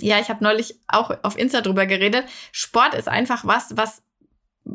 ja, 0.00 0.18
ich 0.18 0.28
habe 0.28 0.42
neulich 0.42 0.80
auch 0.88 1.12
auf 1.22 1.38
Insta 1.38 1.60
drüber 1.60 1.86
geredet. 1.86 2.24
Sport 2.50 2.94
ist 2.94 3.08
einfach 3.08 3.44
was, 3.44 3.76
was 3.76 4.02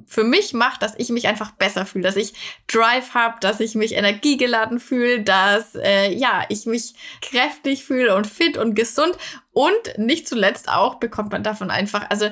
für 0.06 0.24
mich 0.24 0.54
macht, 0.54 0.82
dass 0.82 0.94
ich 0.98 1.10
mich 1.10 1.28
einfach 1.28 1.52
besser 1.52 1.86
fühle, 1.86 2.04
dass 2.04 2.16
ich 2.16 2.34
Drive 2.68 3.14
habe, 3.14 3.38
dass 3.42 3.60
ich 3.60 3.76
mich 3.76 3.94
energiegeladen 3.94 4.80
fühle, 4.80 5.22
dass 5.22 5.76
äh, 5.76 6.14
ja 6.14 6.44
ich 6.50 6.66
mich 6.66 6.94
kräftig 7.22 7.86
fühle 7.86 8.16
und 8.16 8.28
fit 8.28 8.58
und 8.58 8.76
gesund. 8.76 9.18
Und 9.54 9.98
nicht 9.98 10.30
zuletzt 10.30 10.70
auch 10.70 10.96
bekommt 10.96 11.34
man 11.34 11.44
davon 11.44 11.72
einfach, 11.72 12.10
also 12.10 12.30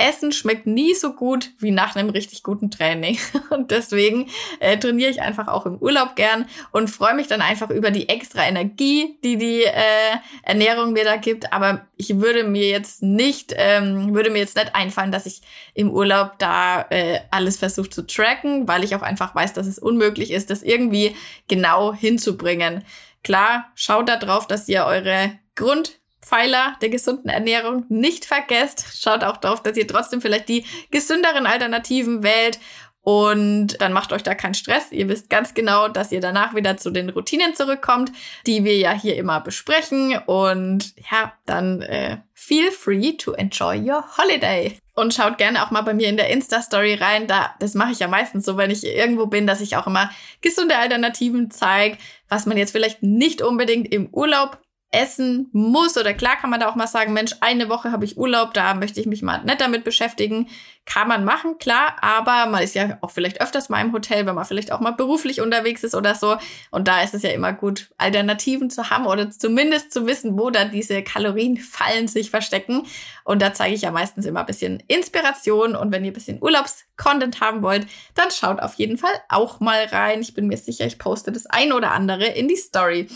Essen 0.00 0.32
schmeckt 0.32 0.66
nie 0.66 0.94
so 0.94 1.12
gut 1.12 1.50
wie 1.58 1.70
nach 1.70 1.94
einem 1.94 2.10
richtig 2.10 2.42
guten 2.42 2.70
Training. 2.70 3.18
Und 3.50 3.70
deswegen 3.70 4.28
äh, 4.58 4.78
trainiere 4.78 5.10
ich 5.10 5.20
einfach 5.20 5.48
auch 5.48 5.66
im 5.66 5.76
Urlaub 5.76 6.16
gern 6.16 6.46
und 6.72 6.88
freue 6.88 7.14
mich 7.14 7.26
dann 7.26 7.42
einfach 7.42 7.70
über 7.70 7.90
die 7.90 8.08
extra 8.08 8.46
Energie, 8.46 9.18
die 9.22 9.36
die 9.36 9.62
äh, 9.62 10.16
Ernährung 10.42 10.92
mir 10.92 11.04
da 11.04 11.16
gibt. 11.16 11.52
Aber 11.52 11.86
ich 11.96 12.18
würde 12.18 12.44
mir 12.44 12.68
jetzt 12.68 13.02
nicht, 13.02 13.54
ähm, 13.56 14.14
würde 14.14 14.30
mir 14.30 14.38
jetzt 14.38 14.56
nicht 14.56 14.74
einfallen, 14.74 15.12
dass 15.12 15.26
ich 15.26 15.42
im 15.74 15.90
Urlaub 15.90 16.38
da 16.38 16.86
äh, 16.90 17.20
alles 17.30 17.58
versuche 17.58 17.90
zu 17.90 18.06
tracken, 18.06 18.66
weil 18.66 18.84
ich 18.84 18.94
auch 18.94 19.02
einfach 19.02 19.34
weiß, 19.34 19.52
dass 19.52 19.66
es 19.66 19.78
unmöglich 19.78 20.30
ist, 20.30 20.50
das 20.50 20.62
irgendwie 20.62 21.14
genau 21.48 21.94
hinzubringen. 21.94 22.84
Klar, 23.22 23.70
schaut 23.74 24.08
da 24.08 24.16
drauf, 24.16 24.46
dass 24.46 24.68
ihr 24.68 24.84
eure 24.84 25.38
Grund 25.54 25.99
Pfeiler 26.22 26.76
der 26.82 26.90
gesunden 26.90 27.28
Ernährung 27.28 27.84
nicht 27.88 28.24
vergesst. 28.24 28.84
Schaut 29.00 29.24
auch 29.24 29.38
darauf, 29.38 29.62
dass 29.62 29.76
ihr 29.76 29.86
trotzdem 29.86 30.20
vielleicht 30.20 30.48
die 30.48 30.64
gesünderen 30.90 31.46
Alternativen 31.46 32.22
wählt. 32.22 32.58
Und 33.02 33.80
dann 33.80 33.94
macht 33.94 34.12
euch 34.12 34.22
da 34.22 34.34
keinen 34.34 34.54
Stress. 34.54 34.92
Ihr 34.92 35.08
wisst 35.08 35.30
ganz 35.30 35.54
genau, 35.54 35.88
dass 35.88 36.12
ihr 36.12 36.20
danach 36.20 36.54
wieder 36.54 36.76
zu 36.76 36.90
den 36.90 37.08
Routinen 37.08 37.54
zurückkommt, 37.54 38.12
die 38.46 38.62
wir 38.64 38.76
ja 38.76 38.92
hier 38.92 39.16
immer 39.16 39.40
besprechen. 39.40 40.18
Und 40.26 40.94
ja, 41.10 41.32
dann 41.46 41.80
äh, 41.80 42.18
feel 42.34 42.70
free 42.70 43.12
to 43.12 43.32
enjoy 43.32 43.78
your 43.78 44.04
holiday. 44.18 44.76
Und 44.94 45.14
schaut 45.14 45.38
gerne 45.38 45.64
auch 45.64 45.70
mal 45.70 45.80
bei 45.80 45.94
mir 45.94 46.08
in 46.08 46.18
der 46.18 46.28
Insta-Story 46.28 46.94
rein. 46.94 47.26
Da, 47.26 47.54
das 47.58 47.72
mache 47.72 47.92
ich 47.92 48.00
ja 48.00 48.08
meistens 48.08 48.44
so, 48.44 48.58
wenn 48.58 48.70
ich 48.70 48.84
irgendwo 48.84 49.26
bin, 49.26 49.46
dass 49.46 49.62
ich 49.62 49.76
auch 49.76 49.86
immer 49.86 50.10
gesunde 50.42 50.76
Alternativen 50.76 51.50
zeige, 51.50 51.96
was 52.28 52.44
man 52.44 52.58
jetzt 52.58 52.72
vielleicht 52.72 53.02
nicht 53.02 53.40
unbedingt 53.40 53.90
im 53.90 54.12
Urlaub 54.12 54.58
essen 54.90 55.48
muss. 55.52 55.96
Oder 55.96 56.14
klar 56.14 56.36
kann 56.36 56.50
man 56.50 56.60
da 56.60 56.68
auch 56.68 56.74
mal 56.74 56.86
sagen, 56.86 57.12
Mensch, 57.12 57.32
eine 57.40 57.68
Woche 57.68 57.92
habe 57.92 58.04
ich 58.04 58.16
Urlaub, 58.16 58.54
da 58.54 58.74
möchte 58.74 59.00
ich 59.00 59.06
mich 59.06 59.22
mal 59.22 59.42
nicht 59.44 59.60
damit 59.60 59.84
beschäftigen. 59.84 60.48
Kann 60.86 61.06
man 61.06 61.24
machen, 61.24 61.58
klar, 61.58 61.96
aber 62.00 62.50
man 62.50 62.62
ist 62.62 62.74
ja 62.74 62.98
auch 63.00 63.10
vielleicht 63.10 63.40
öfters 63.40 63.68
mal 63.68 63.80
im 63.80 63.92
Hotel, 63.92 64.26
wenn 64.26 64.34
man 64.34 64.44
vielleicht 64.44 64.72
auch 64.72 64.80
mal 64.80 64.90
beruflich 64.90 65.40
unterwegs 65.40 65.84
ist 65.84 65.94
oder 65.94 66.16
so. 66.16 66.36
Und 66.72 66.88
da 66.88 67.02
ist 67.02 67.14
es 67.14 67.22
ja 67.22 67.30
immer 67.30 67.52
gut, 67.52 67.90
Alternativen 67.98 68.70
zu 68.70 68.90
haben 68.90 69.06
oder 69.06 69.30
zumindest 69.30 69.92
zu 69.92 70.06
wissen, 70.06 70.36
wo 70.36 70.50
da 70.50 70.64
diese 70.64 71.04
Kalorienfallen 71.04 72.08
sich 72.08 72.30
verstecken. 72.30 72.86
Und 73.22 73.42
da 73.42 73.54
zeige 73.54 73.76
ich 73.76 73.82
ja 73.82 73.92
meistens 73.92 74.26
immer 74.26 74.40
ein 74.40 74.46
bisschen 74.46 74.82
Inspiration. 74.88 75.76
Und 75.76 75.92
wenn 75.92 76.04
ihr 76.04 76.10
ein 76.10 76.14
bisschen 76.14 76.42
Urlaubscontent 76.42 77.40
haben 77.40 77.62
wollt, 77.62 77.86
dann 78.14 78.32
schaut 78.32 78.58
auf 78.58 78.74
jeden 78.74 78.98
Fall 78.98 79.14
auch 79.28 79.60
mal 79.60 79.84
rein. 79.84 80.22
Ich 80.22 80.34
bin 80.34 80.48
mir 80.48 80.56
sicher, 80.56 80.86
ich 80.86 80.98
poste 80.98 81.30
das 81.30 81.46
ein 81.46 81.72
oder 81.72 81.92
andere 81.92 82.24
in 82.24 82.48
die 82.48 82.56
Story 82.56 83.06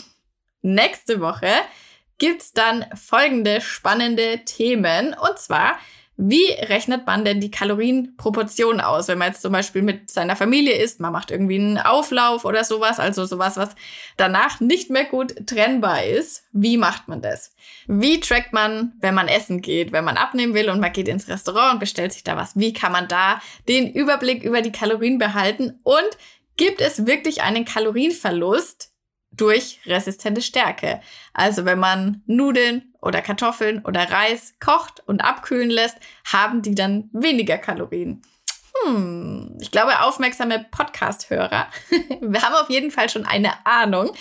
nächste 0.65 1.21
Woche 1.21 1.51
gibt's 2.17 2.53
dann 2.53 2.85
folgende 2.95 3.61
spannende 3.61 4.41
Themen. 4.45 5.13
Und 5.13 5.37
zwar, 5.37 5.77
wie 6.17 6.49
rechnet 6.51 7.05
man 7.05 7.25
denn 7.25 7.41
die 7.41 7.51
Kalorienproportion 7.51 8.79
aus, 8.79 9.09
wenn 9.09 9.17
man 9.17 9.29
jetzt 9.29 9.41
zum 9.41 9.51
Beispiel 9.51 9.81
mit 9.81 10.09
seiner 10.09 10.37
Familie 10.37 10.81
isst, 10.81 11.01
man 11.01 11.11
macht 11.11 11.29
irgendwie 11.29 11.59
einen 11.59 11.77
Auflauf 11.77 12.45
oder 12.45 12.63
sowas, 12.63 12.99
also 12.99 13.25
sowas, 13.25 13.57
was 13.57 13.75
danach 14.15 14.61
nicht 14.61 14.89
mehr 14.89 15.03
gut 15.03 15.45
trennbar 15.45 16.05
ist. 16.05 16.45
Wie 16.53 16.77
macht 16.77 17.09
man 17.09 17.21
das? 17.21 17.53
Wie 17.87 18.21
trackt 18.21 18.53
man, 18.53 18.93
wenn 19.01 19.13
man 19.13 19.27
essen 19.27 19.61
geht, 19.61 19.91
wenn 19.91 20.05
man 20.05 20.17
abnehmen 20.17 20.53
will 20.53 20.69
und 20.69 20.79
man 20.79 20.93
geht 20.93 21.09
ins 21.09 21.27
Restaurant 21.27 21.73
und 21.73 21.79
bestellt 21.79 22.13
sich 22.13 22.23
da 22.23 22.37
was? 22.37 22.57
Wie 22.57 22.71
kann 22.71 22.93
man 22.93 23.09
da 23.09 23.41
den 23.67 23.91
Überblick 23.91 24.41
über 24.41 24.61
die 24.61 24.71
Kalorien 24.71 25.17
behalten? 25.17 25.79
Und 25.83 26.17
gibt 26.55 26.79
es 26.79 27.05
wirklich 27.05 27.41
einen 27.41 27.65
Kalorienverlust 27.65 28.94
durch 29.37 29.79
resistente 29.85 30.41
Stärke. 30.41 31.01
Also 31.33 31.65
wenn 31.65 31.79
man 31.79 32.21
Nudeln 32.25 32.93
oder 33.01 33.21
Kartoffeln 33.21 33.83
oder 33.85 34.09
Reis 34.09 34.55
kocht 34.59 35.03
und 35.05 35.21
abkühlen 35.21 35.69
lässt, 35.69 35.97
haben 36.25 36.61
die 36.61 36.75
dann 36.75 37.09
weniger 37.13 37.57
Kalorien. 37.57 38.21
Hm, 38.83 39.57
ich 39.61 39.71
glaube, 39.71 40.01
aufmerksame 40.01 40.65
Podcast-Hörer, 40.69 41.67
wir 42.21 42.41
haben 42.41 42.55
auf 42.55 42.69
jeden 42.69 42.91
Fall 42.91 43.09
schon 43.09 43.25
eine 43.25 43.65
Ahnung. 43.65 44.11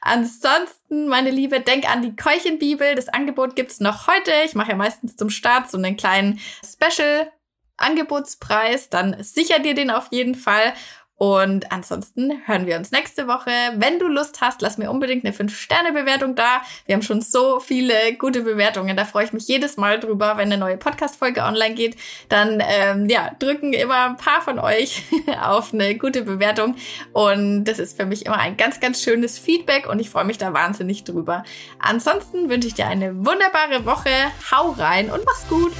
Ansonsten, 0.00 1.08
meine 1.08 1.30
Liebe, 1.30 1.60
denk 1.60 1.90
an 1.90 2.02
die 2.02 2.16
Keuchenbibel. 2.16 2.94
Das 2.94 3.08
Angebot 3.08 3.56
gibt's 3.56 3.80
noch 3.80 4.06
heute. 4.06 4.32
Ich 4.44 4.54
mache 4.54 4.70
ja 4.70 4.76
meistens 4.76 5.16
zum 5.16 5.28
Start 5.28 5.70
so 5.70 5.76
einen 5.76 5.96
kleinen 5.96 6.40
Special 6.64 7.30
Angebotspreis, 7.78 8.90
dann 8.90 9.22
sicher 9.22 9.60
dir 9.60 9.74
den 9.74 9.90
auf 9.90 10.08
jeden 10.10 10.34
Fall. 10.34 10.74
Und 11.18 11.72
ansonsten 11.72 12.40
hören 12.46 12.66
wir 12.66 12.76
uns 12.76 12.92
nächste 12.92 13.26
Woche. 13.26 13.50
Wenn 13.74 13.98
du 13.98 14.06
Lust 14.06 14.40
hast, 14.40 14.62
lass 14.62 14.78
mir 14.78 14.88
unbedingt 14.88 15.24
eine 15.24 15.34
5-Sterne-Bewertung 15.34 16.36
da. 16.36 16.62
Wir 16.86 16.94
haben 16.94 17.02
schon 17.02 17.20
so 17.20 17.58
viele 17.58 18.14
gute 18.16 18.42
Bewertungen. 18.42 18.96
Da 18.96 19.04
freue 19.04 19.24
ich 19.24 19.32
mich 19.32 19.48
jedes 19.48 19.76
Mal 19.76 19.98
drüber, 19.98 20.36
wenn 20.36 20.46
eine 20.46 20.58
neue 20.58 20.76
Podcast-Folge 20.76 21.42
online 21.42 21.74
geht. 21.74 21.96
Dann 22.28 22.62
ähm, 22.64 23.08
ja, 23.08 23.32
drücken 23.40 23.72
immer 23.72 24.06
ein 24.10 24.16
paar 24.16 24.42
von 24.42 24.60
euch 24.60 25.02
auf 25.42 25.74
eine 25.74 25.96
gute 25.96 26.22
Bewertung. 26.22 26.76
Und 27.12 27.64
das 27.64 27.80
ist 27.80 27.96
für 27.96 28.06
mich 28.06 28.24
immer 28.24 28.38
ein 28.38 28.56
ganz, 28.56 28.78
ganz 28.78 29.02
schönes 29.02 29.40
Feedback 29.40 29.88
und 29.88 29.98
ich 29.98 30.10
freue 30.10 30.24
mich 30.24 30.38
da 30.38 30.52
wahnsinnig 30.52 31.02
drüber. 31.02 31.42
Ansonsten 31.80 32.48
wünsche 32.48 32.68
ich 32.68 32.74
dir 32.74 32.86
eine 32.86 33.16
wunderbare 33.16 33.84
Woche. 33.84 34.10
Hau 34.52 34.70
rein 34.70 35.10
und 35.10 35.24
mach's 35.24 35.48
gut. 35.48 35.72